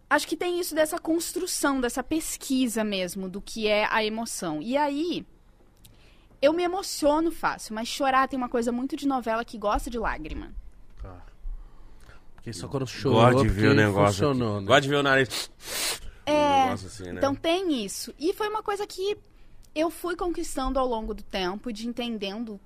[0.08, 4.62] Acho que tem isso dessa construção, dessa pesquisa mesmo do que é a emoção.
[4.62, 5.26] E aí,
[6.40, 9.98] eu me emociono fácil, mas chorar tem uma coisa muito de novela que gosta de
[9.98, 10.52] lágrima.
[11.02, 11.16] Tá.
[12.36, 14.28] Porque só quando chorou, Gosto de ver o negócio.
[14.28, 14.66] funcionou, né?
[14.66, 15.50] Gosto de ver o nariz.
[16.24, 17.14] É, Um assim, né?
[17.16, 18.14] Então tem isso.
[18.18, 19.16] E foi uma coisa que
[19.76, 22.58] eu fui conquistando ao longo do tempo, de entendendo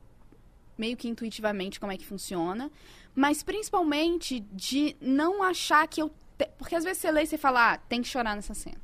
[0.79, 2.71] meio que intuitivamente como é que funciona,
[3.15, 6.11] mas principalmente de não achar que eu.
[6.39, 8.81] te- Porque às vezes você lê e você fala, ah, tem que chorar nessa cena.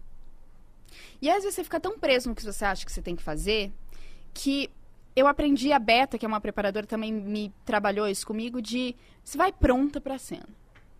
[1.22, 3.22] E às vezes você fica tão preso no que você acha que você tem que
[3.22, 3.72] fazer,
[4.34, 4.68] que
[5.14, 9.38] eu aprendi a Beta, que é uma preparadora, também me trabalhou isso comigo, de você
[9.38, 10.48] vai pronta pra cena.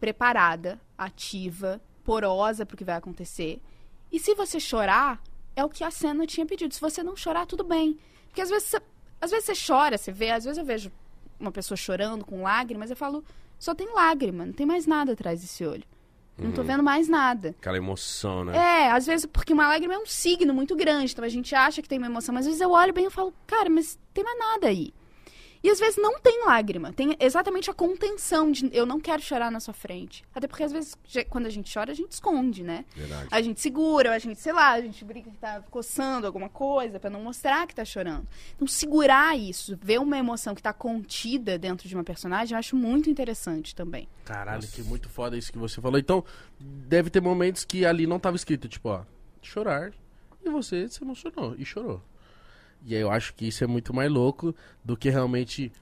[0.01, 3.61] Preparada, ativa, porosa pro que vai acontecer.
[4.11, 5.21] E se você chorar,
[5.57, 6.73] é o que a cena tinha pedido.
[6.73, 7.99] Se você não chorar, tudo bem.
[8.29, 8.81] Porque às vezes você,
[9.21, 10.93] às vezes você chora, você vê, às vezes eu vejo
[11.41, 13.25] uma pessoa chorando com lágrimas, eu falo,
[13.59, 15.85] só tem lágrima, não tem mais nada atrás desse olho.
[16.39, 17.55] Não tô vendo mais nada.
[17.59, 18.55] Aquela emoção, né?
[18.55, 21.81] É, às vezes, porque uma lágrima é um signo muito grande, então a gente acha
[21.81, 24.23] que tem uma emoção, mas às vezes eu olho bem e falo, cara, mas tem
[24.23, 24.93] mais nada aí.
[25.63, 29.51] E às vezes não tem lágrima, tem exatamente a contenção de eu não quero chorar
[29.51, 30.25] na sua frente.
[30.35, 30.97] Até porque às vezes,
[31.29, 32.85] quando a gente chora, a gente esconde, né?
[32.95, 33.29] Verdade.
[33.31, 37.01] A gente segura, a gente, sei lá, a gente brinca que tá coçando alguma coisa
[37.01, 38.27] pra não mostrar que tá chorando.
[38.55, 42.77] Então, segurar isso, ver uma emoção que tá contida dentro de uma personagem, eu acho
[42.77, 44.09] muito interessante também.
[44.25, 44.75] Caralho, Nossa.
[44.75, 45.99] que muito foda isso que você falou.
[45.99, 46.25] Então,
[46.59, 49.03] deve ter momentos que ali não tava escrito, tipo, ó,
[49.43, 49.93] chorar.
[50.45, 52.01] E você se emocionou e chorou.
[52.85, 54.55] E aí eu acho que isso é muito mais louco
[54.85, 55.73] do que realmente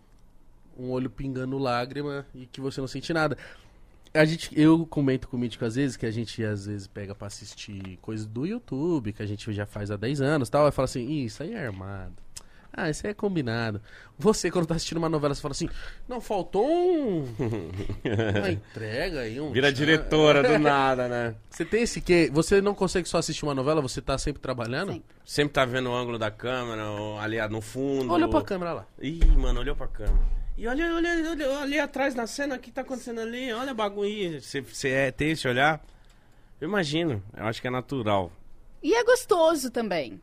[0.78, 3.36] um olho pingando lágrima e que você não sente nada.
[4.12, 7.14] A gente, eu comento com o Mítico às vezes que a gente às vezes pega
[7.14, 10.72] pra assistir coisas do YouTube, que a gente já faz há 10 anos tal, e
[10.72, 12.14] fala assim, "Ih, isso aí é armado.
[12.76, 13.80] Ah, isso aí é combinado.
[14.18, 15.68] Você, quando tá assistindo uma novela, você fala assim,
[16.08, 17.22] não, faltou um...
[18.40, 19.52] uma entrega aí, um...
[19.52, 21.36] Vira tchan." diretora do nada, né?
[21.48, 22.28] Você tem esse quê?
[22.32, 24.92] Você não consegue só assistir uma novela, você tá sempre trabalhando?
[24.92, 25.16] Sempre.
[25.24, 28.12] Sempre tá vendo o ângulo da câmera, ou ali no fundo.
[28.12, 28.86] Olha pra câmera lá.
[29.00, 30.44] Ih, mano, olhou pra câmera.
[30.56, 33.52] E olha, olha, olha ali atrás na cena, o que tá acontecendo ali?
[33.52, 34.40] Olha o bagulho aí.
[34.40, 35.84] Você, você é, tem esse olhar?
[36.60, 38.32] Eu imagino, eu acho que é natural.
[38.82, 40.20] E é gostoso também.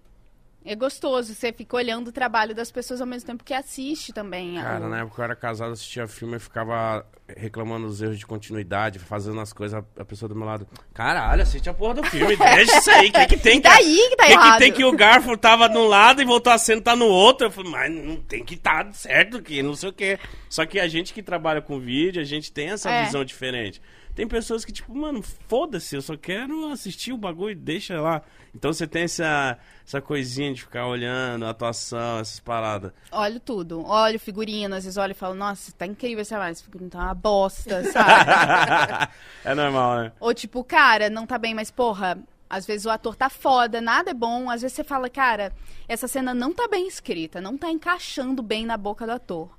[0.64, 4.55] É gostoso, você fica olhando o trabalho das pessoas ao mesmo tempo que assiste também.
[4.55, 7.03] Cara, ao- na época que eu era casado, assistia filme e ficava
[7.36, 10.68] reclamando dos erros de continuidade, fazendo as coisas, a pessoa do meu lado.
[10.93, 14.07] Caralho, assiste a porra do filme, deixa isso aí, o que, que tem E daí
[14.09, 14.53] que tá que, errado.
[14.53, 17.05] que tem que o garfo tava de um lado e voltou a cena tá no
[17.07, 17.47] outro?
[17.47, 20.20] Eu falei, mas não tem que estar tá certo que não sei o quê.
[20.47, 23.05] Só que a gente que trabalha com vídeo, a gente tem essa É.
[23.05, 23.82] visão diferente.
[24.16, 28.22] Tem pessoas que, tipo, mano, foda-se, eu só quero assistir o bagulho, deixa lá.
[28.53, 32.91] Então você tem essa, essa coisinha de ficar olhando a atuação, essas paradas.
[33.12, 33.86] Olho tudo.
[33.86, 36.99] Olho figurino, às vezes olho e falo, nossa, tá incrível esse trabalho, esse figurino tá
[36.99, 39.12] uma bosta, sabe?
[39.45, 40.12] é normal, né?
[40.20, 42.18] Ou tipo, cara, não tá bem, mas porra,
[42.49, 44.49] às vezes o ator tá foda, nada é bom.
[44.49, 45.53] Às vezes você fala, cara,
[45.88, 49.49] essa cena não tá bem escrita, não tá encaixando bem na boca do ator.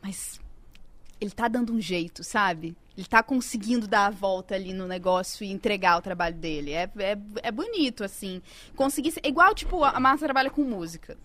[0.00, 0.40] Mas
[1.20, 2.76] ele tá dando um jeito, sabe?
[2.96, 6.72] Ele tá conseguindo dar a volta ali no negócio e entregar o trabalho dele.
[6.72, 8.40] É, é, é bonito, assim.
[8.76, 9.10] Conseguir.
[9.10, 11.16] ser- É igual, tipo, a Marta trabalha com música.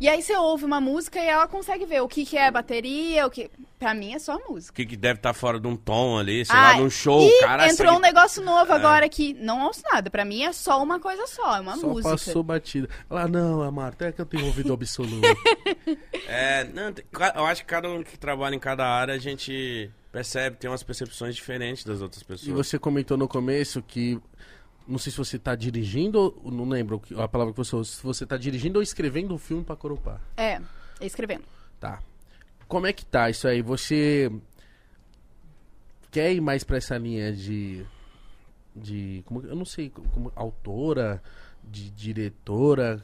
[0.00, 3.26] E aí você ouve uma música e ela consegue ver o que, que é bateria,
[3.26, 3.50] o que.
[3.80, 4.72] Pra mim é só música.
[4.72, 7.20] O que, que deve estar fora de um tom ali, sei Ah, lá, num show,
[7.28, 7.66] e cara.
[7.66, 7.70] É.
[7.70, 10.08] entrou um negócio novo agora que não ouço nada.
[10.10, 12.10] Pra mim é só uma coisa só, é uma Só música.
[12.10, 12.88] passou batida.
[13.10, 15.26] Lá, não, a Marta, é que eu tenho ouvido absoluto.
[16.28, 16.92] É, não,
[17.34, 20.82] eu acho que cada um que trabalha em cada área, a gente percebe, tem umas
[20.82, 22.56] percepções diferentes das outras e pessoas.
[22.56, 24.20] você comentou no começo que.
[24.86, 27.84] Não sei se você tá dirigindo, ou não lembro a palavra que você usou.
[27.84, 30.18] Se você tá dirigindo ou escrevendo um filme pra Corupá.
[30.34, 30.60] É,
[31.00, 31.44] escrevendo.
[31.78, 32.02] Tá.
[32.66, 33.60] Como é que tá isso aí?
[33.60, 34.32] Você
[36.10, 37.84] quer ir mais pra essa linha de.
[38.74, 39.22] de.
[39.26, 41.22] Como, eu não sei, como autora,
[41.62, 43.02] de diretora?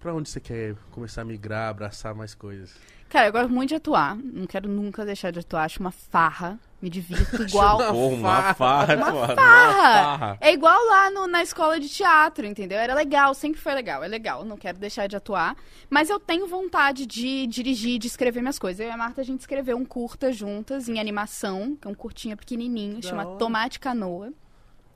[0.00, 2.74] Pra onde você quer começar a migrar, abraçar mais coisas?
[3.08, 4.16] Cara, eu gosto muito de atuar.
[4.16, 5.64] Não quero nunca deixar de atuar.
[5.64, 6.58] Acho uma farra.
[6.80, 7.76] Me divirto igual.
[7.76, 10.38] uma Porra, uma farra, Uma farra!
[10.40, 12.78] É igual lá no- na escola de teatro, entendeu?
[12.78, 14.04] Era legal, sempre foi legal.
[14.04, 15.56] É legal, não quero deixar de atuar.
[15.90, 18.78] Mas eu tenho vontade de dirigir, de escrever minhas coisas.
[18.78, 21.94] Eu e a Marta, a gente escreveu um curta juntas, em animação, que é um
[21.94, 23.24] curtinha pequenininho, chama.
[23.38, 24.32] Tomate Canoa.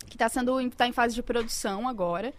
[0.06, 2.32] Que tá, sendo, tá em fase de produção agora.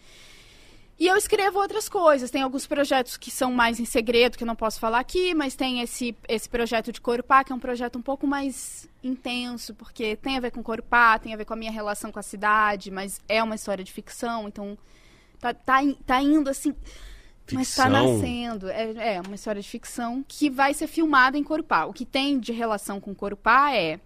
[0.99, 2.29] E eu escrevo outras coisas.
[2.29, 5.55] Tem alguns projetos que são mais em segredo, que eu não posso falar aqui, mas
[5.55, 10.15] tem esse, esse projeto de Corupá, que é um projeto um pouco mais intenso, porque
[10.15, 12.91] tem a ver com Corupá, tem a ver com a minha relação com a cidade,
[12.91, 14.77] mas é uma história de ficção, então
[15.39, 16.73] tá, tá, tá indo assim.
[17.51, 18.13] Mas tá Ficção?
[18.13, 18.69] nascendo.
[18.69, 21.85] É, é uma história de ficção que vai ser filmada em Corupá.
[21.85, 23.99] O que tem de relação com Corupá é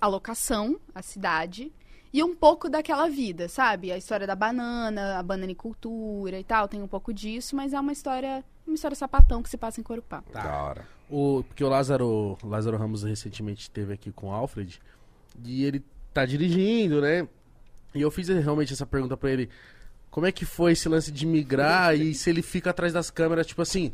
[0.00, 1.70] a locação, a cidade,
[2.12, 3.92] e um pouco daquela vida, sabe?
[3.92, 7.92] A história da banana, a bananicultura e tal, tem um pouco disso, mas é uma
[7.92, 10.22] história, uma história sapatão que se passa em Corupá.
[10.32, 10.86] Da hora.
[11.08, 14.80] O, porque o Lázaro, o Lázaro Ramos recentemente esteve aqui com o Alfred
[15.44, 17.28] e ele tá dirigindo, né?
[17.94, 19.48] E eu fiz realmente essa pergunta pra ele:
[20.10, 23.46] como é que foi esse lance de migrar e se ele fica atrás das câmeras,
[23.46, 23.92] tipo assim.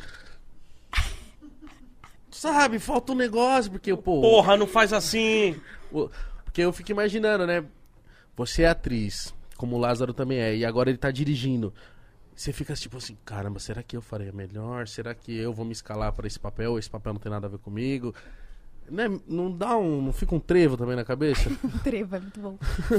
[2.30, 4.20] Sabe, falta um negócio, porque, pô.
[4.20, 5.59] Porra, não faz assim.
[6.44, 7.64] Porque eu fico imaginando, né?
[8.36, 11.72] Você é atriz, como o Lázaro também é, e agora ele tá dirigindo.
[12.34, 14.86] Você fica tipo assim, caramba, será que eu faria melhor?
[14.86, 16.78] Será que eu vou me escalar pra esse papel?
[16.78, 18.14] Esse papel não tem nada a ver comigo?
[18.90, 19.08] Né?
[19.26, 20.02] Não dá um.
[20.02, 21.50] Não fica um trevo também na cabeça?
[21.82, 22.58] Trevo é muito bom.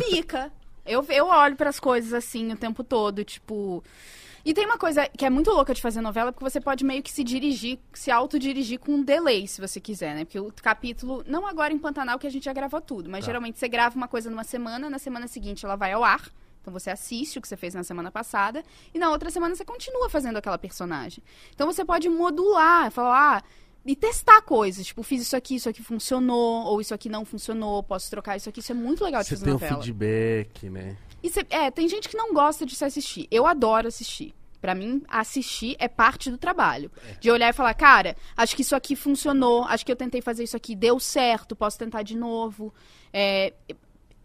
[0.10, 0.52] Fica.
[0.84, 3.84] Eu, eu olho pras coisas assim o tempo todo, tipo.
[4.48, 7.04] E tem uma coisa que é muito louca de fazer novela, porque você pode meio
[7.04, 10.24] que se dirigir, se autodirigir com um delay, se você quiser, né?
[10.24, 13.26] Porque o capítulo, não agora em Pantanal, que a gente já gravou tudo, mas Tá.
[13.26, 16.32] geralmente você grava uma coisa numa semana, na semana seguinte ela vai ao ar.
[16.62, 18.64] Então você assiste o que você fez na semana passada,
[18.94, 21.22] e na outra semana você continua fazendo aquela personagem.
[21.54, 23.44] Então você pode modular, falar, ah,
[23.86, 24.86] e testar coisas.
[24.86, 28.48] Tipo, fiz isso aqui, isso aqui funcionou, ou isso aqui não funcionou, posso trocar isso
[28.48, 28.62] aqui.
[28.62, 29.82] Isso é muito legal de Você fazer tem um novela.
[29.84, 30.96] feedback, né?
[31.22, 33.28] E cê- é, tem gente que não gosta de se assistir.
[33.32, 34.34] Eu adoro assistir.
[34.60, 36.92] Pra mim, assistir é parte do trabalho.
[37.20, 40.44] De olhar e falar, cara, acho que isso aqui funcionou, acho que eu tentei fazer
[40.44, 42.74] isso aqui, deu certo, posso tentar de novo.
[43.14, 43.54] É,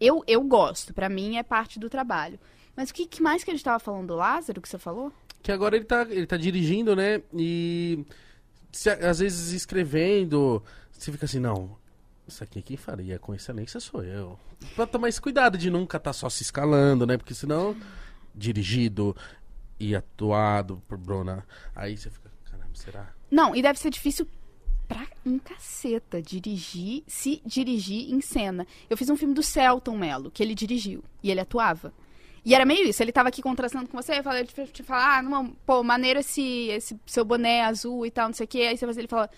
[0.01, 2.39] eu, eu gosto, pra mim é parte do trabalho.
[2.75, 5.13] Mas o que, que mais que a gente tava falando do Lázaro, que você falou?
[5.43, 7.21] Que agora ele tá, ele tá dirigindo, né?
[7.33, 8.03] E
[8.71, 11.77] se- às vezes escrevendo, você fica assim, não,
[12.27, 14.39] isso aqui quem faria com excelência sou eu.
[14.75, 17.17] Pra tomar esse cuidado de nunca estar só se escalando, né?
[17.17, 17.75] Porque senão,
[18.33, 19.15] dirigido
[19.83, 21.45] e atuado por Bruna,
[21.75, 23.13] aí você fica, caramba, será?
[23.29, 24.27] Não, e deve ser difícil
[24.87, 28.65] pra um caceta dirigir, se dirigir em cena.
[28.89, 31.93] Eu fiz um filme do Celton Mello, que ele dirigiu, e ele atuava.
[32.45, 35.47] E era meio isso, ele tava aqui contrastando com você, ele te falar, ah, não,
[35.65, 38.59] pô, maneiro esse, esse seu boné azul e tal, não sei o quê.
[38.69, 39.29] Aí você faz- ele fala,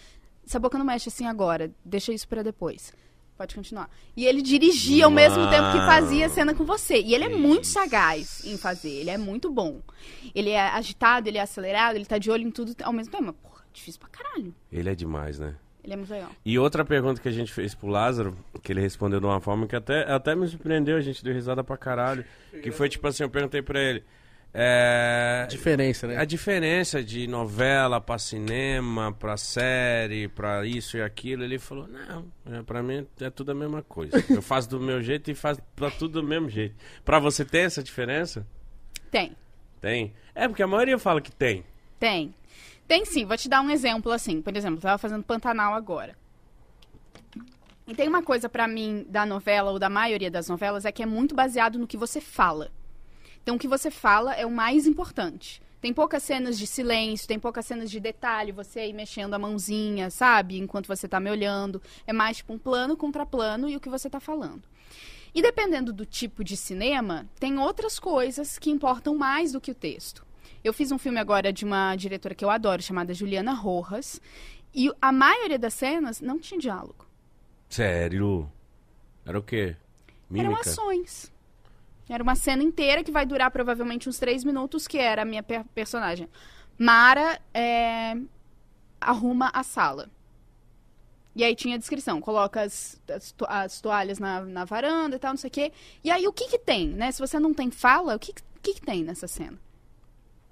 [0.45, 2.91] essa boca não mexe assim agora, deixa isso pra depois.
[3.37, 3.89] Pode continuar.
[4.15, 7.01] E ele dirigia ao mesmo tempo que fazia a cena com você.
[7.01, 9.81] E ele é muito sagaz em fazer, ele é muito bom.
[10.33, 13.25] Ele é agitado, ele é acelerado, ele tá de olho em tudo ao mesmo tempo.
[13.25, 14.55] Mas, porra, difícil pra caralho.
[14.71, 15.55] Ele é demais, né?
[15.83, 16.31] Ele é muito legal.
[16.43, 19.67] E outra pergunta que a gente fez pro Lázaro, que ele respondeu de uma forma
[19.67, 22.25] que até, até me surpreendeu, a gente deu risada pra caralho.
[22.63, 24.03] Que foi tipo assim, eu perguntei pra ele.
[24.57, 26.15] É, Diferença, né?
[26.17, 32.25] a diferença de novela pra cinema, pra série, pra isso e aquilo, ele falou, não,
[32.45, 34.23] é, pra mim é tudo a mesma coisa.
[34.29, 36.73] Eu faço do meu jeito e faço pra tudo do mesmo jeito.
[37.03, 38.47] Pra você ter essa diferença?
[39.11, 39.35] Tem,
[39.81, 40.13] Tem.
[40.33, 41.65] É, porque a maioria fala que tem.
[41.99, 42.33] tem.
[42.87, 44.41] Tem sim, vou te dar um exemplo assim.
[44.41, 46.15] Por exemplo, eu tava fazendo Pantanal agora.
[47.87, 51.03] E tem uma coisa pra mim da novela, ou da maioria das novelas, é que
[51.03, 52.71] é muito baseado no que você fala.
[53.45, 55.61] Então, o que você fala é o mais importante.
[55.79, 60.09] Tem poucas cenas de silêncio, tem poucas cenas de detalhe, você aí mexendo a mãozinha,
[60.09, 60.57] sabe?
[60.57, 61.79] Enquanto você tá me olhando.
[62.07, 64.63] É mais tipo um plano contra plano e o que você tá falando.
[65.31, 69.75] E dependendo do tipo de cinema, tem outras coisas que importam mais do que o
[69.75, 70.25] texto.
[70.63, 74.19] Eu fiz um filme agora de uma diretora que eu adoro, chamada Juliana Rojas,
[74.73, 77.05] e a maioria das cenas não tinha diálogo.
[77.69, 78.51] Sério?
[79.23, 79.75] Era o quê?
[80.33, 80.61] Eram Mímica?
[80.61, 81.31] ações.
[82.09, 85.41] Era uma cena inteira que vai durar provavelmente uns três minutos, que era a minha
[85.43, 86.29] per- personagem.
[86.77, 88.15] Mara é,
[89.01, 90.09] arruma a sala.
[91.35, 95.19] E aí tinha a descrição, coloca as, as, to- as toalhas na, na varanda e
[95.19, 95.71] tal, não sei o quê.
[96.03, 97.11] E aí o que que tem, né?
[97.11, 99.59] Se você não tem fala, o que, que- que, que tem nessa cena?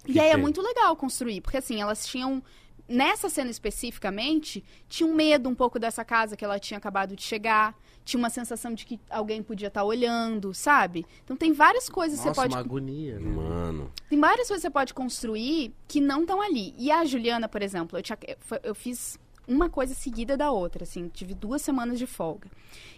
[0.08, 0.38] que e aí é tem?
[0.38, 2.44] muito legal construir, porque assim, elas tinham.
[2.88, 7.24] Nessa cena especificamente, tinha um medo um pouco dessa casa que ela tinha acabado de
[7.24, 7.74] chegar.
[8.04, 11.06] Tinha uma sensação de que alguém podia estar olhando, sabe?
[11.24, 13.30] Então tem várias coisas que Nossa, você pode uma agonia, né?
[13.30, 13.92] Mano.
[14.10, 16.74] tem várias coisas que você pode construir que não estão ali.
[16.78, 18.18] E a Juliana, por exemplo, eu, tinha-
[18.62, 19.18] eu fiz
[19.48, 22.50] uma coisa seguida da outra, assim, tive duas semanas de folga.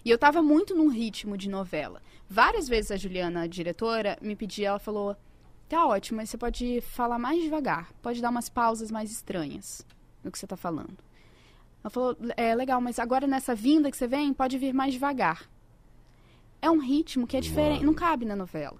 [0.03, 2.02] E eu tava muito num ritmo de novela.
[2.30, 5.15] Várias vezes a Juliana, a diretora, me pedia, ela falou:
[5.69, 9.86] tá ótimo, mas você pode falar mais devagar, pode dar umas pausas mais estranhas
[10.23, 10.98] no que você tá falando.
[11.86, 15.48] Ela falou: é legal, mas agora nessa vinda que você vem, pode vir mais devagar.
[16.60, 17.86] É um ritmo que é diferente, Mano.
[17.88, 18.78] não cabe na novela.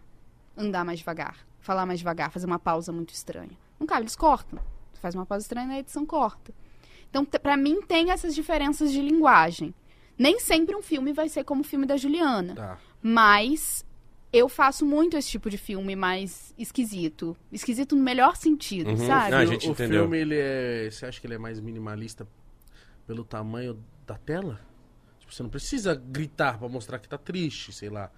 [0.58, 3.52] andar mais devagar, falar mais devagar, fazer uma pausa muito estranha.
[3.80, 4.58] Não cabe, eles cortam.
[5.02, 6.52] Faz uma pausa estranha na edição corta.
[7.10, 9.72] Então, pra mim, tem essas diferenças de linguagem.
[10.18, 12.56] Nem sempre um filme vai ser como o filme da Juliana.
[12.56, 12.78] Tá.
[13.04, 13.86] Mas
[14.32, 17.36] eu faço muito esse tipo de filme mais esquisito.
[17.52, 18.98] Esquisito no melhor sentido, Uhum.
[19.06, 19.32] sabe?
[19.32, 20.02] Não, a o- gente o entendeu.
[20.04, 20.90] filme, ele é.
[20.90, 22.26] Você acha que ele é mais minimalista
[23.08, 24.60] pelo tamanho da tela?
[25.20, 28.10] Tipo, você não precisa gritar pra mostrar que tá triste, sei lá.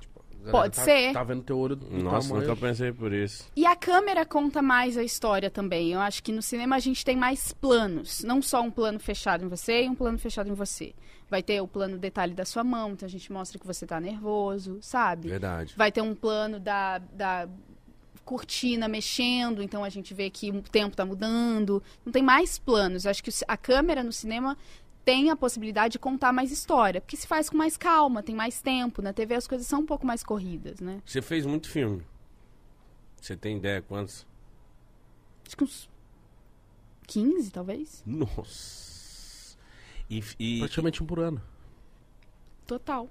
[0.00, 1.12] Tipo, Pode tá- ser.
[1.12, 2.48] Tá vendo teu olho do Nossa, tamanho.
[2.48, 3.46] nunca pensei por isso.
[3.54, 5.92] E a câmera conta mais a história também.
[5.92, 8.22] Eu acho que no cinema a gente tem mais planos.
[8.24, 10.94] Não só um plano fechado em você e um plano fechado em você.
[11.28, 14.00] Vai ter o plano detalhe da sua mão, então a gente mostra que você tá
[14.00, 15.28] nervoso, sabe?
[15.28, 15.74] Verdade.
[15.76, 17.46] Vai ter um plano da, da
[18.24, 21.82] cortina mexendo, então a gente vê que o tempo tá mudando.
[22.04, 23.04] Não tem mais planos.
[23.04, 24.56] Eu acho que a câmera no cinema
[25.04, 28.60] tem a possibilidade de contar mais história, porque se faz com mais calma, tem mais
[28.60, 29.02] tempo.
[29.02, 31.02] Na TV as coisas são um pouco mais corridas, né?
[31.04, 32.02] Você fez muito filme.
[33.20, 34.26] Você tem ideia quantos?
[35.46, 35.90] Acho que uns
[37.06, 38.02] 15, talvez.
[38.06, 39.58] Nossa.
[40.08, 41.42] E, e, Praticamente um por ano.
[42.66, 43.08] Total.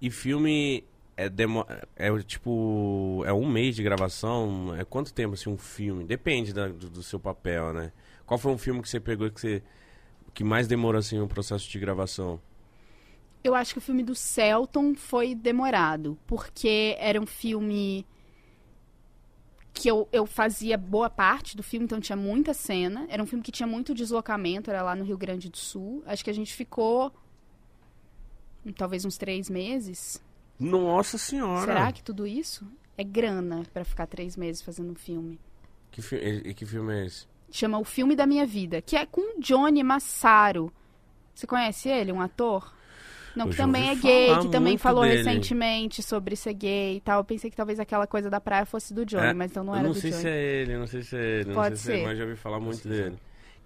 [0.00, 0.84] e filme
[1.16, 1.66] é, demo,
[1.96, 3.22] é tipo.
[3.26, 4.74] É um mês de gravação?
[4.76, 6.04] É quanto tempo assim um filme?
[6.04, 7.92] Depende da- do, do seu papel, né?
[8.26, 9.62] Qual foi um filme que você pegou que você.
[10.34, 12.40] que mais demorou assim o processo de gravação?
[13.42, 18.04] Eu acho que o filme do Celton foi demorado, porque era um filme
[19.72, 23.06] que eu, eu fazia boa parte do filme, então tinha muita cena.
[23.10, 26.02] Era um filme que tinha muito deslocamento, era lá no Rio Grande do Sul.
[26.06, 27.12] Acho que a gente ficou
[28.64, 30.22] hum, talvez uns três meses.
[30.58, 31.66] Nossa senhora!
[31.66, 32.66] Será que tudo isso
[32.96, 35.38] é grana pra ficar três meses fazendo um filme?
[35.90, 37.26] Que, fi e, que filme é esse?
[37.50, 40.72] Chama O Filme da Minha Vida, que é com Johnny Massaro.
[41.34, 42.74] Você conhece ele, um ator?
[43.36, 45.18] Não, Eu que também é gay, que também falou dele.
[45.18, 47.20] recentemente sobre ser gay e tal.
[47.20, 49.74] Eu pensei que talvez aquela coisa da praia fosse do Johnny, É, mas então não
[49.74, 50.22] era não do sei Johnny.
[50.22, 52.08] se é ele, não sei se é ele, não Pode sei se é ele, ser.
[52.08, 53.16] mas já ouvi falar muito dele.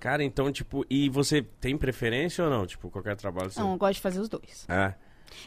[0.01, 2.67] Cara, então, tipo, e você tem preferência ou não?
[2.67, 3.61] Tipo, qualquer trabalho você.
[3.61, 4.67] Não, eu gosto de fazer os dois.
[4.69, 4.95] É.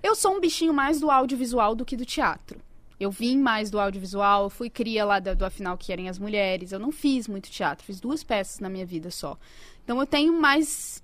[0.02, 2.60] Eu sou um bichinho mais do audiovisual do que do teatro.
[3.00, 6.72] Eu vim mais do audiovisual, fui cria lá da- do Afinal Que Querem as Mulheres.
[6.72, 9.38] Eu não fiz muito teatro, fiz duas peças na minha vida só.
[9.84, 11.04] Então eu tenho mais.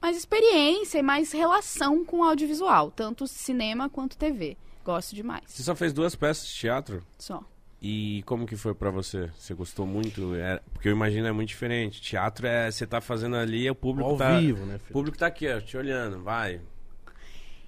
[0.00, 4.56] mais experiência e mais relação com o audiovisual, tanto cinema quanto TV.
[4.84, 5.42] Gosto demais.
[5.46, 7.04] Você só fez duas peças de teatro?
[7.18, 7.42] Só.
[7.88, 9.30] E como que foi pra você?
[9.38, 10.34] Você gostou muito?
[10.34, 12.00] É, porque eu imagino é muito diferente.
[12.02, 14.40] Teatro é você tá fazendo ali, o público Ao tá.
[14.40, 16.60] vivo, né, O público tá aqui, ó, te olhando, vai.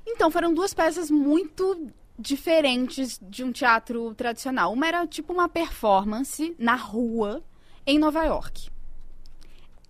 [0.05, 1.89] Então, foram duas peças muito
[2.19, 4.73] diferentes de um teatro tradicional.
[4.73, 7.40] Uma era tipo uma performance na rua
[7.86, 8.70] em Nova York.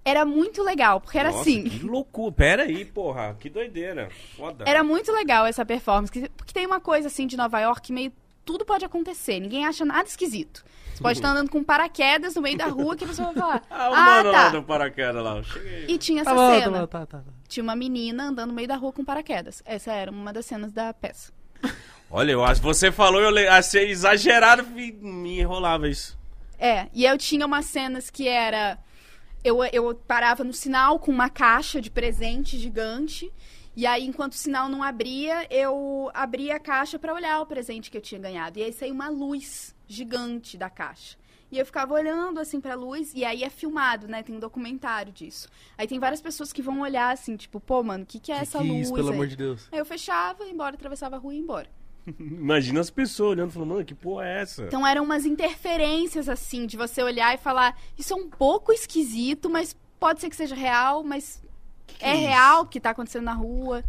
[0.05, 1.65] Era muito legal, porque era Nossa, assim.
[1.65, 2.33] Que loucura.
[2.33, 3.35] Pera aí, porra.
[3.41, 4.11] Que doideira.
[4.37, 4.65] Foda.
[4.67, 8.13] Era muito legal essa performance, que- porque tem uma coisa assim de Nova York, meio
[8.49, 10.65] tudo pode acontecer, ninguém acha nada esquisito.
[10.95, 13.63] Você pode estar andando com paraquedas no meio da rua que a pessoa vai falar:
[13.71, 14.49] Ah, o "Ah, mano lá tá".
[14.57, 15.43] do paraquedas lá.
[15.43, 15.85] Cheguei.
[15.87, 16.87] E tinha essa Tá bom, tá cena.
[16.87, 17.25] tá, tá, tá.
[17.47, 19.63] Tinha uma menina andando no meio da rua com paraquedas.
[19.67, 21.31] Essa era uma das cenas da peça.
[22.11, 26.19] Olha, eu acho você falou, eu achei exagerado e me enrolava isso.
[26.59, 28.79] É, e eu tinha umas cenas que era.
[29.45, 33.31] Eu, eu parava no sinal com uma caixa de presente gigante.
[33.79, 37.93] E aí, enquanto o sinal não abria, eu abria a caixa pra olhar o presente
[37.93, 38.59] que eu tinha ganhado.
[38.59, 41.17] E aí saiu uma luz gigante da caixa.
[41.49, 44.21] E eu ficava olhando assim pra luz, e aí é filmado, né?
[44.25, 45.49] Tem um documentário disso.
[45.79, 48.39] Aí tem várias pessoas que vão olhar assim, tipo, pô, mano, o que, que é
[48.39, 48.81] Que essa que é luz?
[48.87, 49.15] isso, pelo aí?
[49.15, 49.69] amor de Deus?
[49.71, 51.71] Aí eu fechava, ia embora, atravessava a rua e ia embora.
[52.19, 54.65] Imagina as pessoas olhando e falando, mano, que porra é essa?
[54.65, 59.49] Então eram umas interferências, assim, de você olhar e falar, isso é um pouco esquisito,
[59.49, 61.41] mas pode ser que seja real, mas
[62.01, 62.21] é isso?
[62.27, 63.83] real o que tá acontecendo na rua.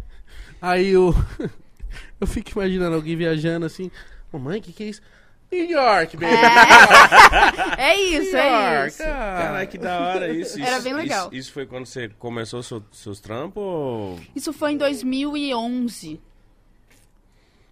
[0.60, 1.14] Aí eu.
[2.20, 3.90] eu fico imaginando alguém viajando assim.
[4.32, 5.00] Mamãe, o que, que é isso?
[5.50, 6.32] New York, baby!
[7.76, 8.98] É isso, New é York, isso.
[9.02, 10.58] Caralho, que da hora isso.
[10.62, 11.26] Era Isso- bem legal.
[11.26, 16.20] Isso, isso foi quando você começou seu- seus trampos ou Isso foi em 2011.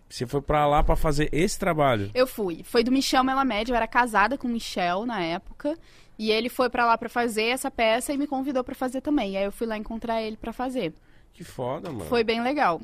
[0.09, 2.11] você foi pra lá pra fazer esse trabalho?
[2.15, 2.63] Eu fui.
[2.65, 5.77] Foi do Michel Melamed, eu era casada com o Michel na época.
[6.19, 9.37] E ele foi pra lá pra fazer essa peça e me convidou pra fazer também.
[9.37, 10.93] Aí eu fui lá encontrar ele pra fazer.
[11.33, 12.05] Que foda, mano.
[12.07, 12.81] Foi bem legal.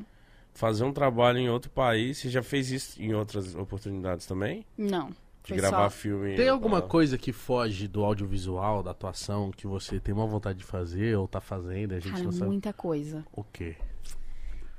[0.53, 4.65] Fazer um trabalho em outro país, você já fez isso em outras oportunidades também?
[4.77, 5.09] Não.
[5.43, 6.35] De Foi gravar só- filme.
[6.35, 10.63] Tem alguma coisa que foge do audiovisual, da atuação, que você tem uma vontade de
[10.65, 13.25] fazer ou tá fazendo e a gente Cara, não sabe muita coisa.
[13.33, 13.75] o quê?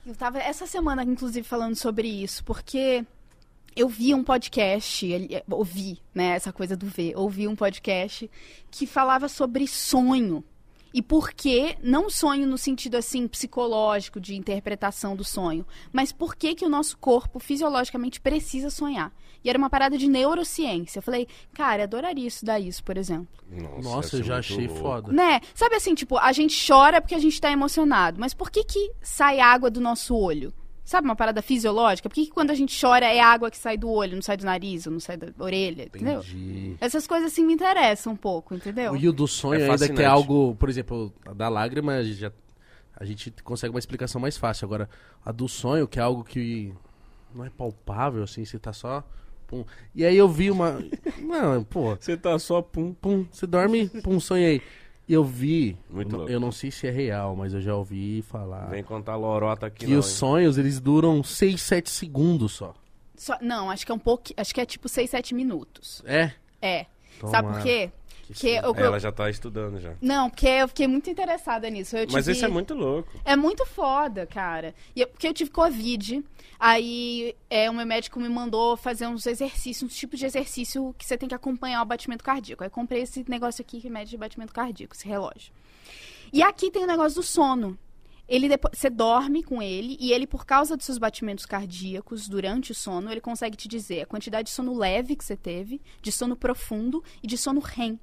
[0.06, 3.04] Eu tava essa semana, inclusive, falando sobre isso, porque
[3.76, 8.28] eu vi um podcast, ele- ouvi, né, essa coisa do ver, ouvi um podcast
[8.70, 10.42] que falava sobre sonho.
[10.94, 16.34] E por que, não sonho no sentido assim psicológico de interpretação do sonho, mas por
[16.34, 19.12] que que o nosso corpo fisiologicamente precisa sonhar?
[19.44, 20.98] E era uma parada de neurociência.
[20.98, 23.28] Eu falei, cara, eu adoraria estudar isso, por exemplo.
[23.82, 24.80] Nossa, eu essa é já muito achei louco.
[24.82, 25.12] foda.
[25.12, 25.40] Né?
[25.54, 28.90] Sabe assim, tipo, a gente chora porque a gente tá emocionado, mas por que que
[29.02, 30.50] sai água do nosso olho?
[30.86, 32.08] Sabe uma parada fisiológica?
[32.08, 34.36] Por que, que quando a gente chora é água que sai do olho, não sai
[34.36, 36.20] do nariz, ou não sai da orelha, entendeu?
[36.20, 36.76] Entendi.
[36.80, 38.94] Essas coisas assim me interessam um pouco, entendeu?
[38.94, 42.30] E o do sonho É ainda que é algo, por exemplo, a da lágrima já
[42.96, 44.64] a gente consegue uma explicação mais fácil.
[44.64, 44.88] Agora,
[45.24, 46.72] a do sonho, que é algo que
[47.34, 49.04] não é palpável, assim, você tá só.
[49.48, 49.64] Pum.
[49.92, 50.78] E aí eu vi uma.
[51.20, 52.94] Não, pô, Você tá só pum.
[52.94, 54.60] pum, você dorme, pum, sonhei.
[55.08, 55.76] Eu vi.
[55.88, 58.66] Muito eu, eu não sei se é real, mas eu já ouvi falar.
[58.66, 60.14] Vem contar lorota aqui que não, os hein?
[60.16, 62.74] sonhos, eles duram 6, 7 segundos só.
[63.14, 64.24] Só- não, acho que é um pouco.
[64.36, 66.02] Acho que é tipo 6, 7 minutos.
[66.04, 66.32] É?
[66.60, 66.86] É.
[67.30, 67.90] Sabe por quê?
[68.26, 68.48] Que Que sim.
[68.56, 69.92] eu, É, Ela já tá estudando já.
[70.02, 71.96] Não, porque eu fiquei muito interessada nisso.
[71.96, 73.08] Eu Mas tive- isso é muito louco.
[73.24, 74.74] É muito foda, cara.
[74.96, 76.24] E eu- porque eu tive Covid,
[76.58, 81.04] aí é, o meu médico me mandou fazer uns exercícios, uns tipos de exercício que
[81.04, 82.64] você tem que acompanhar o batimento cardíaco.
[82.64, 85.52] Aí comprei esse negócio aqui que mede batimento cardíaco, esse relógio.
[86.32, 87.78] E aqui tem o negócio do sono.
[88.28, 92.72] Ele depois, você dorme com ele e ele, por causa dos seus batimentos cardíacos durante
[92.72, 96.10] o sono, ele consegue te dizer a quantidade de sono leve que você teve, de
[96.10, 98.00] sono profundo e de sono REM.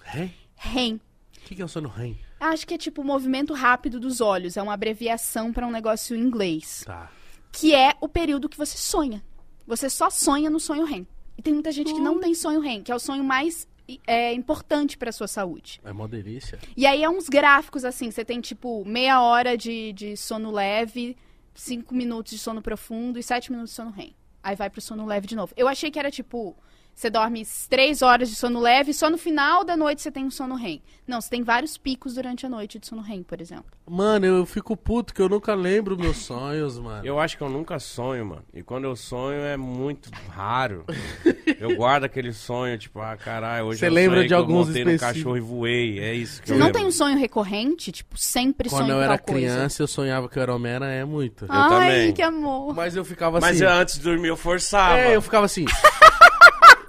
[0.00, 0.32] REM?
[0.56, 0.94] REM.
[0.94, 2.18] O que, que é o sono REM?
[2.40, 6.16] Acho que é tipo o movimento rápido dos olhos, é uma abreviação para um negócio
[6.16, 7.10] em inglês Tá.
[7.56, 9.24] Que é o período que você sonha.
[9.66, 11.06] Você só sonha no sonho REM.
[11.38, 13.66] E tem muita gente que não tem sonho REM, que é o sonho mais
[14.06, 15.80] é, importante para sua saúde.
[15.82, 16.58] É mó delícia.
[16.76, 21.16] E aí é uns gráficos assim, você tem tipo meia hora de, de sono leve,
[21.54, 24.14] cinco minutos de sono profundo e sete minutos de sono REM.
[24.42, 25.54] Aí vai pro sono leve de novo.
[25.56, 26.54] Eu achei que era tipo,
[26.96, 30.24] você dorme três horas de sono leve e só no final da noite você tem
[30.24, 30.80] um sono REM.
[31.06, 33.66] Não, você tem vários picos durante a noite de sono REM, por exemplo.
[33.88, 37.04] Mano, eu fico puto que eu nunca lembro meus sonhos, mano.
[37.06, 38.42] Eu acho que eu nunca sonho, mano.
[38.54, 40.84] E quando eu sonho é muito raro.
[41.60, 44.60] eu guardo aquele sonho, tipo, ah, caralho, hoje Você eu lembra sonhei de que alguns
[44.62, 45.22] eu montei no específicos.
[45.22, 46.00] cachorro e voei.
[46.00, 46.80] É isso que Você eu não lembro.
[46.80, 47.92] tem um sonho recorrente?
[47.92, 49.46] Tipo, sempre Quando sonho eu com era tal coisa?
[49.46, 51.44] criança, eu sonhava que eu era Homem-Aranha muito.
[51.44, 52.12] Eu Ai, também.
[52.14, 52.74] que amor.
[52.74, 53.64] Mas eu ficava Mas assim.
[53.64, 54.96] eu, antes de dormir eu forçava.
[54.98, 55.66] É, eu ficava assim.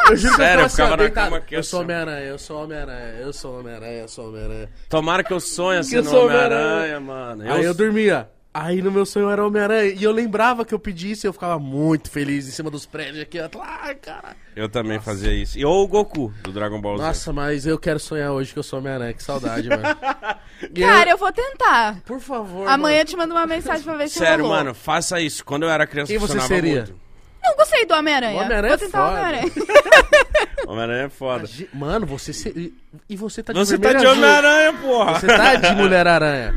[0.09, 1.25] Eu juro Sério, eu que eu ficava na assim, deitado.
[1.25, 1.85] cama aqui, Eu sou assim.
[1.85, 4.69] Homem-Aranha, eu sou Homem-Aranha, eu sou Homem-Aranha, eu sou Homem-Aranha.
[4.89, 7.51] Tomara que eu sonhe assim eu no sou Homem-Aranha, mano.
[7.51, 8.29] Aí eu dormia.
[8.53, 9.93] Aí no meu sonho era Homem-Aranha.
[9.95, 13.21] E eu lembrava que eu pedisse e eu ficava muito feliz em cima dos prédios
[13.21, 13.38] aqui.
[13.39, 14.35] Ah, cara.
[14.55, 15.59] Eu também fazia isso.
[15.59, 17.03] E ou o Goku, do Dragon Ball Z.
[17.03, 19.13] Nossa, mas eu quero sonhar hoje que eu sou Homem-Aranha.
[19.13, 19.84] Que saudade, mano.
[20.73, 22.01] E Cara, eu- eu vou tentar.
[22.03, 22.67] Por favor.
[22.67, 23.05] Amanhã eu mano.
[23.09, 24.57] te mando uma mensagem pra ver se Sério, rolou.
[24.57, 25.45] mano, faça isso.
[25.45, 26.77] Quando eu era criança, Quem você seria?
[26.77, 26.99] muito.
[27.49, 28.37] Não gostei do Homem-Aranha.
[28.37, 29.19] O Homem-Aranha Vou é tentar o foda.
[29.21, 29.51] Homem-Aranha.
[30.67, 31.49] Homem-Aranha é foda.
[31.73, 32.33] Mano, você.
[32.33, 32.73] se-
[33.09, 34.05] E você tá de Você tá de.
[34.05, 35.19] Homem-Aranha, porra.
[35.19, 36.53] Você tá de Mulher-Aranha.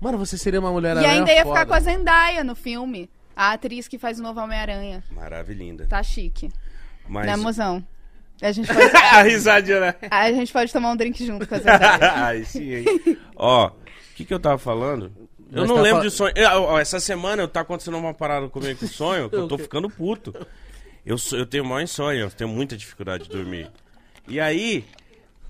[0.00, 1.08] Mano, você seria uma E Mulher-Aranha.
[1.10, 1.66] ainda ia ficar foda.
[1.66, 3.10] com a Zendaya no filme.
[3.36, 5.02] A atriz que faz o novo Homem-Aranha.
[5.10, 5.86] Maravilhinda.
[5.86, 6.50] Tá chique.
[7.08, 7.26] Mas...
[7.26, 7.84] Né, mozão?
[8.42, 9.94] A gente, pode, a risadinha, né?
[10.10, 12.12] a gente pode tomar um drink junto com a Zendaya.
[12.16, 12.84] Ai, sim, hein?
[13.36, 13.72] Ó, o
[14.16, 15.12] que que eu tava falando?
[15.52, 16.32] Eu não tá lembro fal- de sonho.
[16.36, 19.88] Eu- essa semana eu tá acontecendo uma parada comigo com sonho que eu tô ficando
[19.88, 20.34] puto.
[21.04, 23.70] Eu, eu tenho maior sonho, eu tenho muita dificuldade de dormir.
[24.26, 24.84] E aí,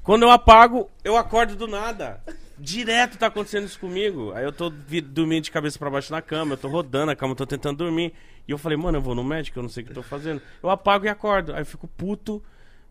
[0.02, 2.20] quando eu apago, eu acordo do nada.
[2.58, 4.32] Direto tá acontecendo isso comigo.
[4.34, 7.32] Aí eu tô dormindo de cabeça pra baixo na cama, eu tô rodando a cama,
[7.32, 8.12] eu tô tentando dormir.
[8.46, 10.02] E eu falei, mano, eu vou no médico, eu não sei o que eu tô
[10.02, 10.40] fazendo.
[10.62, 11.52] Eu apago e acordo.
[11.54, 12.42] Aí eu fico puto.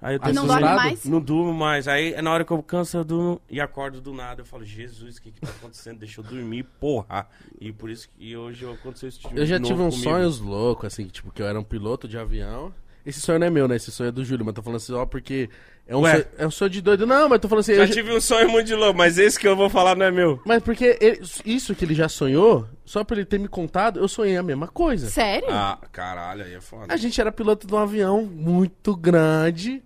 [0.03, 1.05] Aí eu tô não dorme mais?
[1.05, 1.87] não durmo mais.
[1.87, 4.41] Aí na hora que eu canso, eu durmo e acordo do nada.
[4.41, 5.99] Eu falo, Jesus, o que que tá acontecendo?
[5.99, 7.27] Deixa eu dormir, porra.
[7.59, 10.11] E por isso que hoje aconteceu isso de Eu já tive uns comigo.
[10.11, 12.73] sonhos loucos, assim, tipo, que eu era um piloto de avião.
[13.05, 13.75] Esse sonho não é meu, né?
[13.75, 15.49] Esse sonho é do Júlio, mas tô falando assim, ó, porque
[15.85, 16.13] é um, Ué.
[16.13, 17.05] sonho, é um sonho de doido.
[17.05, 17.75] Não, mas tô falando assim.
[17.75, 19.93] Já eu já- tive um sonho muito de louco, mas esse que eu vou falar
[19.97, 20.39] não é meu.
[20.45, 24.07] Mas porque ele- isso que ele já sonhou, só pra ele ter me contado, eu
[24.07, 25.09] sonhei a mesma coisa.
[25.09, 25.49] Sério?
[25.51, 26.93] Ah, caralho, aí é foda.
[26.93, 29.83] A gente era piloto de um avião muito grande.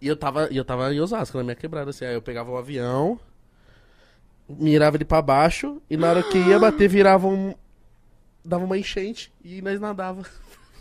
[0.00, 2.04] E eu tava, e eu tava em Osasco, na minha quebrada, assim.
[2.04, 3.18] Aí eu pegava o avião,
[4.48, 7.54] mirava ele pra baixo, e na hora que ia bater, virava um.
[8.44, 10.22] Dava uma enchente e nós nadava.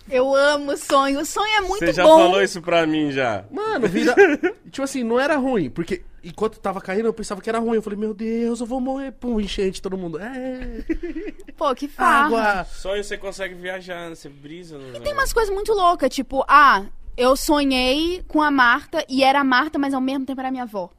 [0.09, 1.19] Eu amo sonho.
[1.19, 2.17] O sonho é muito Você já bom.
[2.17, 3.43] falou isso pra mim já.
[3.49, 4.13] Mano, vira.
[4.69, 7.75] tipo assim, não era ruim, porque enquanto tava caindo, eu pensava que era ruim.
[7.77, 9.11] Eu falei, meu Deus, eu vou morrer.
[9.13, 10.19] Pum, enchente, todo mundo.
[10.19, 10.83] É.
[11.57, 12.25] Pô, que farra.
[12.25, 12.65] Água.
[12.65, 16.85] Sonho você consegue viajar, você brisa no Tem umas coisas muito loucas, tipo, ah,
[17.17, 20.51] eu sonhei com a Marta e era a Marta, mas ao mesmo tempo era a
[20.51, 20.89] minha avó.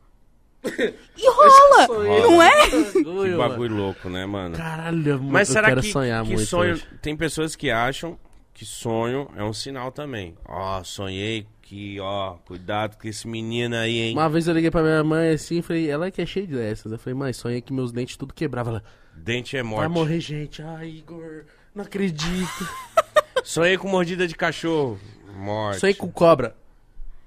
[1.18, 2.22] E rola, Sonhei.
[2.22, 2.70] não é?
[2.70, 3.02] Que
[3.36, 3.36] Bagulho,
[3.70, 3.76] mano.
[3.76, 4.56] louco, né, mano?
[4.56, 6.44] Caralho, Mas eu será quero que, sonhar que muito.
[6.46, 6.72] sonho.
[6.72, 6.86] hoje.
[7.00, 8.18] Tem pessoas que acham
[8.52, 10.34] que sonho é um sinal também.
[10.44, 14.12] Ó, sonhei que, ó, cuidado com esse menino aí, hein?
[14.14, 16.90] Uma vez eu liguei pra minha mãe assim, falei, ela que é cheia dessas.
[16.92, 18.70] Eu falei, mãe, sonhei que meus dentes tudo quebrava.
[18.70, 18.82] Ela,
[19.16, 19.92] Dente é vai morte.
[19.92, 20.62] morrer gente.
[20.62, 21.44] Ai, Igor,
[21.74, 22.68] não acredito.
[23.44, 24.98] Sonhei com mordida de cachorro.
[25.36, 25.80] Morte.
[25.80, 26.56] sonhei com cobra.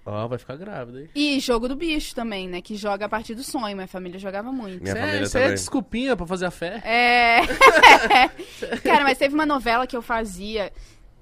[0.06, 1.10] Ó, vai ficar grávida, hein?
[1.14, 2.62] E jogo do bicho também, né?
[2.62, 3.76] Que joga a partir do sonho.
[3.76, 4.82] Minha família jogava muito.
[4.82, 5.56] Minha Cê é- família cê é também.
[5.56, 6.82] desculpinha pra fazer a fé.
[6.84, 7.42] É.
[8.84, 10.72] Cara, mas teve uma novela que eu fazia.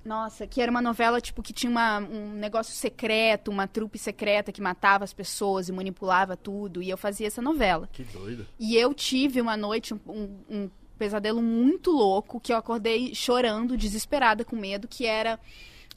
[0.06, 4.54] Nossa, que era uma novela, tipo, que tinha uma- um negócio secreto, uma trupe secreta
[4.54, 6.82] que matava as pessoas e manipulava tudo.
[6.82, 7.90] E eu fazia essa novela.
[7.92, 8.46] Que doido.
[8.58, 13.76] E eu tive uma noite, um, um- um pesadelo muito louco, que eu acordei chorando,
[13.76, 15.38] desesperada, com medo, que era.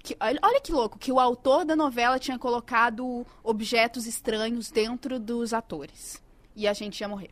[0.02, 5.52] Que- olha, que louco, que o autor da novela tinha colocado objetos estranhos dentro dos
[5.52, 6.22] atores.
[6.56, 7.30] E a gente ia morrer.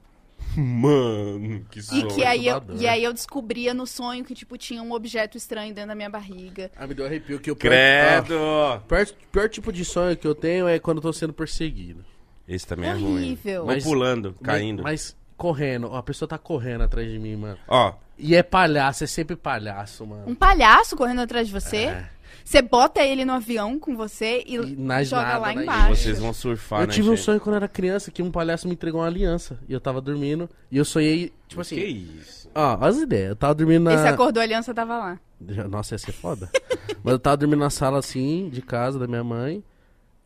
[0.56, 2.08] Mano, que E sonho.
[2.08, 5.74] que aí, eu, e aí eu descobria no sonho que, tipo, tinha um objeto estranho
[5.74, 6.70] dentro da minha barriga.
[6.76, 8.34] Ah, me deu arrepio que eu Credo!
[8.36, 12.04] O pior, pior tipo de sonho que eu tenho é quando eu tô sendo perseguido.
[12.46, 13.14] Esse também é ruim.
[13.16, 13.60] Horrível.
[13.62, 14.82] Ou Mas- pulando, caindo.
[14.82, 17.58] Mas correndo, ó, a pessoa tá correndo atrás de mim, mano.
[17.68, 20.24] Ó, E é palhaço, é sempre palhaço, mano.
[20.26, 21.76] Um palhaço correndo atrás de você.
[21.76, 22.10] É.
[22.44, 25.97] Você bota ele no avião com você e, E na joga nada, lá na embaixo.
[25.97, 27.24] vocês vão surfar, eu né, tive um gente?
[27.24, 29.59] sonho quando eu era criança que um palhaço me entregou uma aliança.
[29.69, 30.48] E eu tava dormindo.
[30.70, 31.77] E eu sonhei, tipo assim.
[31.77, 32.51] Que isso?
[32.55, 33.28] Ó, olha as ideias.
[33.31, 33.94] Eu tava dormindo na.
[33.94, 35.20] E você acordou, a aliança tava lá.
[35.69, 36.51] Nossa, ia ser foda.
[37.05, 39.62] Mas eu tava dormindo na sala assim, de casa da minha mãe.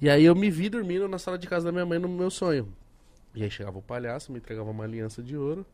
[0.01, 2.31] E aí eu me vi dormindo na sala de casa da minha mãe no meu
[2.31, 2.69] sonho.
[3.35, 5.65] E aí chegava o palhaço, me entregava uma aliança de ouro.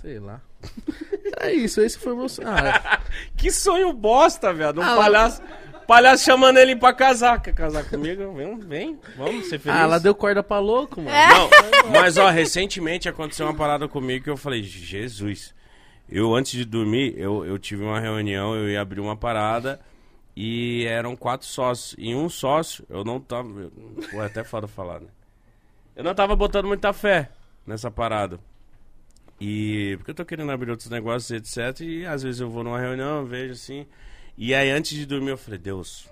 [0.00, 0.40] Sei lá.
[1.36, 2.48] Era isso, esse foi o meu sonho.
[2.48, 3.00] Ah,
[3.36, 4.80] Que sonho bosta, velho.
[4.80, 5.42] Um Ah, palhaço,
[5.86, 7.40] palhaço chamando ele pra casar.
[7.42, 8.32] Quer casar comigo?
[8.34, 9.00] Vem, vem.
[9.16, 9.80] Vamos ser felizes.
[9.80, 11.10] ah, ela deu corda pra louco, mano.
[11.16, 15.54] Não, mas ó, recentemente aconteceu uma parada comigo que eu falei, Jesus.
[16.08, 19.78] Eu, antes de dormir, eu, eu tive uma reunião, eu ia abrir uma parada
[20.34, 21.94] e eram quatro sócios.
[21.98, 23.48] E um sócio, eu não tava.
[24.10, 25.08] Pô, é até foda falar, né?
[25.94, 27.28] Eu não tava botando muita fé
[27.66, 28.38] nessa parada.
[29.40, 29.94] E.
[29.98, 31.80] Porque eu tô querendo abrir outros negócios, etc.
[31.80, 33.86] E às vezes eu vou numa reunião, eu vejo assim.
[34.36, 36.08] E aí, antes de dormir, eu falei, Deus,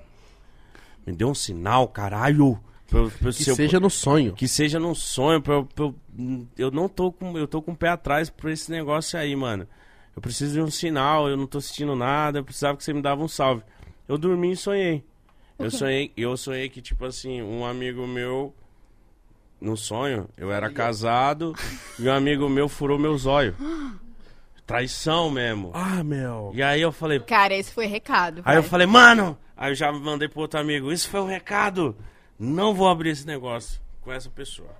[1.07, 2.59] me dê um sinal, caralho.
[2.89, 4.33] Pra, pra Que ser- seja no sonho.
[4.33, 5.95] que seja num sonho, pra, eu- pra eu,
[6.57, 7.37] eu não tô com.
[7.37, 9.67] Eu tô com o pé atrás por esse negócio aí, mano.
[10.15, 13.03] Eu preciso de um sinal, eu não tô sentindo nada, eu precisava que você me
[13.03, 13.63] dava um salve.
[14.09, 15.05] Eu dormi e sonhei.
[15.59, 18.55] Eu sonhei, eu sonhei que, tipo assim, um amigo meu,
[19.61, 21.55] no sonho, eu era casado
[21.99, 23.55] e um amigo meu furou meu zóio.
[24.67, 25.71] Traição mesmo.
[25.75, 26.51] Ah, meu.
[26.55, 28.43] E aí eu falei, Cara, esse foi recado.
[28.45, 31.97] Aí eu falei, mano, aí eu já mandei pro outro amigo, isso foi um recado.
[32.39, 34.75] Não vou abrir esse negócio com essa pessoa.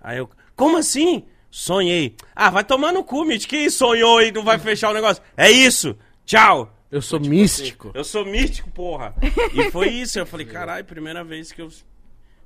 [0.00, 1.24] Aí eu, como assim?
[1.50, 2.14] Sonhei.
[2.34, 3.46] Ah, vai tomar no cu, Mitch.
[3.46, 5.22] Que sonhou e não vai fechar o negócio?
[5.36, 5.96] É isso.
[6.24, 6.72] Tchau.
[6.90, 7.90] Eu sou místico.
[7.94, 9.14] Eu sou místico, porra.
[9.52, 10.18] E foi isso.
[10.18, 11.70] Eu falei, caralho, primeira vez que eu.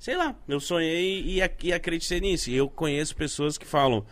[0.01, 2.49] Sei lá, eu sonhei e, e acreditei nisso.
[2.49, 4.03] E eu conheço pessoas que falam,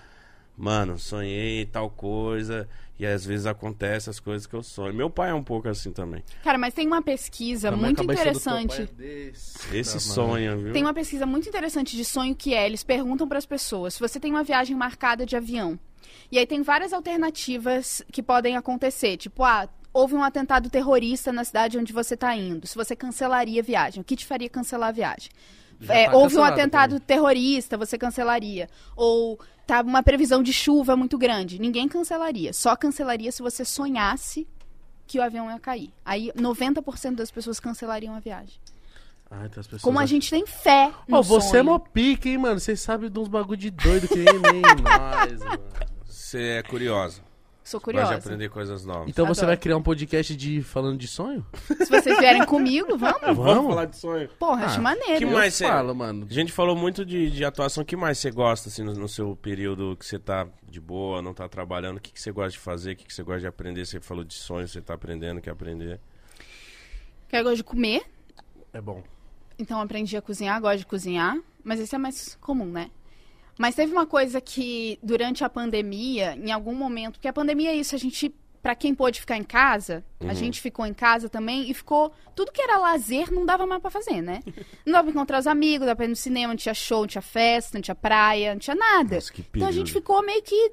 [0.54, 2.68] mano, sonhei tal coisa.
[2.98, 4.92] E às vezes acontece as coisas que eu sonho.
[4.92, 6.22] Meu pai é um pouco assim também.
[6.44, 8.82] Cara, mas tem uma pesquisa muito interessante.
[8.82, 10.72] é desse Esse sonho, viu?
[10.74, 14.00] Tem uma pesquisa muito interessante de sonho que é, eles perguntam para as pessoas, se
[14.00, 15.78] você tem uma viagem marcada de avião.
[16.30, 21.44] E aí tem várias alternativas que podem acontecer, tipo, ah, houve um atentado terrorista na
[21.44, 22.66] cidade onde você está indo.
[22.66, 25.30] Se você cancelaria a viagem, o que te faria cancelar a viagem?
[25.88, 27.06] É, tá houve um atentado também.
[27.06, 28.68] terrorista, você cancelaria.
[28.96, 32.52] Ou tá uma previsão de chuva muito grande, ninguém cancelaria.
[32.52, 34.46] Só cancelaria se você sonhasse
[35.06, 35.92] que o avião ia cair.
[36.04, 38.58] Aí 90% das pessoas cancelariam a viagem.
[39.28, 41.64] Tem as pessoas Como a gente tem fé no Ó, você é sonho.
[41.64, 42.58] mó pique, hein, mano?
[42.58, 45.62] Você sabe de uns bagulho de doido que nem, nem nós, mano.
[46.06, 47.27] Você é curiosa.
[47.68, 48.12] Sou curiosa.
[48.14, 49.08] de aprender coisas novas.
[49.08, 49.48] Então você Adoro.
[49.48, 51.44] vai criar um podcast de falando de sonho?
[51.66, 53.36] Se vocês vierem comigo, vamos.
[53.36, 53.66] Vamos?
[53.68, 54.28] falar de sonho.
[54.38, 55.18] Porra, acho Ah, maneiro.
[55.18, 56.26] que mais cê- falo, mano.
[56.30, 57.82] A gente falou muito de, de atuação.
[57.82, 61.20] O que mais você gosta, assim, no, no seu período que você tá de boa,
[61.20, 61.98] não tá trabalhando?
[61.98, 62.92] O que, que você gosta de fazer?
[62.92, 63.84] O que, que você gosta de aprender?
[63.84, 66.00] Você falou de sonho, você tá aprendendo, quer aprender.
[67.30, 68.02] Eu gosto de comer,
[68.72, 69.02] É bom.
[69.58, 71.36] então aprendi a cozinhar, gosto de cozinhar.
[71.62, 72.90] Mas esse é mais comum, né?
[73.58, 77.14] Mas teve uma coisa que, durante a pandemia, em algum momento...
[77.14, 78.34] Porque a pandemia é isso, a gente...
[78.60, 82.12] Pra quem pôde ficar em casa, a gente ficou em casa também e ficou...
[82.34, 84.40] Tudo que era lazer não dava mais pra fazer, né?
[84.84, 87.00] Não dava pra encontrar os amigos, não dava pra ir no cinema, não tinha show,
[87.00, 89.14] não tinha festa, não tinha praia, não tinha nada.
[89.14, 90.72] Nossa, que Então a gente ficou meio que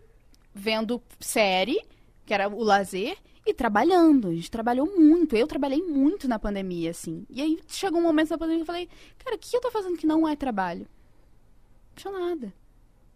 [0.54, 1.80] vendo série,
[2.26, 4.30] que era o lazer, e trabalhando.
[4.30, 5.36] A gente trabalhou muito.
[5.36, 7.26] Eu trabalhei muito na pandemia, assim.
[7.30, 8.90] E aí chegou um momento da pandemia que eu falei,
[9.20, 10.82] cara, o que eu tô fazendo que não é trabalho?
[10.82, 12.54] Não tinha nada.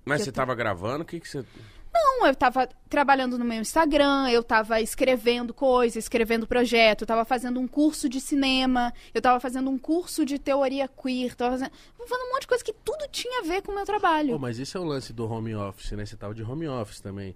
[0.09, 1.03] Mas você tô- tava gravando?
[1.03, 1.43] O que, que você.
[1.91, 7.25] Não, eu tava trabalhando no meu Instagram, eu tava escrevendo coisa, escrevendo projeto, eu tava
[7.25, 11.71] fazendo um curso de cinema, eu tava fazendo um curso de teoria queer, tava fazendo,
[11.97, 14.33] fazendo um monte de coisa que tudo tinha a ver com o meu trabalho.
[14.33, 16.05] Pô, mas esse é o lance do home office, né?
[16.05, 17.35] Você tava de home office também.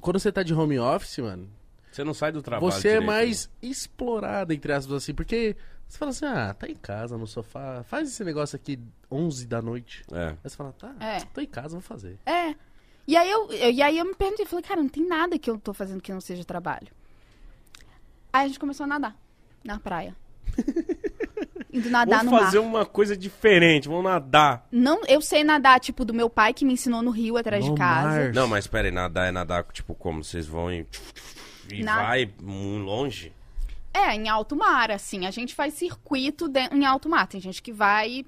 [0.00, 1.48] Quando você tá de home office, mano,
[1.90, 2.70] Você não sai do trabalho.
[2.70, 5.56] você é direito, mais explorado, entre aspas, assim, porque
[5.90, 8.78] você fala assim, ah, tá em casa, no sofá, faz esse negócio aqui
[9.10, 10.02] 11 da noite.
[10.12, 10.28] É.
[10.28, 11.20] Aí você fala, tá, É.
[11.34, 12.16] tô em casa, vou fazer.
[12.24, 12.54] É.
[13.08, 15.50] E aí eu, eu- e aí eu me perguntei, falei, cara, não tem nada que
[15.50, 16.88] eu tô fazendo que não seja trabalho.
[18.32, 19.16] Aí a gente começou a nadar
[19.64, 20.14] na praia.
[21.72, 22.44] Indo nadar Vamos no mar.
[22.46, 24.66] fazer uma coisa diferente, vamos nadar.
[24.72, 27.72] Não, eu sei nadar, tipo, do meu pai que me ensinou no rio atrás No
[27.74, 28.08] de casa.
[28.24, 28.32] mar.
[28.32, 30.22] Não, mas pera aí, nadar é nadar, tipo, como?
[30.24, 30.84] Vocês vão e,
[31.72, 33.32] e Na- vai muito longe?
[33.92, 35.26] É, em alto mar, assim.
[35.26, 37.26] A gente faz circuito de- em alto mar.
[37.26, 38.24] Tem gente que vai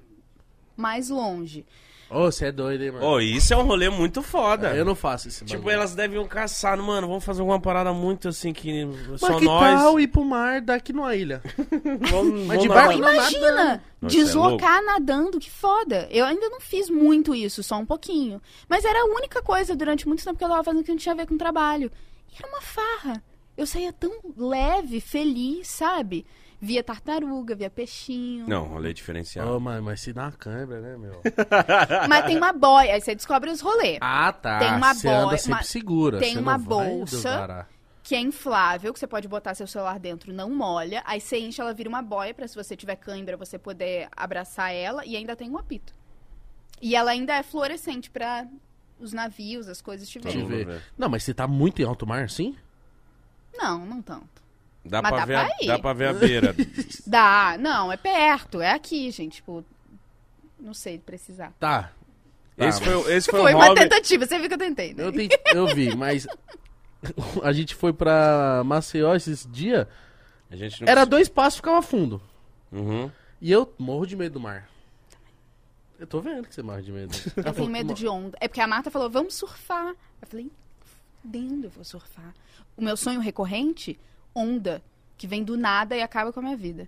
[0.75, 1.65] mais longe.
[2.09, 3.05] Ô, você é doido, hein, mano?
[3.05, 4.75] Ô, isso é um rolê muito foda.
[4.75, 5.73] eu não faço esse Tipo, bagulho.
[5.75, 9.79] elas deviam caçar, mano, vamos fazer alguma parada muito assim que Mas só que nós.
[9.81, 11.41] tal ir pro mar daqui numa ilha?
[12.11, 13.81] Vamos, Mas de barco Imagina, nadando.
[14.03, 16.07] É deslocar nadando, que foda.
[16.11, 18.39] Eu ainda não fiz muito isso, só um pouquinho.
[18.69, 21.13] Mas era a única coisa durante muito tempo que eu tava fazendo que não tinha
[21.13, 21.91] a ver com trabalho.
[22.31, 23.23] E era uma farra.
[23.55, 26.25] Eu saía tão leve, feliz, sabe?
[26.59, 28.47] Via tartaruga, via peixinho.
[28.47, 29.51] Não, rolê diferenciado.
[29.51, 31.21] Ô, mano, mas se dá uma câimbra, né, meu?
[32.09, 33.97] Mas tem uma boia, aí você descobre os rolês.
[34.01, 34.59] ah, tá.
[34.59, 36.19] Tem uma Você anda boia- sempre uma- segura.
[36.19, 37.67] tem uma bolsa.
[38.01, 41.01] que é inflável, que você pode botar seu celular dentro, não molha.
[41.05, 44.73] Aí você enche, ela vira uma boia pra se você tiver cãibra, você poder abraçar
[44.73, 45.05] ela.
[45.05, 45.93] E ainda tem um apito.
[46.81, 48.45] E ela ainda é fluorescente pra
[48.99, 50.79] os navios, as coisas te verem.
[50.97, 52.55] Não, mas você tá muito em alto mar, sim?
[53.53, 54.41] Não, não tanto.
[54.85, 55.67] Dá, Mas pra dá ver pra a, ir.
[55.67, 56.55] dá pra ver a beira.
[57.07, 59.35] Dá, não, é perto, é aqui, gente.
[59.35, 59.63] Tipo,
[60.59, 61.53] não sei precisar.
[61.59, 61.91] Tá.
[62.57, 63.79] Tá, esse foi, o- esse foi, Foi o uma hobby.
[63.81, 65.03] tentativa, você viu que eu tentei, né?
[65.05, 66.27] Eu, tentei- eu vi, mas
[67.41, 69.87] a gente foi pra Maceió esses dias.
[70.51, 72.21] A gente não Era dois passos ficava fundo.
[72.71, 73.09] Uhum.
[73.41, 74.69] E eu morro de medo do mar.
[75.97, 77.15] Eu tô vendo que você morre de medo.
[77.37, 78.37] Eu tenho medo de onda.
[78.41, 79.93] É porque a Marta falou, vamos surfar.
[80.21, 80.51] Eu falei,
[81.23, 82.33] fudendo, eu vou surfar.
[82.77, 83.99] O meu sonho recorrente,
[84.35, 84.81] onda,
[85.17, 86.87] que vem do nada e acaba com a minha vida.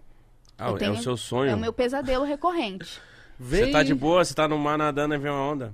[0.57, 1.51] Ah, Eu é tenho- o seu sonho.
[1.51, 2.99] É o meu pesadelo recorrente.
[3.39, 3.65] Vem...
[3.65, 5.73] Você tá de boa, você tá no mar nadando e vem uma onda.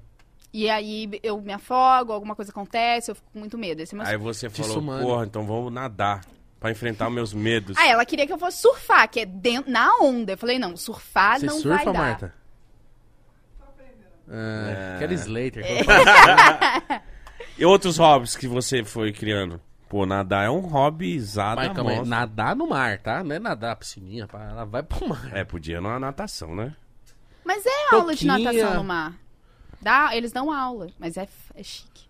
[0.54, 3.82] E aí eu me afogo, alguma coisa acontece, eu fico com muito medo.
[3.82, 4.24] Esse é meu Aí sonho.
[4.24, 5.04] você falou, sumando.
[5.06, 6.22] porra, então vamos nadar.
[6.60, 7.76] Pra enfrentar meus medos.
[7.78, 10.34] Ah, ela queria que eu fosse surfar, que é dentro, na onda.
[10.34, 12.00] Eu falei, não, surfar Você não surfa, vai dar.
[12.00, 12.34] Marta?
[14.30, 15.00] Ah, É.
[15.00, 15.64] Kelly Slater.
[17.62, 19.62] E outros hobbies que você foi criando?
[19.88, 21.58] Pô, nadar é um hobby exato.
[21.58, 23.24] Mas calma aí, nadar no mar, tá?
[23.24, 25.30] Não é nadar piscininha, pá, ela vai pro mar.
[25.36, 26.74] É, podia numa natação, né?
[27.46, 28.52] Mas é aula de Toquinha.
[28.54, 29.14] natação no mar.
[29.82, 32.10] Dá, eles dão aula, mas é, f- é chique.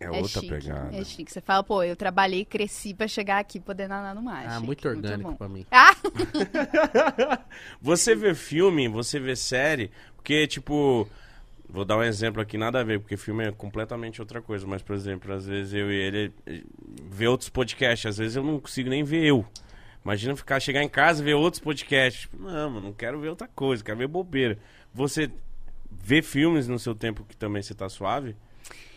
[0.00, 0.48] É, É, outra chique.
[0.48, 0.96] pegada.
[0.96, 1.30] É chique.
[1.30, 4.44] Você fala, pô, eu trabalhei, cresci pra chegar aqui e poder nadar no mar.
[4.46, 5.36] Ah, chique, muito orgânico bom.
[5.36, 5.66] pra mim.
[5.70, 5.94] Ah,
[7.80, 11.08] Você vê filme, você vê série, porque, tipo,
[11.72, 14.82] vou dar um exemplo aqui, nada a ver, porque filme é completamente outra coisa, mas,
[14.82, 16.62] por exemplo, às vezes eu e ele eh,
[17.10, 19.44] vê outros podcasts, às vezes eu não consigo nem ver eu.
[20.04, 22.22] Imagina ficar, chegar em casa e ver outros podcasts.
[22.22, 24.58] Tipo, não, mano, não quero ver outra coisa, quero ver bobeira.
[24.92, 25.30] Você
[25.90, 28.36] vê filmes no seu tempo que também você tá suave?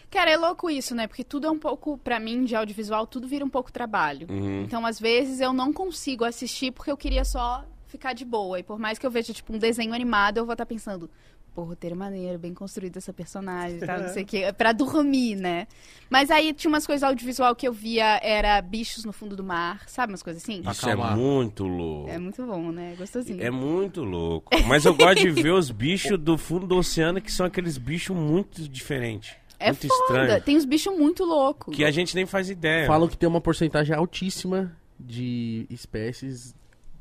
[0.09, 1.07] Cara, é louco isso, né?
[1.07, 4.27] Porque tudo é um pouco, pra mim, de audiovisual, tudo vira um pouco trabalho.
[4.29, 4.63] Uhum.
[4.63, 8.59] Então, às vezes, eu não consigo assistir porque eu queria só ficar de boa.
[8.59, 11.09] E por mais que eu veja, tipo, um desenho animado, eu vou estar pensando,
[11.55, 14.37] pô, roteiro maneiro, bem construído essa personagem e tal, não sei o quê.
[14.39, 15.67] É pra dormir, né?
[16.09, 19.87] Mas aí tinha umas coisas audiovisual que eu via, era bichos no fundo do mar,
[19.87, 20.11] sabe?
[20.11, 20.59] Umas coisas assim.
[20.59, 21.17] Isso é acalmar.
[21.17, 22.09] muito louco.
[22.09, 22.91] É muito bom, né?
[22.91, 23.41] É Gostosinho.
[23.41, 24.51] É muito louco.
[24.67, 28.15] Mas eu gosto de ver os bichos do fundo do oceano, que são aqueles bichos
[28.15, 29.33] muito diferentes.
[29.57, 30.01] É muito foda.
[30.01, 30.43] estranhos.
[30.43, 31.73] Tem uns bichos muito loucos.
[31.73, 32.85] Que a gente nem faz ideia.
[32.85, 36.53] Falam que tem uma porcentagem altíssima de espécies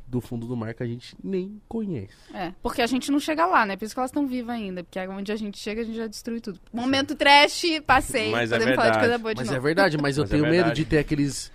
[0.07, 2.15] do fundo do mar que a gente nem conhece.
[2.33, 3.77] É, porque a gente não chega lá, né?
[3.77, 4.85] Por isso que elas estão vivas ainda.
[4.85, 6.61] Porque onde a gente chega, a gente já destrui tudo.
[6.73, 8.31] Momento trash, passei.
[8.31, 9.07] Mas é Podemos falar de verdade.
[9.09, 9.57] coisa boa de Mas novo.
[9.59, 10.77] é verdade, mas eu Mas é tenho medo verdade.
[10.77, 11.51] de ter aqueles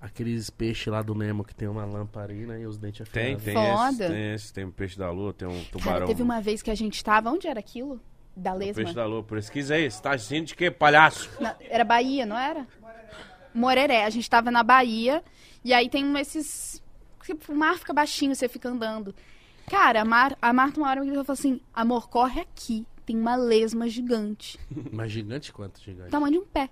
[0.00, 3.44] aqueles peixes lá do Nemo que tem uma lamparina e os dentes Tem, afiados.
[3.44, 4.04] tem Foda.
[4.04, 6.06] esse, tem esse, tem o peixe da lua, tem um Cara, tubarão.
[6.06, 7.30] teve uma vez que a gente tava.
[7.30, 7.98] Onde era aquilo?
[8.36, 8.74] Da O Lesma?
[8.74, 11.30] peixe da lua, pesquisa aí, você tá assistindo de quê, palhaço?
[11.40, 12.66] Na- era Bahia, não era?
[13.54, 14.04] Moreré.
[14.04, 15.22] A gente tava na Bahia.
[15.64, 16.82] E aí tem um- esses.
[17.48, 19.14] O mar fica baixinho, você fica andando.
[19.68, 22.86] Cara, a, Mar, a Marta uma hora me falou assim: amor, corre aqui.
[23.06, 24.58] Tem uma lesma gigante.
[24.92, 26.10] Mas gigante quanto gigante?
[26.10, 26.70] Tamanho de um pé.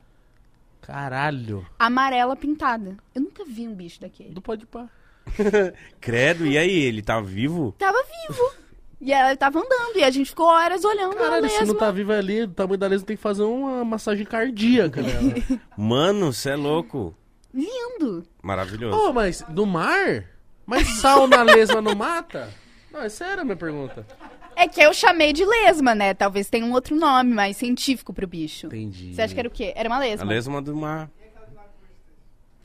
[0.81, 1.66] Caralho.
[1.79, 2.97] Amarela pintada.
[3.15, 4.35] Eu nunca vi um bicho daquele.
[4.35, 4.89] Não pode pá.
[6.01, 7.73] Credo, e aí, ele tá vivo?
[7.79, 8.62] Tava vivo.
[9.01, 11.91] E ela tava andando e a gente ficou horas olhando a Caralho, se não tá
[11.91, 15.35] viva ali, o tamanho da lesma tem que fazer uma massagem cardíaca nela.
[15.77, 17.12] Mano, você é louco.
[17.53, 18.24] Lindo.
[18.41, 18.97] Maravilhoso.
[18.97, 20.32] Ô, mas no mar?
[20.66, 22.52] Mas sal na lesma não mata?
[22.90, 24.06] Não, é sério a minha pergunta.
[24.55, 26.12] É que eu chamei de lesma, né?
[26.14, 28.66] Talvez tenha um outro nome mais científico pro bicho.
[28.66, 29.14] Entendi.
[29.14, 29.72] Você acha que era o quê?
[29.74, 30.26] Era uma A lesma.
[30.26, 31.10] lesma do mar.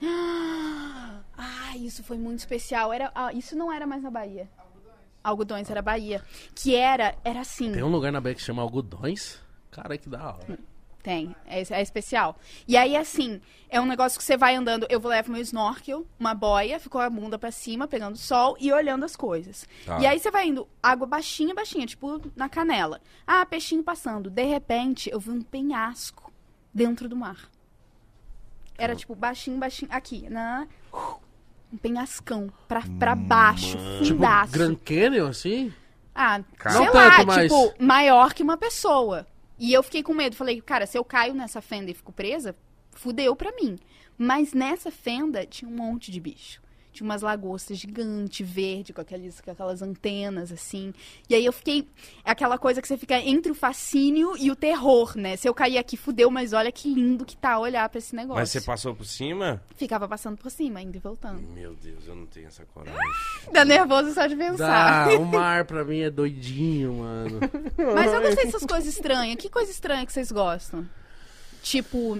[1.39, 2.91] Ah, isso foi muito especial.
[2.91, 4.49] Era, ah, isso não era mais na Bahia.
[5.23, 6.21] Algodões era Bahia.
[6.55, 7.71] Que era, era assim.
[7.73, 9.39] Tem um lugar na Bahia que chama algodões?
[9.69, 10.57] Cara, que da hora.
[11.07, 12.35] Tem, é, é especial.
[12.67, 13.39] E aí, assim,
[13.69, 14.85] é um negócio que você vai andando.
[14.89, 18.73] Eu vou levar meu snorkel, uma boia, ficou a bunda pra cima, pegando sol e
[18.73, 19.65] olhando as coisas.
[19.85, 19.99] Tá.
[20.01, 22.99] E aí você vai indo, água baixinha, baixinha, tipo na canela.
[23.25, 24.29] Ah, peixinho passando.
[24.29, 26.29] De repente, eu vi um penhasco
[26.73, 27.49] dentro do mar.
[28.77, 29.89] Era tipo baixinho, baixinho.
[29.93, 30.67] Aqui, na.
[31.71, 34.51] Um penhascão pra, pra baixo, Tipo, fundaço.
[34.51, 35.73] Grand Canyon, assim?
[36.13, 36.75] Ah, Cara.
[36.75, 39.25] sei Não lá, tanto, mas- tipo, maior que uma pessoa.
[39.57, 40.35] E eu fiquei com medo.
[40.35, 42.55] Falei, cara, se eu caio nessa fenda e fico presa,
[42.91, 43.77] fudeu pra mim.
[44.17, 46.61] Mas nessa fenda tinha um monte de bicho.
[46.97, 50.91] Tinha umas lagostas gigantes, verde, com aquelas, com aquelas antenas, assim.
[51.29, 51.87] E aí eu fiquei.
[52.25, 55.35] É aquela coisa que você fica entre o fascínio e o terror, né?
[55.35, 58.39] Se eu cair aqui, fudeu, mas olha que lindo que tá olhar pra esse negócio.
[58.39, 59.61] Mas você passou por cima?
[59.75, 61.39] Ficava passando por cima, indo e voltando.
[61.53, 62.99] Meu Deus, eu não tenho essa coragem.
[63.53, 65.09] Dá nervoso só de pensar.
[65.09, 67.39] Dá, o mar pra mim é doidinho, mano.
[67.93, 69.35] Mas eu gostei dessas coisas estranhas.
[69.35, 70.89] Que coisa estranha que vocês gostam?
[71.61, 72.17] Tipo,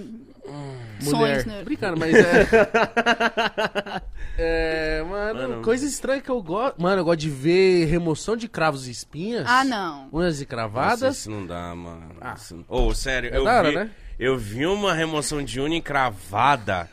[1.00, 1.46] sonhos, Mulher.
[1.46, 1.62] né?
[1.64, 2.46] Brincando, mas é.
[4.40, 5.62] É, mano, Mano.
[5.62, 6.80] coisa estranha que eu gosto.
[6.80, 9.44] Mano, eu gosto de ver remoção de cravos e espinhas.
[9.48, 10.08] Ah, não.
[10.12, 11.16] Unhas e Nossa, cravadas.
[11.18, 12.14] isso não dá, mano.
[12.20, 12.34] Ah.
[12.38, 13.90] Isso- Ô, sério, É eu, hora, vi, né?
[14.16, 16.88] eu vi uma remoção de unha encravada.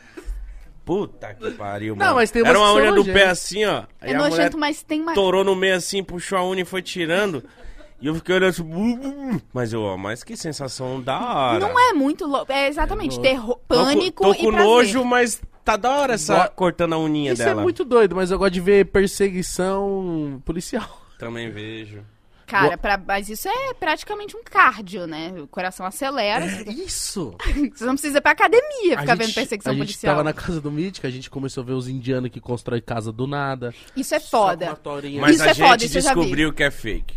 [0.84, 2.16] Puta que pariu, Não, mano.
[2.16, 3.84] mas tem Era uma unha do pé assim, ó.
[4.00, 5.14] É nojento, mas tem mais.
[5.14, 7.44] torou no meio assim, puxou a unha e foi tirando.
[8.00, 9.40] E eu fiquei olhando assim.
[9.52, 11.58] Mas eu, ó, mas que sensação da hora.
[11.58, 12.52] Não é muito louco.
[12.52, 13.18] É exatamente.
[13.18, 14.66] É terror, Tô pânico Tô e com prazer.
[14.66, 17.60] nojo, mas tá da hora essa Go- cortando a uninha Isso dela.
[17.60, 21.02] é muito doido, mas eu gosto de ver perseguição policial.
[21.18, 22.02] Também vejo.
[22.46, 25.32] Cara, pra- mas isso é praticamente um cardio, né?
[25.40, 26.44] O coração acelera.
[26.44, 27.34] É isso!
[27.74, 30.12] Você não precisa ir pra academia ficar gente- vendo perseguição a gente policial.
[30.14, 33.10] tava na casa do Mítica, a gente começou a ver os indianos que constroem casa
[33.10, 33.74] do nada.
[33.96, 34.78] Isso é foda.
[35.20, 37.14] Mas Isso a é gente foda, isso descobriu que é fake.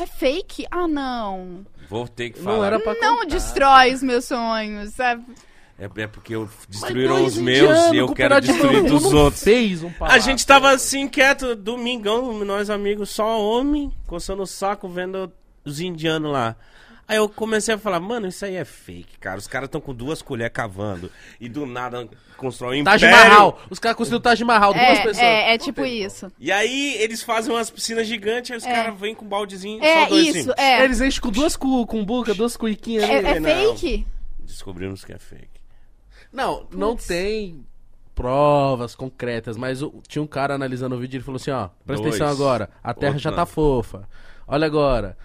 [0.00, 0.66] É fake?
[0.70, 1.64] Ah, não.
[1.88, 2.66] Vou ter que Não falar.
[2.66, 3.28] era pra Não contar.
[3.34, 5.24] destrói os meus sonhos, sabe?
[5.78, 9.42] É, é porque eu destruíram os meus indianos e eu quero destruir dos não outros.
[9.44, 10.22] Fez um A palácio.
[10.22, 15.32] gente tava assim quieto, domingão, nós amigos, só homem, coçando o saco, vendo
[15.64, 16.56] os indianos lá.
[17.08, 19.38] Aí eu comecei a falar, mano, isso aí é fake, cara.
[19.38, 21.10] Os caras estão com duas colheres cavando
[21.40, 22.06] e do nada
[22.36, 23.30] constroem um Taj império.
[23.30, 23.60] Mahal.
[23.70, 25.18] Os caras construíram o Taj Mahal, duas É, pessoas.
[25.18, 26.30] é, é Não tipo tem isso.
[26.38, 28.72] E aí eles fazem umas piscinas gigantes, aí os É.
[28.74, 30.60] caras vêm com um baldezinho, É só dois isso, assim.
[30.62, 30.84] é.
[30.84, 33.26] Eles enchem com duas cu, com buca, duas cuiquinhas É, ali.
[33.26, 33.74] é não.
[33.74, 34.06] fake?
[34.40, 35.48] Descobrimos que é fake.
[36.30, 37.06] Não, não Putz.
[37.06, 37.64] tem
[38.14, 41.68] provas concretas, mas o- tinha um cara analisando o vídeo e ele falou assim, ó,
[41.86, 42.16] presta Dois.
[42.20, 43.36] atenção agora, a Terra Outro já não.
[43.38, 44.08] tá fofa.
[44.46, 45.16] Olha agora,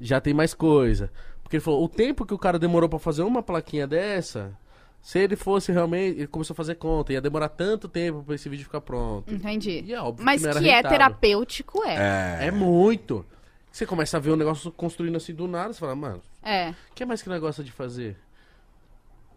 [0.00, 1.10] já tem mais coisa.
[1.52, 4.56] Porque ele falou, o tempo que o cara demorou pra fazer uma plaquinha dessa,
[5.02, 8.48] se ele fosse realmente, ele começou a fazer conta, ia demorar tanto tempo pra esse
[8.48, 9.30] vídeo ficar pronto.
[9.30, 9.82] Entendi.
[9.84, 10.90] E é óbvio Mas que que, é rentável.
[10.90, 12.40] terapêutico, é.
[12.44, 12.46] É.
[12.46, 13.22] É muito.
[13.70, 16.70] Você começa a ver o negócio construindo assim do nada, você fala, mano, É.
[16.70, 18.16] o que mais que gosta de fazer?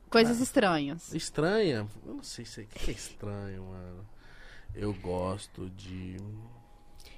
[0.10, 1.14] Coisas estranhas.
[1.14, 1.86] Estranha?
[2.08, 4.06] Eu não sei se o que é estranho, mano.
[4.74, 6.16] Eu gosto de.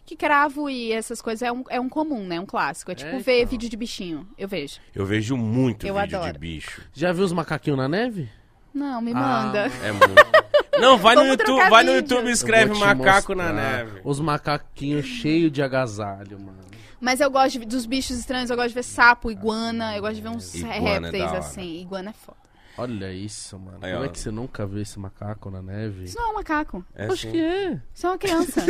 [0.07, 2.39] Que cravo e essas coisas é um, é um comum, né?
[2.39, 2.89] Um clássico.
[2.91, 3.49] É tipo É, ver então.
[3.51, 4.25] vídeo de bichinho.
[4.37, 4.79] Eu vejo.
[4.95, 6.33] Eu vejo muito Eu vídeo adoro.
[6.33, 6.81] de bicho.
[6.93, 8.29] Já viu os macaquinhos na neve?
[8.73, 9.69] Não, me Ah, manda.
[9.83, 10.47] É muito.
[10.79, 11.91] Não, vai no Vamos YouTube, trocar vai no.
[11.95, 13.99] YouTube e escreve macaco na neve.
[14.03, 16.57] Os macaquinhos cheios de agasalho, mano.
[17.01, 18.49] Mas eu gosto de- dos bichos estranhos.
[18.49, 19.95] Eu gosto de ver sapo, iguana.
[19.95, 21.81] Eu gosto de ver uns Iguana é répteis assim.
[21.81, 22.37] Iguana é foda.
[22.77, 23.79] Olha isso, mano.
[23.81, 24.05] Aí, Como ó.
[24.05, 26.03] é que você nunca viu esse macaco na neve?
[26.05, 26.85] Isso não é um macaco.
[26.95, 27.31] É Acho assim.
[27.31, 27.81] que é.
[27.93, 28.61] Isso é uma criança.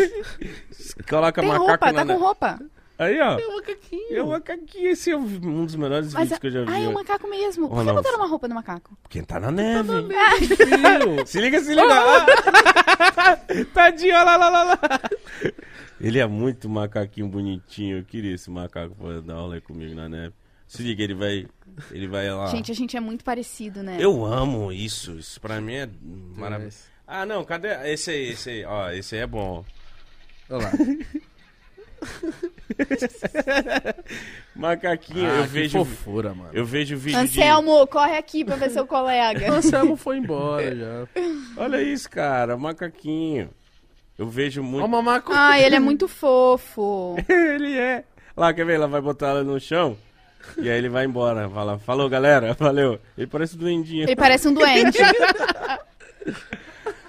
[1.10, 2.20] Coloca Tem macaco roupa, na tá com neve.
[2.20, 2.60] roupa.
[3.00, 3.38] Aí, ó.
[3.40, 4.18] É um macaquinho.
[4.18, 4.88] É um macaquinho.
[4.90, 6.72] Esse é um dos melhores Mas, vídeos que eu já vi.
[6.72, 7.68] ah, é um macaco mesmo.
[7.70, 7.94] Por Oh, que não.
[7.96, 8.98] botaram uma roupa no macaco?
[9.10, 9.90] Quem tá na neve.
[10.56, 11.28] Filho.
[11.28, 11.94] Se liga, se liga.
[11.94, 13.38] Ah.
[13.74, 14.80] Tadinho, olha lá, lá, lá, lá.
[16.02, 18.00] Ele é muito macaquinho bonitinho.
[18.00, 20.34] Eu queria esse macaco pra dar aula aí comigo na neve.
[20.68, 21.48] Se liga, ele vai.
[21.92, 22.48] Ele vai lá.
[22.48, 23.98] Gente, a gente é muito parecido, né?
[24.00, 25.18] Eu amo isso.
[25.18, 25.90] Isso pra mim é
[26.36, 26.78] maravilhoso.
[27.06, 27.70] Ah, não, cadê?
[27.92, 28.66] Esse aí, esse aí.
[28.66, 29.64] Ó, esse aí é bom.
[30.50, 30.72] Olha lá.
[34.56, 35.80] Macaquinho, Ah, eu que vejo.
[35.86, 36.50] fofura, mano.
[36.54, 39.50] Eu vejo vídeo Anselmo, corre aqui pra ver seu colega.
[39.54, 41.04] Anselmo foi embora já.
[41.22, 41.38] de.
[41.58, 42.58] Olha isso, cara.
[42.58, 43.50] Macaquinho.
[44.18, 44.86] Eu vejo Ó, muito.
[44.86, 45.32] o mamaco.
[45.34, 47.16] Ai, ele é muito fofo.
[47.30, 48.04] ele é.
[48.36, 48.74] Lá, quer ver?
[48.76, 49.98] Ela vai botar ela no chão.
[50.58, 51.50] E aí ele vai embora.
[51.50, 52.54] Fala, falou, galera.
[52.60, 53.00] Valeu.
[53.18, 54.04] Ele parece um duendinho.
[54.04, 54.98] Ele parece um doente.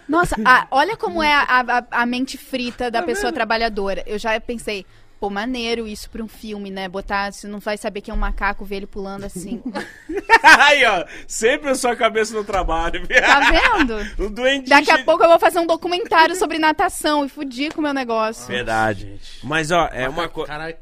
[0.09, 4.03] Nossa, a- olha como é a, a- a mente frita da pessoa trabalhadora.
[4.07, 4.87] Eu já pensei,
[5.21, 6.89] pô, maneiro isso pra um filme, né?
[6.89, 9.63] Botar, você não vai saber que é um macaco, ver ele pulando assim.
[10.43, 11.05] aí, ó.
[11.27, 13.07] Sempre a sua cabeça no trabalho.
[13.07, 13.97] Tá vendo?
[14.25, 14.69] o duendinho.
[14.69, 17.93] Daqui a pouco eu vou fazer um documentário sobre natação e fudir com o meu
[17.93, 18.47] negócio.
[18.47, 19.21] Verdade.
[19.45, 20.75] Mas, ó, é uma coisa.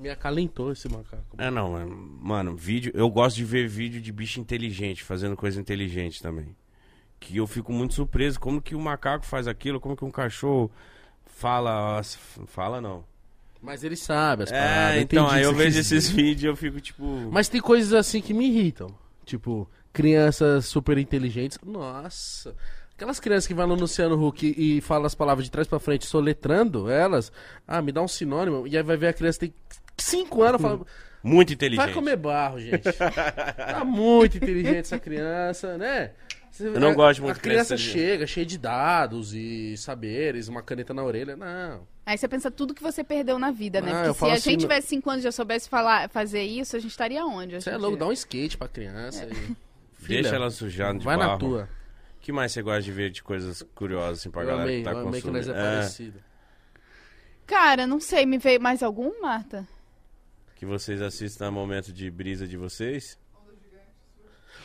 [0.00, 1.36] Me acalentou esse macaco.
[1.38, 2.18] É, não, mano.
[2.20, 2.90] Mano, vídeo.
[2.94, 6.56] Eu gosto de ver vídeo de bicho inteligente, fazendo coisa inteligente também.
[7.18, 8.40] Que eu fico muito surpreso.
[8.40, 9.78] Como que o macaco faz aquilo?
[9.78, 10.70] Como que um cachorro
[11.26, 12.00] fala.
[12.46, 13.04] Fala não.
[13.62, 15.02] Mas ele sabe as É, paradas.
[15.02, 15.96] então, aí eu vejo dizer.
[15.96, 17.04] esses vídeos e eu fico tipo.
[17.30, 18.88] Mas tem coisas assim que me irritam.
[19.26, 21.58] Tipo, crianças super inteligentes.
[21.64, 22.56] Nossa.
[22.96, 26.06] Aquelas crianças que vão no Luciano Huck e falam as palavras de trás pra frente
[26.06, 27.30] soletrando elas.
[27.66, 28.66] Ah, me dá um sinônimo.
[28.66, 29.54] E aí vai ver a criança tem
[30.02, 30.80] 5 anos fala.
[31.22, 31.84] Muito inteligente.
[31.84, 32.82] Vai comer barro, gente.
[32.92, 36.12] tá muito inteligente essa criança, né?
[36.50, 40.48] Você- Eu não a- gosto muito A de criança chega cheia de dados e saberes,
[40.48, 41.36] uma caneta na orelha.
[41.36, 41.86] Não.
[42.06, 43.92] Aí você pensa tudo que você perdeu na vida, né?
[43.92, 46.74] Ah, Porque se a assim, gente tivesse cinco anos e já soubesse falar, fazer isso,
[46.74, 47.60] a gente estaria onde?
[47.60, 49.24] Você é louco, dá um skate pra criança.
[49.24, 49.28] E...
[50.06, 51.32] Deixa Filha, ela sujar de Vai barro.
[51.32, 51.68] na tua.
[52.16, 54.78] O que mais você gosta de ver de coisas curiosas assim pra Eu galera amei,
[54.78, 55.46] que tá eu amei que consumindo?
[55.54, 56.18] nós é, É, parecido.
[57.46, 59.66] Cara, não sei, me veio mais algum, Marta?
[60.60, 63.18] Que vocês assistem no momento de brisa de vocês?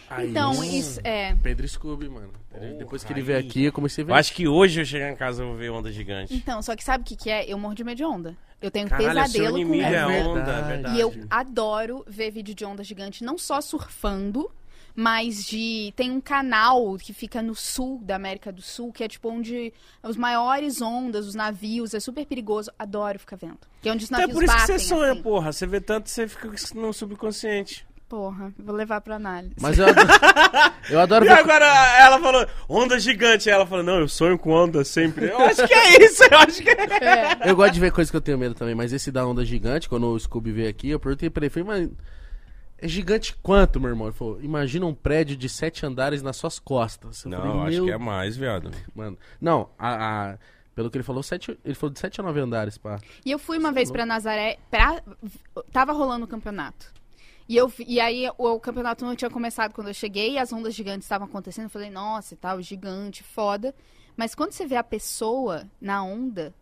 [0.09, 1.33] Aí, Então, isso é.
[1.35, 2.33] Pedro Scooby, mano.
[2.77, 4.11] Depois que ele veio aqui, eu comecei a ver.
[4.11, 6.35] Eu acho que hoje eu chegar em casa eu vou ver onda gigante.
[6.35, 7.49] Então, só que sabe o que, que é?
[7.49, 8.35] Eu morro de medo de onda.
[8.61, 10.51] Eu tenho Caralho, seu pesadelo com inimigo é onda.
[10.51, 10.97] é verdade.
[10.97, 14.51] E eu adoro ver vídeo de onda gigante, não só surfando,
[14.95, 15.93] mas de.
[15.95, 19.73] Tem um canal que fica no sul da América do Sul, que é tipo onde
[20.01, 22.71] os maiores ondas, os navios, é super perigoso.
[22.79, 23.57] Adoro ficar vendo.
[23.81, 24.79] Que é onde os Então é navios por isso que batem.
[24.79, 25.21] você sonha, assim.
[25.21, 25.51] porra.
[25.51, 27.85] Você vê tanto, você fica no subconsciente.
[28.07, 29.55] Porra, vou levar pra análise.
[29.59, 30.07] Mas eu adoro,
[30.91, 31.33] eu adoro E ver.
[31.39, 31.65] agora
[31.99, 33.49] ela falou, onda gigante.
[33.49, 35.25] Aí ela falou, não, eu sonho com onda sempre.
[35.29, 36.75] Eu acho que é isso, eu acho que é.
[37.45, 37.49] É.
[37.49, 39.89] Eu gosto de ver coisas que eu tenho medo também, mas esse da onda gigante,
[39.89, 41.89] quando o Scooby veio aqui, eu perguntei pra ele, falei, mas
[42.77, 44.07] é gigante quanto, meu irmão?
[44.07, 47.23] Ele falou, imagina um prédio de sete andares nas suas costas.
[47.23, 48.71] Eu Não, falei, eu acho "Meu que é mais, viado.
[48.95, 50.37] Mano, não, a, a-
[50.75, 52.99] pelo que ele falou, sete, ele falou de 7 a 9 andares, pá.
[53.25, 55.01] E eu fui uma vez pra Nazaré, pra...
[55.71, 56.93] tava rolando o campeonato.
[57.47, 60.51] E, eu, e aí o, o campeonato não tinha começado quando eu cheguei, e as
[60.51, 61.65] ondas gigantes estavam acontecendo.
[61.65, 63.73] Eu falei, nossa, e tal, gigante, foda.
[64.17, 66.53] Mas quando você vê a pessoa na onda,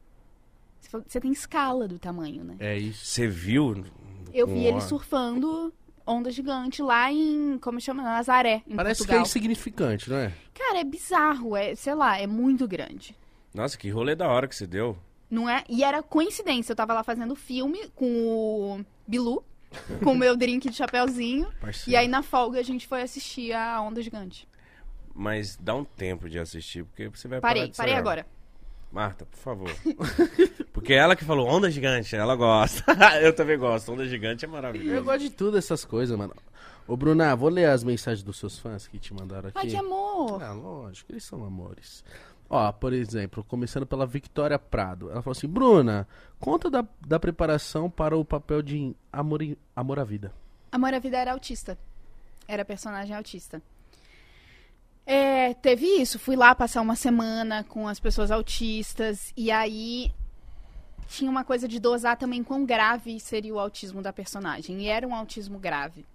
[0.79, 2.55] você, fala- você tem escala do tamanho, né?
[2.59, 3.03] É isso.
[3.05, 3.83] Você viu?
[4.31, 5.73] Eu vi ele surfando
[6.05, 8.03] onda gigante lá em, como chama?
[8.03, 9.21] Nazaré, em Parece que é Portugal.
[9.21, 10.33] insignificante, não é?
[10.53, 13.15] Cara, é bizarro, é, sei lá, é muito grande.
[13.53, 14.97] Nossa, que rolê da hora que você deu.
[15.29, 15.63] Não é?
[15.67, 19.43] E era coincidência, eu tava lá fazendo filme com o Bilu,
[20.03, 21.51] com o meu drink de chapéuzinho.
[21.59, 21.91] Parceiro.
[21.91, 24.47] E aí na folga a gente foi assistir a Onda Gigante.
[25.15, 28.25] Mas dá um tempo de assistir, porque você vai Parei, parei agora.
[28.93, 29.71] Marta, por favor.
[30.71, 32.83] porque ela que falou onda gigante, ela gosta.
[33.21, 33.91] eu também gosto.
[33.91, 35.03] Onda gigante é Eu maravilhoso.
[35.03, 36.33] gosto de tudo essas coisas, mano.
[36.87, 39.57] Ô, Bruna, vou ler as mensagens dos seus fãs que te mandaram aqui.
[39.57, 40.43] Ai, que amor!
[40.43, 42.03] Ah, lógico, eles são amores.
[42.49, 45.09] Ó, por exemplo, começando pela Victoria Prado.
[45.09, 46.07] Ela falou assim: Bruna,
[46.39, 50.31] conta da, da preparação para o papel de Amor, em- Amor à Vida.
[50.71, 51.77] Amor à Vida era autista.
[52.47, 53.59] Era personagem autista.
[55.05, 56.17] É, teve isso.
[56.17, 59.33] Fui lá passar uma semana com as pessoas autistas.
[59.35, 60.13] E aí
[61.07, 64.81] tinha uma coisa de dosar também quão grave seria o autismo da personagem.
[64.81, 66.05] E era um autismo grave.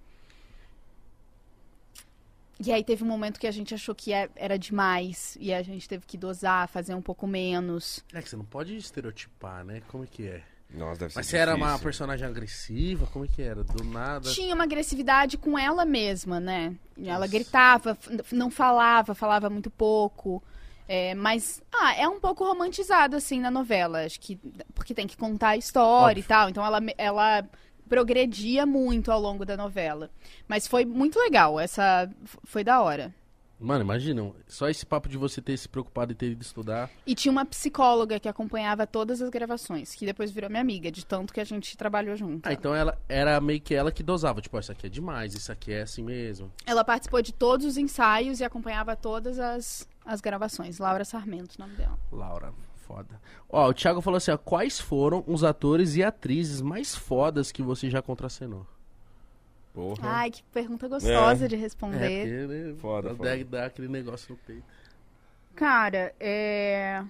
[2.60, 5.36] E aí teve um momento que a gente achou que é- era demais.
[5.38, 8.04] E a gente teve que dosar, fazer um pouco menos.
[8.12, 9.80] É que você não pode estereotipar, né?
[9.86, 10.42] Como é que é?
[10.70, 11.84] Nossa, deve ser Mas você era uma difícil.
[11.84, 13.06] personagem agressiva?
[13.06, 13.64] Como é que era?
[13.64, 14.30] Do nada.
[14.32, 16.74] Tinha uma agressividade com ela mesma, né?
[17.02, 20.42] Ela gritava, f- não falava, falava muito pouco.
[20.86, 24.04] É, mas, ah, é um pouco romantizado, assim, na novela.
[24.04, 24.38] Acho que.
[24.74, 26.20] Porque tem que contar a história Óbvio.
[26.20, 26.48] e tal.
[26.50, 27.48] Então ela, ela
[27.88, 30.10] progredia muito ao longo da novela.
[30.46, 31.58] Mas foi muito legal.
[31.58, 32.10] Essa.
[32.44, 33.14] Foi da hora.
[33.60, 36.88] Mano, imagina, só esse papo de você ter se preocupado e ter ido estudar.
[37.04, 41.04] E tinha uma psicóloga que acompanhava todas as gravações, que depois virou minha amiga, de
[41.04, 42.48] tanto que a gente trabalhou junto.
[42.48, 44.40] Ah, então ela era meio que ela que dosava.
[44.40, 46.52] Tipo, isso aqui é demais, isso aqui é assim mesmo.
[46.64, 50.78] Ela participou de todos os ensaios e acompanhava todas as, as gravações.
[50.78, 51.98] Laura Sarmento, o nome dela.
[52.12, 52.52] Laura,
[52.86, 53.20] foda.
[53.48, 57.62] Ó, o Thiago falou assim, ó, quais foram os atores e atrizes mais fodas que
[57.62, 58.66] você já contracenou?
[59.78, 59.98] Porra.
[60.10, 61.98] Ai, que pergunta gostosa de É, responder.
[61.98, 63.44] porque, né, Foda, dá- foda.
[63.44, 64.64] dá aquele negócio no peito.
[65.54, 67.02] Cara, é.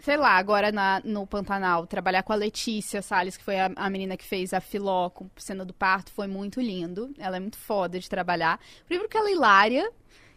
[0.00, 3.90] sei lá, agora na- no Pantanal, trabalhar com a Letícia Salles, que foi a, a
[3.90, 7.12] menina que fez a Filó com cena do parto, foi muito lindo.
[7.18, 8.60] Ela é muito foda de trabalhar.
[8.86, 9.90] Primeiro que ela é hilária.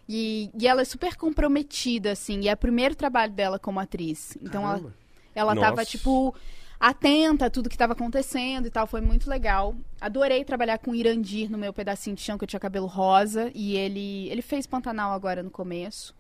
[0.10, 2.40] E, e ela é super comprometida, assim.
[2.42, 4.36] E é o primeiro trabalho dela como atriz.
[4.42, 4.94] Então ela, Caramba.
[5.36, 5.68] ela Nossa.
[5.70, 6.36] tava, tipo,
[6.82, 8.88] atenta a tudo que tava acontecendo e tal.
[8.88, 9.76] Foi muito legal.
[10.02, 13.52] Adorei trabalhar com o Irandir no meu pedacinho de chão, que eu tinha cabelo rosa.
[13.54, 16.16] E ele, ele fez Pantanal agora no começo.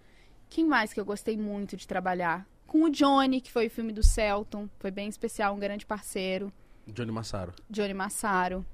[0.47, 2.45] Quem mais que eu gostei muito de trabalhar?
[2.67, 4.69] Com o Johnny, que foi o filme do Celton.
[4.79, 6.53] Foi bem especial, um grande parceiro.
[6.87, 7.53] Johnny Massaro.
[7.69, 8.65] Johnny Massaro.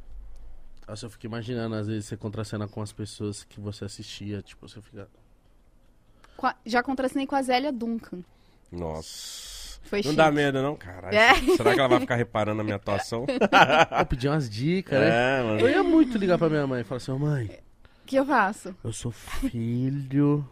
[0.87, 4.67] Nossa, eu fico imaginando, às vezes, você contracena com as pessoas que você assistia, tipo,
[4.67, 5.09] você fica...
[6.65, 8.23] Já contracenei com a Zélia Duncan.
[8.71, 9.56] Nossa.
[9.87, 10.15] Foi Não chique.
[10.15, 11.15] dá medo, não, caralho.
[11.15, 11.33] É.
[11.55, 13.25] Será que ela vai ficar reparando na minha atuação?
[13.99, 15.39] Eu pedi umas dicas, né?
[15.39, 15.59] é, mano.
[15.61, 17.45] Eu ia muito ligar pra minha mãe e falar assim, ô mãe,
[18.03, 18.75] O que eu faço?
[18.83, 20.47] eu sou filho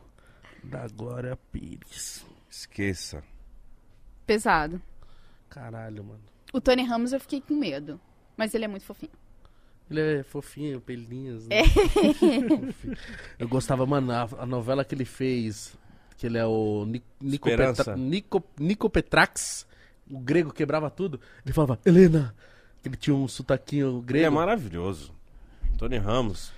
[0.63, 2.25] da Glória Pires.
[2.49, 3.23] Esqueça.
[4.25, 4.81] Pesado.
[5.49, 6.21] Caralho, mano.
[6.53, 7.99] O Tony Ramos eu fiquei com medo.
[8.37, 9.11] Mas ele é muito fofinho.
[9.89, 11.47] Ele é fofinho, pelinhos.
[11.47, 11.57] Né?
[11.59, 11.63] É.
[13.37, 15.77] Eu gostava, mano, a, a novela que ele fez,
[16.17, 17.49] que ele é o Ni- Nico.
[17.49, 19.65] Petra, Nico, Nico Petrax,
[20.09, 21.19] o grego quebrava tudo.
[21.45, 22.33] Ele falava, Helena,
[22.81, 24.25] que ele tinha um sotaquinho Ele grego.
[24.25, 25.13] é maravilhoso.
[25.77, 26.51] Tony Ramos.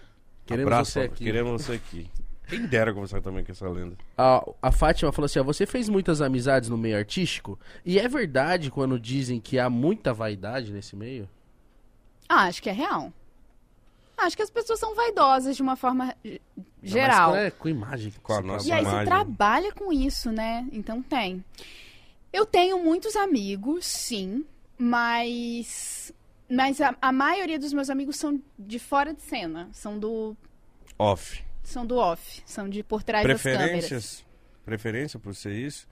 [0.45, 1.23] Queremos abraço, você aqui.
[1.23, 2.09] Queremos você aqui.
[2.47, 3.97] Quem dera conversar também com essa lenda.
[4.17, 7.59] A, a Fátima falou assim: ó, você fez muitas amizades no meio artístico?
[7.85, 11.27] E é verdade quando dizem que há muita vaidade nesse meio?
[12.29, 13.11] Ah, acho que é real.
[14.17, 16.15] Acho que as pessoas são vaidosas de uma forma
[16.81, 17.31] geral.
[17.31, 18.13] Mas é com imagem.
[18.23, 18.89] Com a nossa E aí trabalha.
[18.89, 19.25] você imagem.
[19.25, 20.67] trabalha com isso, né?
[20.71, 21.43] Então tem.
[22.33, 24.45] Eu tenho muitos amigos, sim,
[24.77, 26.11] mas.
[26.49, 29.69] Mas a, a maioria dos meus amigos são de fora de cena.
[29.71, 30.35] São do.
[30.97, 31.43] Off.
[31.63, 32.41] São do off.
[32.45, 33.61] São de por trás das câmeras.
[33.67, 34.25] Preferências?
[34.65, 35.87] Preferência por ser isso?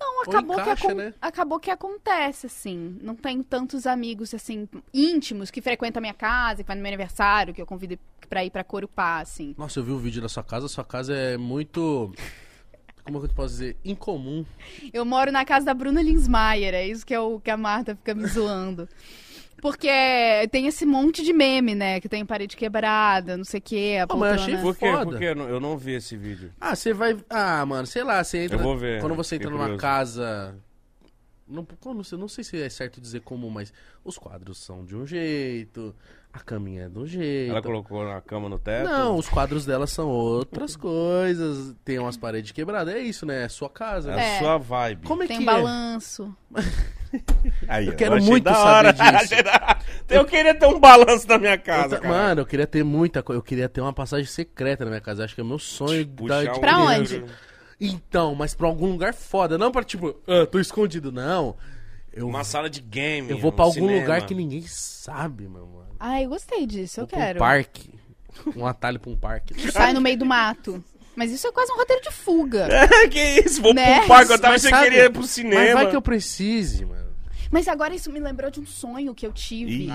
[0.00, 1.14] Não, Ou acabou, encaixa, que né?
[1.20, 2.98] acabou que acontece, assim.
[3.02, 6.88] Não tenho tantos amigos, assim, íntimos que frequentam a minha casa, que vai no meu
[6.88, 7.98] aniversário, que eu convido
[8.28, 9.54] pra ir pra Corupá, assim.
[9.58, 10.68] Nossa, eu vi o vídeo da sua casa.
[10.68, 12.12] Sua casa é muito.
[13.04, 13.76] Como é que eu posso dizer?
[13.84, 14.44] Incomum.
[14.92, 18.14] Eu moro na casa da Bruna Linsmaier, é isso que, eu, que a Marta fica
[18.14, 18.86] me zoando.
[19.60, 19.88] Porque
[20.50, 22.00] tem esse monte de meme, né?
[22.00, 24.62] Que tem parede quebrada, não sei o quê, a Ah, mas eu achei poltrona.
[24.62, 24.92] Por quê?
[24.92, 25.10] Foda.
[25.10, 26.52] Porque eu não, vi esse vídeo.
[26.60, 27.16] Ah, você vai.
[27.28, 28.56] Ah, mano, sei lá, você entra.
[28.56, 29.80] Eu vou ver, Quando você entra numa curioso.
[29.80, 30.56] casa.
[31.46, 33.72] Não, como, não sei- não sei se é certo dizer comum, mas
[34.04, 35.94] os quadros são de um jeito,
[36.32, 37.50] a caminha é um jeito.
[37.50, 38.88] Ela colocou a cama no teto?
[38.88, 41.74] Não, os quadros dela são outras coisas.
[41.84, 42.94] Tem umas paredes quebradas.
[42.94, 43.44] É isso, né?
[43.44, 44.12] É sua casa.
[44.12, 44.38] É a É.
[44.38, 45.00] sua vibe.
[45.00, 45.44] Tem Como é que um é?
[45.44, 46.36] balanço.
[47.66, 48.92] Aí, Eu quero achei muito saber hora.
[48.92, 49.34] disso.
[50.10, 52.14] Eu queria ter um balanço na minha Eu casa, ta- cara.
[52.14, 53.38] Mano, eu queria ter muita coisa.
[53.38, 55.24] Eu queria ter uma passagem secreta na minha casa.
[55.24, 57.24] Acho que é meu sonho Puxar da, um Pra onde?
[57.80, 59.56] Então, mas pra algum lugar foda.
[59.56, 61.10] Não pra tipo, ah, tô escondido.
[61.10, 61.56] Não.
[62.12, 63.30] Eu, Uma sala de game.
[63.30, 64.00] eu vou um pra algum cinema.
[64.00, 65.88] lugar que ninguém sabe, meu mano.
[66.00, 67.38] Ai, eu gostei disso, eu Vou pra um quero.
[67.38, 67.90] parque.
[68.56, 69.54] Um atalho pra um parque.
[69.72, 70.82] Sai no meio do mato.
[71.16, 72.68] Mas isso é quase um roteiro de fuga.
[73.10, 73.60] que isso?
[73.60, 73.98] Vou Né?
[74.00, 74.32] pro parque.
[74.32, 75.74] Eu tava Mas sabe- queria ir pro Mas cinema.
[75.74, 77.08] vai que eu precise, mano.
[77.50, 79.86] Mas agora isso me lembrou de um sonho que eu tive.
[79.86, 79.90] Ih,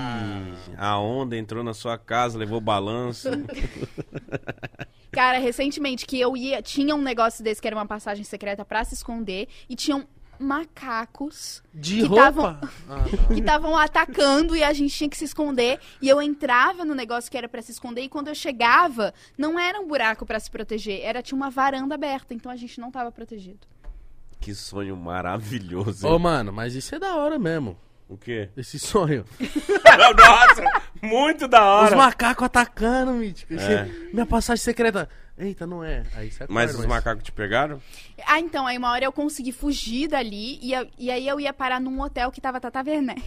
[0.76, 3.30] a onda entrou na sua casa, levou balanço.
[5.12, 8.84] Cara, recentemente que eu ia, tinha um negócio desse que era uma passagem secreta pra
[8.84, 10.08] se esconder e tinham
[10.40, 12.24] macacos De Que roupa?
[12.24, 13.28] tavam- Ah, não.
[13.36, 15.80] que estavam atacando e a gente tinha que se esconder.
[16.02, 19.60] E eu entrava no negócio que era pra se esconder e quando eu chegava, não
[19.60, 22.92] era um buraco pra se proteger, era tinha uma varanda aberta, então a gente não
[22.92, 23.60] tava protegido.
[24.40, 26.06] que sonho maravilhoso.
[26.08, 27.78] Ô, mano, mas isso é da hora mesmo.
[28.10, 28.50] O quê?
[28.58, 29.24] Esse sonho.
[30.18, 31.96] Nossa, muito da Os hora.
[31.96, 33.54] macacos atacando, mítico.
[33.54, 33.86] É.
[34.12, 35.08] Minha passagem secreta.
[35.38, 36.04] Eita, não é.
[36.16, 37.82] Aí você acorda, Mas os macacos te pegaram?
[38.28, 41.52] Ah, então, aí uma hora eu consegui fugir dali e, eu- e aí eu ia
[41.52, 43.24] parar num hotel que tava Tata Werneck.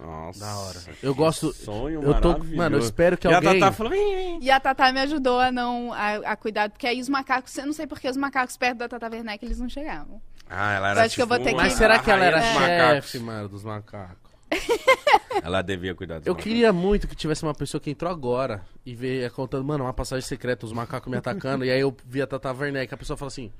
[0.00, 0.40] Nossa.
[0.40, 0.80] Da hora.
[1.02, 1.52] Eu gosto.
[1.52, 2.28] Sonho Eu tô.
[2.30, 2.56] maravilhoso.
[2.56, 3.50] Mano, eu espero que e alguém.
[3.50, 3.92] a Tatá falou.
[3.94, 7.66] E a Tata me ajudou a não a, a cuidar, porque aí os macacos, eu
[7.66, 10.20] não sei porque os macacos perto da Tata Werneck eles não chegavam.
[10.48, 12.10] Ah, ela era Eu acho que eu vou tipo ter uma- Mas que- será que
[12.10, 14.23] ela era chefe, mano, dos macacos?
[15.42, 16.50] Ela devia cuidar dos Eu macacos.
[16.50, 20.26] queria muito que tivesse uma pessoa que entrou agora e veio contando, mano, uma passagem
[20.26, 21.64] secreta, os macacos me atacando.
[21.64, 23.52] e aí eu vi a Tata Werneck, a pessoa fala assim: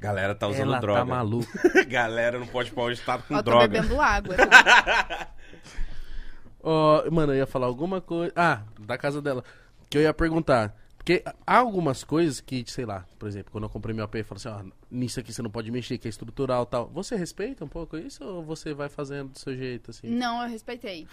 [0.00, 1.00] Galera tá usando ela droga.
[1.00, 1.48] tá maluca.
[1.86, 3.68] Galera não pode pôr o estado com Ó, tô droga.
[3.68, 4.34] bebendo água.
[4.36, 5.28] Tá?
[6.62, 8.32] Ó, mano, eu ia falar alguma coisa.
[8.36, 9.44] Ah, da casa dela.
[9.90, 10.74] Que eu ia perguntar.
[11.04, 14.24] Porque há algumas coisas que, sei lá, por exemplo, quando eu comprei meu AP, eu
[14.24, 16.88] falo assim, ó, nisso aqui você não pode mexer, que é estrutural e tal.
[16.90, 20.06] Você respeita um pouco isso ou você vai fazendo do seu jeito, assim?
[20.06, 21.08] Não, eu respeitei.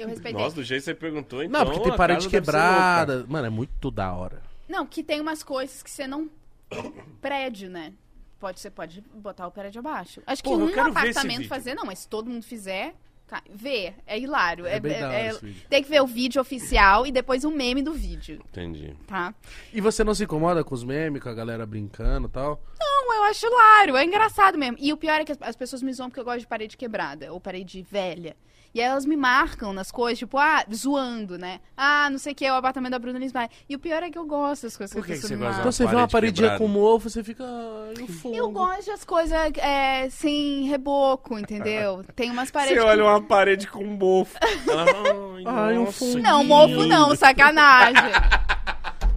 [0.00, 0.42] Eu respeitei.
[0.42, 1.60] Nossa, do jeito que você perguntou, então.
[1.60, 3.18] Não, porque tem parede quebrada.
[3.18, 3.30] louca.
[3.30, 4.42] Mano, é muito da hora.
[4.68, 6.28] Não, que tem umas coisas que você não.
[7.22, 7.92] Prédio, né?
[8.40, 10.22] Pode, você pode botar o prédio abaixo.
[10.26, 12.96] Acho que Porra, um apartamento fazer, não, mas se todo mundo fizer,
[13.30, 13.94] ca- vê.
[14.06, 14.66] É hilário.
[14.66, 18.42] É É, é- tem que ver o vídeo oficial e depois o meme do vídeo,
[18.50, 18.94] Entendi.
[19.06, 19.32] tá?
[19.72, 22.60] E você não se incomoda com os memes, com a galera brincando e tal?
[22.78, 24.76] Não, eu acho hilário, é engraçado mesmo.
[24.80, 26.76] E o pior é que as, as pessoas me zoam porque eu gosto de parede
[26.76, 28.36] quebrada, ou parede velha.
[28.72, 31.58] E aí elas me marcam nas coisas, tipo, ah, zoando, né?
[31.76, 33.50] Ah, não sei o que, é o apartamento da Bruna Lismaia.
[33.68, 35.60] E o pior é que eu gosto das coisas Por que que pessoas você gosta
[35.60, 36.64] Então você vê uma parede paredinha quebrada.
[36.64, 37.42] com mofo, você fica.
[37.44, 38.34] "Ai, o fogo.
[38.36, 42.04] Eu gosto das coisas é, sem reboco, entendeu?
[42.14, 42.84] Tem umas Você paredes.
[42.84, 44.38] olha uma parede com mofo.
[44.40, 48.02] Ai, Ai, um que Não, mofo lindo." não, sacanagem.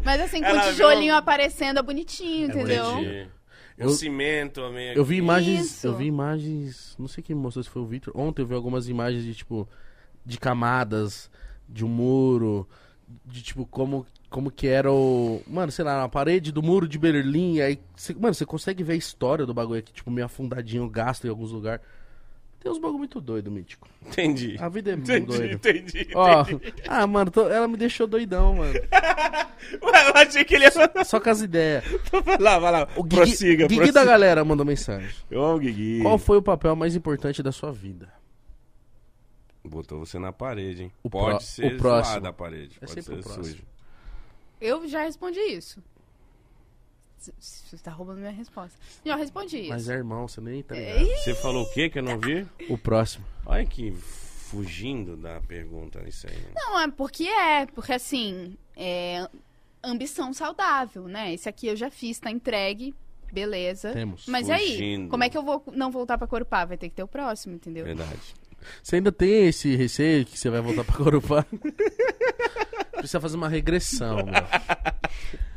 [0.04, 2.92] Mas assim, com Ela o viu- tijolinho aparecendo é bonitinho, É entendeu?
[3.00, 3.28] Entendi.
[3.78, 5.66] Eu- O cimento meio Eu vi imagens.
[5.66, 5.88] Isso.
[5.88, 6.96] Eu vi imagens.
[7.00, 8.14] Não sei quem mostrou se foi o Victor.
[8.16, 9.68] Ontem eu vi algumas imagens de tipo.
[10.26, 11.30] De camadas,
[11.68, 12.68] de um muro.
[13.26, 15.42] De tipo, como, como que era o.
[15.46, 17.60] Mano, sei lá, a parede do muro de Berlim.
[17.60, 21.26] Aí, cê- mano, você consegue ver a história do bagulho aqui, tipo, meio afundadinho, gasto
[21.26, 21.84] em alguns lugares.
[22.64, 23.90] Tem uns bagulho muito doido, mítico.
[24.08, 24.56] Entendi.
[24.58, 25.54] A vida é muito Entendi, doida.
[25.54, 26.08] entendi.
[26.16, 26.74] Ó, entendi.
[26.88, 28.74] ah, mano, tô- ela me deixou doidão, mano.
[29.84, 31.04] Ué, eu achei que ele ia falar.
[31.04, 31.84] Só com as ideias.
[32.24, 32.88] Vai lá, vai lá.
[32.96, 34.00] O Guigui, prossiga, Guigui prossiga.
[34.00, 35.10] da galera mandou mensagem.
[35.32, 36.02] Ô, Guigui.
[36.02, 38.08] Qual foi o papel mais importante da sua vida?
[39.64, 40.92] Botou você na parede, hein?
[41.04, 42.14] O Pode pró- ser o próximo.
[42.14, 42.78] zoada a parede.
[42.78, 43.44] É Pode sempre ser o próximo.
[43.46, 43.64] sujo.
[44.60, 45.82] Eu já respondi isso.
[47.40, 48.78] Você tá roubando minha resposta.
[49.06, 49.70] Já respondi isso.
[49.70, 51.06] Mas é irmão, você nem tá ligado.
[51.18, 52.48] Você falou o quê que eu não vi?
[52.70, 53.26] O próximo.
[53.46, 53.92] Olha que
[54.54, 56.38] fugindo da pergunta isso aí.
[56.56, 59.28] Não, é porque é, porque assim, é
[59.84, 61.34] ambição saudável, né?
[61.34, 62.94] Esse aqui eu já fiz, tá entregue,
[63.32, 63.92] beleza.
[63.92, 64.26] Temos.
[64.28, 65.10] Mas aí, Fugindo.
[65.10, 66.66] como é que eu vou não voltar pra Corupá?
[66.66, 67.84] Vai ter que ter o próximo, entendeu?
[67.84, 68.20] Verdade.
[68.82, 71.46] Você ainda tem esse receio que você vai voltar pra Corupá?
[72.96, 74.34] Precisa fazer uma regressão, meu.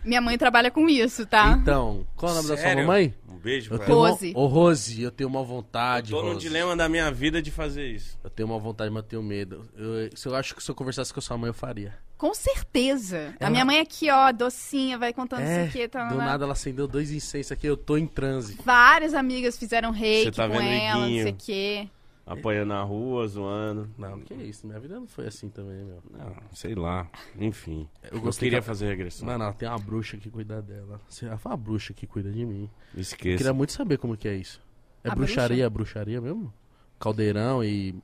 [0.06, 1.58] Minha mãe trabalha com isso, tá?
[1.60, 2.86] Então, qual é o nome da sua Sério?
[2.86, 3.14] mamãe?
[3.28, 4.06] Um beijo Eu pra tenho ela.
[4.06, 4.10] uma...
[4.12, 4.32] Rose.
[4.34, 6.40] Ô, Rose, eu tenho uma vontade, Tô no Rose.
[6.40, 8.18] dilema da minha vida de fazer isso.
[8.24, 9.68] Eu tenho uma vontade, mas eu tenho medo.
[9.76, 11.94] Eu, se eu acho que se eu conversasse com a sua mãe, eu faria.
[12.16, 13.34] Com certeza.
[13.38, 16.24] A Ela- minha mãe aqui, ó, docinha, vai contando É, isso aqui, tá do lá.
[16.24, 18.56] nada ela acendeu dois incensos aqui, eu tô em transe.
[18.64, 21.88] Várias amigas fizeram reiki Você tá com vendo ela, não sei o quê.
[22.26, 23.88] Apanhando na rua, zoando.
[23.96, 26.02] Não, que isso, minha vida não foi assim também, meu.
[26.10, 27.08] Não, sei lá.
[27.38, 27.88] Enfim.
[28.10, 29.26] Eu Eu, queria que- fazer regressão.
[29.26, 31.00] Mano, ela tem uma bruxa que cuida dela.
[31.22, 32.68] Ela fala uma bruxa que cuida de mim.
[32.94, 33.36] Eu Esqueça.
[33.38, 34.60] queria muito saber como que é isso.
[35.04, 36.52] É A bruxaria, bruxaria mesmo?
[36.98, 37.94] Caldeirão e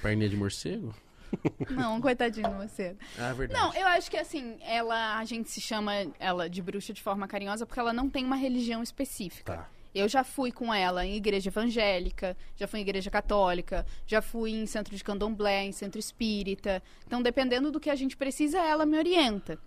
[0.00, 0.94] perninha de morcego?
[1.68, 2.96] Não, coitadinho você.
[3.18, 3.60] Ah, é verdade.
[3.60, 7.26] Não, eu acho que assim, ela, a gente se chama ela de bruxa de forma
[7.28, 9.52] carinhosa porque ela não tem uma religião específica.
[9.56, 9.68] Tá.
[9.96, 14.50] Eu já fui com ela em igreja evangélica, já fui em igreja católica, já fui
[14.50, 16.82] em centro de candomblé, em centro espírita.
[17.06, 19.58] Então, dependendo do que a gente precisa, ela me orienta.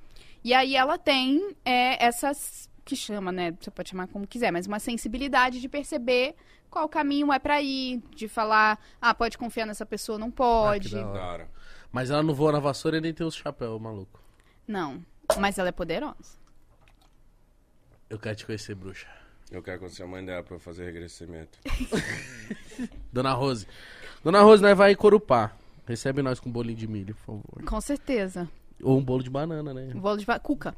[0.44, 3.56] E aí ela tem é, essas que chama, né?
[3.60, 6.36] Você pode chamar como quiser, mas uma sensibilidade de perceber
[6.70, 10.92] qual caminho é pra ir, de falar, ah, pode confiar nessa pessoa, não pode.
[10.92, 11.50] Cara,
[11.92, 14.22] Mas ela não voa na vassoura e nem tem os chapéus, maluco.
[14.68, 15.04] não,
[15.40, 16.38] mas ela é poderosa.
[18.08, 19.08] Eu quero te conhecer, bruxa.
[19.52, 21.60] Eu quero conhecer a mãe dela pra eu fazer regrescimento.
[23.12, 23.68] Dona Rose.
[24.24, 25.52] Dona Rose, nós vai em Corupá.
[25.88, 27.64] Recebe nós com um bolinho de milho, por favor.
[27.66, 28.48] Com certeza.
[28.82, 29.92] Ou um bolo de banana, né?
[29.96, 30.76] Bolo de va- cuca.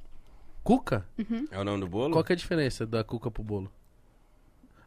[0.64, 1.06] Cuca?
[1.52, 2.14] É o nome do bolo?
[2.14, 3.72] Qual que é a diferença da cuca pro bolo?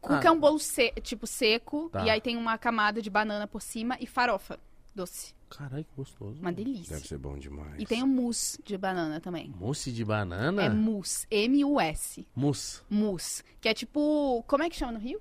[0.00, 0.28] Cuca Ah.
[0.28, 2.04] é um bolo se- tipo seco, Tá.
[2.04, 4.58] e aí tem uma camada de banana por cima e farofa
[4.94, 5.33] doce.
[5.50, 6.40] Caralho, que gostoso.
[6.40, 6.96] Uma delícia.
[6.96, 7.74] Deve ser bom demais.
[7.78, 9.52] E tem o mousse de banana também.
[9.58, 10.62] Mousse de banana?
[10.64, 12.26] É mousse, M-U-S.
[12.34, 12.82] Mousse.
[12.90, 13.44] Mousse.
[13.60, 14.42] Que é tipo.
[14.48, 15.20] Como é que chama no Rio?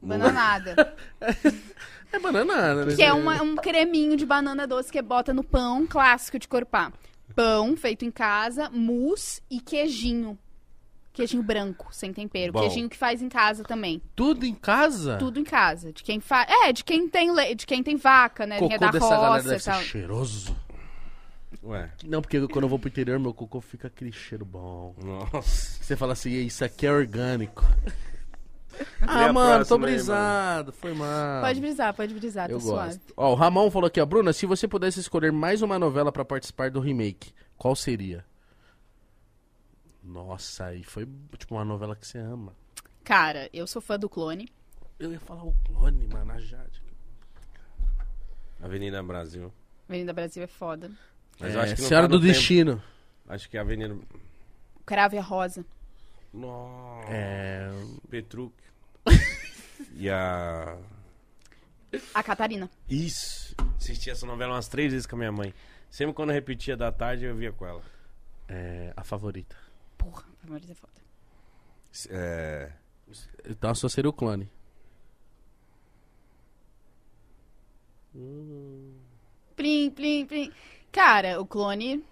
[0.00, 0.96] Mu- Bananada.
[2.12, 2.96] É banana, né?
[2.96, 6.92] que é uma- um creminho de banana doce que bota no pão clássico de corpá.
[7.36, 10.36] Pão feito em casa, mousse e queijinho.
[11.20, 12.52] Queijinho branco, sem tempero.
[12.52, 12.60] Bom.
[12.60, 14.02] Queijinho que faz em casa também.
[14.16, 15.16] Tudo em casa?
[15.18, 15.92] Tudo em casa.
[15.92, 16.48] De quem faz.
[16.64, 17.54] É, de quem tem le...
[17.54, 18.58] de quem tem vaca, né?
[18.58, 19.80] Quem é Cocô da dessa galera roça deve e ser tal.
[19.82, 20.56] cheiroso.
[21.62, 24.94] Ué, Não, porque quando eu vou pro interior, meu cocô fica aquele cheiro bom.
[25.02, 25.82] nossa.
[25.82, 27.64] Você fala assim, isso aqui é orgânico.
[29.02, 31.42] Ah, mano, tô próxima aí, brisado, foi mal.
[31.42, 32.94] Pode brisar, pode brisar, tá Eu suave.
[32.94, 33.12] gosto.
[33.16, 36.24] Ó, o Ramon falou aqui, ó, Bruna, se você pudesse escolher mais uma novela pra
[36.24, 38.24] participar do remake, qual seria?
[40.10, 41.06] Nossa, aí foi
[41.38, 42.52] tipo uma novela que você ama.
[43.04, 44.48] Cara, eu sou fã do clone.
[44.98, 46.82] Eu ia falar o clone, mano, a Jade.
[48.60, 49.52] Avenida Brasil.
[49.88, 50.90] Avenida Brasil é foda.
[51.38, 52.32] Mas É, eu acho que Senhora tá do tempo.
[52.32, 52.82] Destino.
[53.28, 53.94] Acho que é a Avenida.
[53.94, 55.64] O Cravo e a Rosa.
[56.34, 57.08] Nossa.
[57.08, 57.70] É.
[58.10, 58.52] Petruc.
[59.94, 60.76] e a.
[62.14, 62.68] A Catarina.
[62.88, 63.54] Isso.
[63.76, 65.54] Assisti essa novela umas três vezes com a minha mãe.
[65.88, 67.82] Sempre quando eu repetia da tarde, eu via com ela.
[68.48, 69.56] é a favorita.
[70.00, 70.92] Porra, a Marisa é foda.
[72.10, 72.72] É,
[73.48, 74.48] Então a sua seria o clone.
[79.56, 80.52] Plim, plim, plim.
[80.90, 82.04] Cara, o clone.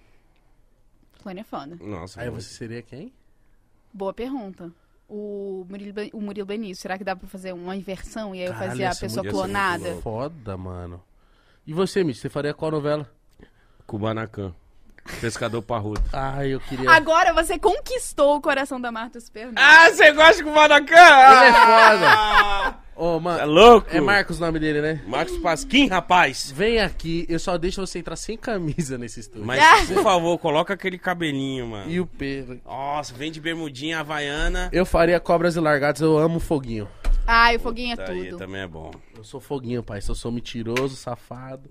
[1.19, 1.77] O clone é foda.
[1.81, 3.12] Nossa, Aí você seria quem?
[3.93, 4.70] Boa pergunta.
[5.09, 8.47] O Murilo, Ben- o Murilo Benício, será que dá pra fazer uma inversão e aí
[8.48, 9.94] eu fazia a pessoa muito clonada?
[10.02, 11.02] Foda, mano.
[11.66, 12.19] E você, Mitch?
[12.19, 13.10] Você faria qual novela?
[13.86, 14.55] Kubanacan.
[15.20, 16.02] Pescador parrudo.
[16.12, 16.90] Ai, eu queria.
[16.90, 19.51] Agora você conquistou o coração da Marta Super.
[19.56, 20.94] Ah, você gosta de Kubanacan?
[20.97, 22.78] Ele é foda.
[22.97, 23.47] Ô, É mano.
[23.52, 23.86] louco?
[23.93, 25.01] É Marcos o nome dele, né?
[25.06, 26.51] Marcos Pasquim, rapaz.
[26.55, 29.47] Vem aqui, eu só deixo você entrar sem camisa nesse estúdio.
[29.47, 31.90] Mas, por favor, coloca aquele cabelinho, mano.
[31.90, 32.60] E o Pedro.
[32.64, 34.68] Nossa, vem de bermudinha havaiana.
[34.72, 36.89] Eu faria cobras e largados, eu amo foguinho.
[37.30, 38.38] Ai, o foguinho é Tá aí, tudo.
[38.38, 38.90] também é bom.
[39.14, 40.00] Eu sou foguinho, pai.
[40.00, 41.68] Se eu sou mentiroso, safado,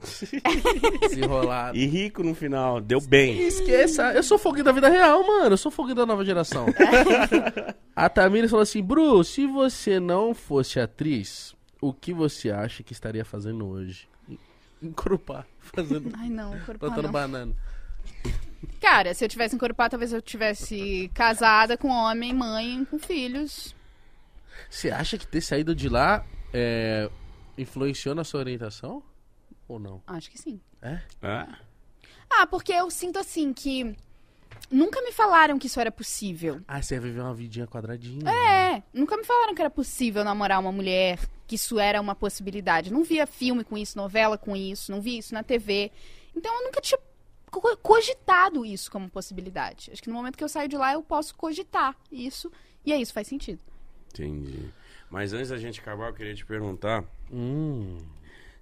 [1.02, 1.76] desenrolado.
[1.76, 3.42] E rico no final, deu bem.
[3.42, 5.54] Esqueça, eu sou foguinho da vida real, mano.
[5.54, 6.68] Eu sou foguinho da nova geração.
[7.96, 12.94] a Tamires falou assim: Bru, se você não fosse atriz, o que você acha que
[12.94, 14.08] estaria fazendo hoje?
[14.80, 16.12] Encrupar, fazendo.
[16.20, 17.12] Ai, não, corpo plantando não.
[17.12, 17.56] banana.
[18.80, 23.76] Cara, se eu tivesse encorpado, talvez eu tivesse casada com homem, mãe, com filhos.
[24.70, 27.10] Você acha que ter saído de lá é,
[27.58, 29.02] influenciou na sua orientação?
[29.68, 30.02] Ou não?
[30.08, 30.60] Acho que sim.
[30.82, 31.02] É?
[31.22, 31.48] É?
[32.30, 33.96] Ah, porque eu sinto assim que
[34.72, 36.62] nunca me falaram que isso era possível.
[36.68, 38.30] Ah, você ia viver uma vidinha quadradinha.
[38.30, 42.92] É, nunca me falaram que era possível namorar uma mulher, que isso era uma possibilidade.
[42.92, 45.92] Não via filme com isso, novela com isso, não via isso na TV.
[46.36, 47.00] Então eu nunca tinha
[47.50, 49.90] co- cogitado isso como possibilidade.
[49.92, 52.52] Acho que no momento que eu saio de lá eu posso cogitar isso
[52.86, 53.60] e é isso, faz sentido.
[54.24, 54.60] Entendi.
[55.10, 57.98] Mas antes da gente acabar, eu queria te perguntar Hum.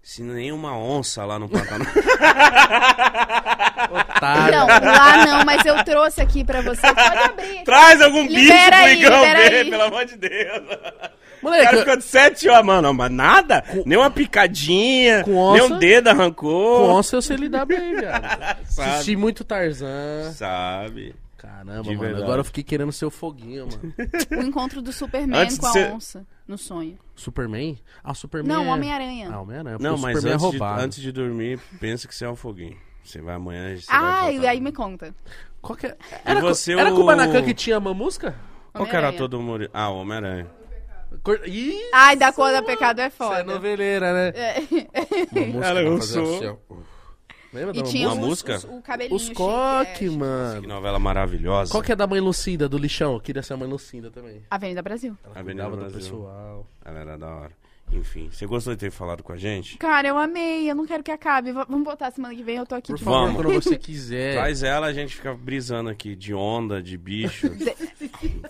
[0.04, 1.88] se nenhuma onça lá no Pantanal.
[3.92, 4.52] Otário.
[4.58, 6.82] Não, lá não, mas eu trouxe aqui pra você.
[6.82, 7.64] Pode abrir.
[7.64, 9.70] Traz algum bicho Libera pro aí, Igão ver, aí.
[9.70, 10.64] pelo amor de Deus.
[11.42, 12.94] O Moleque, cara eu- ficou de sete horas, mano.
[12.94, 13.64] Mas nada?
[13.86, 15.74] Nem uma picadinha, Com nem onça?
[15.76, 16.90] um dedo com arrancou.
[16.90, 18.26] onça eu sei lidar bem, viado.
[18.66, 20.32] Assisti muito Tarzan.
[20.34, 21.14] Sabe.
[21.46, 22.00] Caramba, De mano.
[22.00, 22.24] verdade.
[22.24, 23.94] Agora eu fiquei querendo ser o foguinho, mano.
[24.32, 26.98] O encontro do Superman Antes com a ser- onça no sonho.
[27.16, 27.78] Superman?
[28.04, 28.56] Ah, o Superman.
[28.58, 28.74] Não, é...
[28.74, 29.30] Homem-Aranha.
[29.32, 29.78] Ah, Homem-Aranha.
[29.80, 32.78] Não, mas Superman antes é de, antes de dormir, pensa que você é um foguinho.
[33.04, 35.14] Você vai amanhã, você Ah, vai e aí me conta.
[35.62, 35.96] Qual que é?
[36.24, 38.36] Era, você, era o- Kubanacan que tinha mamusca?
[38.74, 39.70] Qual que era todo mundo?
[39.74, 40.48] Ah, o Homem-Aranha.
[41.24, 41.40] Cor...
[41.46, 43.44] Ih, Ai, da cor da pecado é você é foda.
[43.46, 44.34] noveleira, né?
[44.36, 44.60] É.
[45.40, 46.36] Mamusca Cara, eu pra fazer sou.
[46.36, 46.58] assim.
[47.56, 48.56] Lembra E da tinha Uma os, música?
[48.58, 49.94] os- o cabelinho Os chique, coque, é.
[49.94, 50.68] Que mano.
[50.68, 51.72] novela maravilhosa.
[51.72, 53.14] Qual que é da mãe Lucinda, do lixão?
[53.14, 54.42] Eu queria ser a mãe Lucinda também.
[54.50, 55.18] Avenida Brasil.
[55.24, 56.12] Ela Avenida cuidava do Brasil.
[56.12, 56.68] pessoal.
[56.84, 57.52] Ela era da hora.
[57.94, 59.78] Enfim, você gostou de ter falado com a gente?
[59.78, 61.52] Cara, eu amei, eu não quero que acabe.
[61.52, 63.36] V- vamos botar semana que vem, eu tô aqui Por de favor, Vamos.
[63.44, 64.34] quando você quiser.
[64.34, 67.48] Traz ela, a gente fica brisando aqui de onda, de bicho.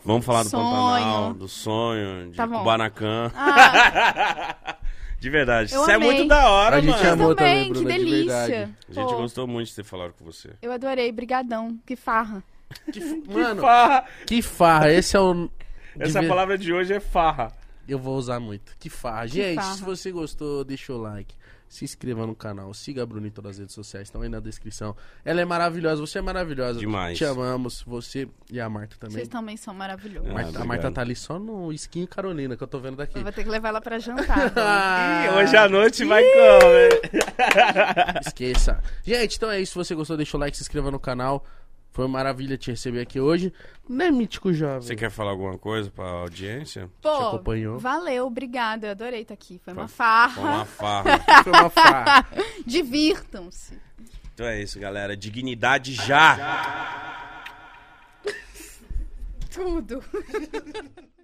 [0.06, 0.64] Vamos falar do Sonho.
[0.64, 2.60] Pantanal, do sonho, de Tá bom.
[2.60, 3.30] Kubanacan.
[3.36, 4.76] Ah,
[5.19, 5.73] De verdade.
[5.73, 6.11] Eu Isso é amei.
[6.13, 7.09] muito da hora, A gente mano.
[7.13, 8.35] amou também, também, que Bruna, de delícia.
[8.47, 8.53] verdade.
[8.89, 10.51] A gente Pô, gostou muito de ter falado com você.
[10.61, 11.79] Eu adorei, brigadão.
[11.85, 12.43] Que farra.
[12.91, 14.05] Que f- Mano, Farra.
[14.27, 14.91] que farra.
[14.91, 15.49] Esse é o.
[15.97, 17.51] Essa de palavra de hoje é farra.
[17.87, 18.75] Eu vou usar muito.
[18.79, 19.27] Que farra.
[19.27, 19.73] Gente, farra.
[19.75, 21.33] se você gostou, deixa o like.
[21.67, 22.73] Se inscreva no canal.
[22.73, 24.07] Siga a Bruna em todas as redes sociais.
[24.07, 24.95] Estão aí na descrição.
[25.25, 25.99] Ela é maravilhosa.
[25.99, 26.79] Você é maravilhosa.
[26.79, 27.17] Demais.
[27.17, 27.81] Te amamos.
[27.85, 29.15] Você e a Marta também.
[29.17, 30.29] Vocês também são maravilhosos.
[30.29, 30.65] Ah, Marta- a.
[30.65, 33.17] Marta tá ali só no skin Carolina, que eu tô vendo daqui.
[33.17, 34.53] Eu vou ter que levar ela pra jantar.
[34.55, 37.01] Ah, Ih, hoje à noite vai comer.
[38.25, 38.81] Esqueça.
[39.03, 39.71] Gente, então é isso.
[39.71, 41.45] Se você gostou, deixa o like, se inscreva no canal.
[41.95, 43.53] Foi uma maravilha te receber aqui hoje.
[43.88, 44.81] Né, Mítico Jovem?
[44.81, 46.88] Você quer falar alguma coisa pra audiência?
[46.99, 47.80] Te Pô, acompanhou?
[47.80, 48.88] valeu, obrigada.
[48.88, 49.61] Eu adorei estar aqui.
[49.63, 50.41] Foi uma Foi farra.
[50.41, 51.19] uma farra.
[51.41, 52.27] Foi uma farra.
[52.67, 53.80] Divirtam-se.
[54.34, 55.15] Então é isso, galera.
[55.15, 56.35] Dignidade já!
[59.49, 60.03] Tudo.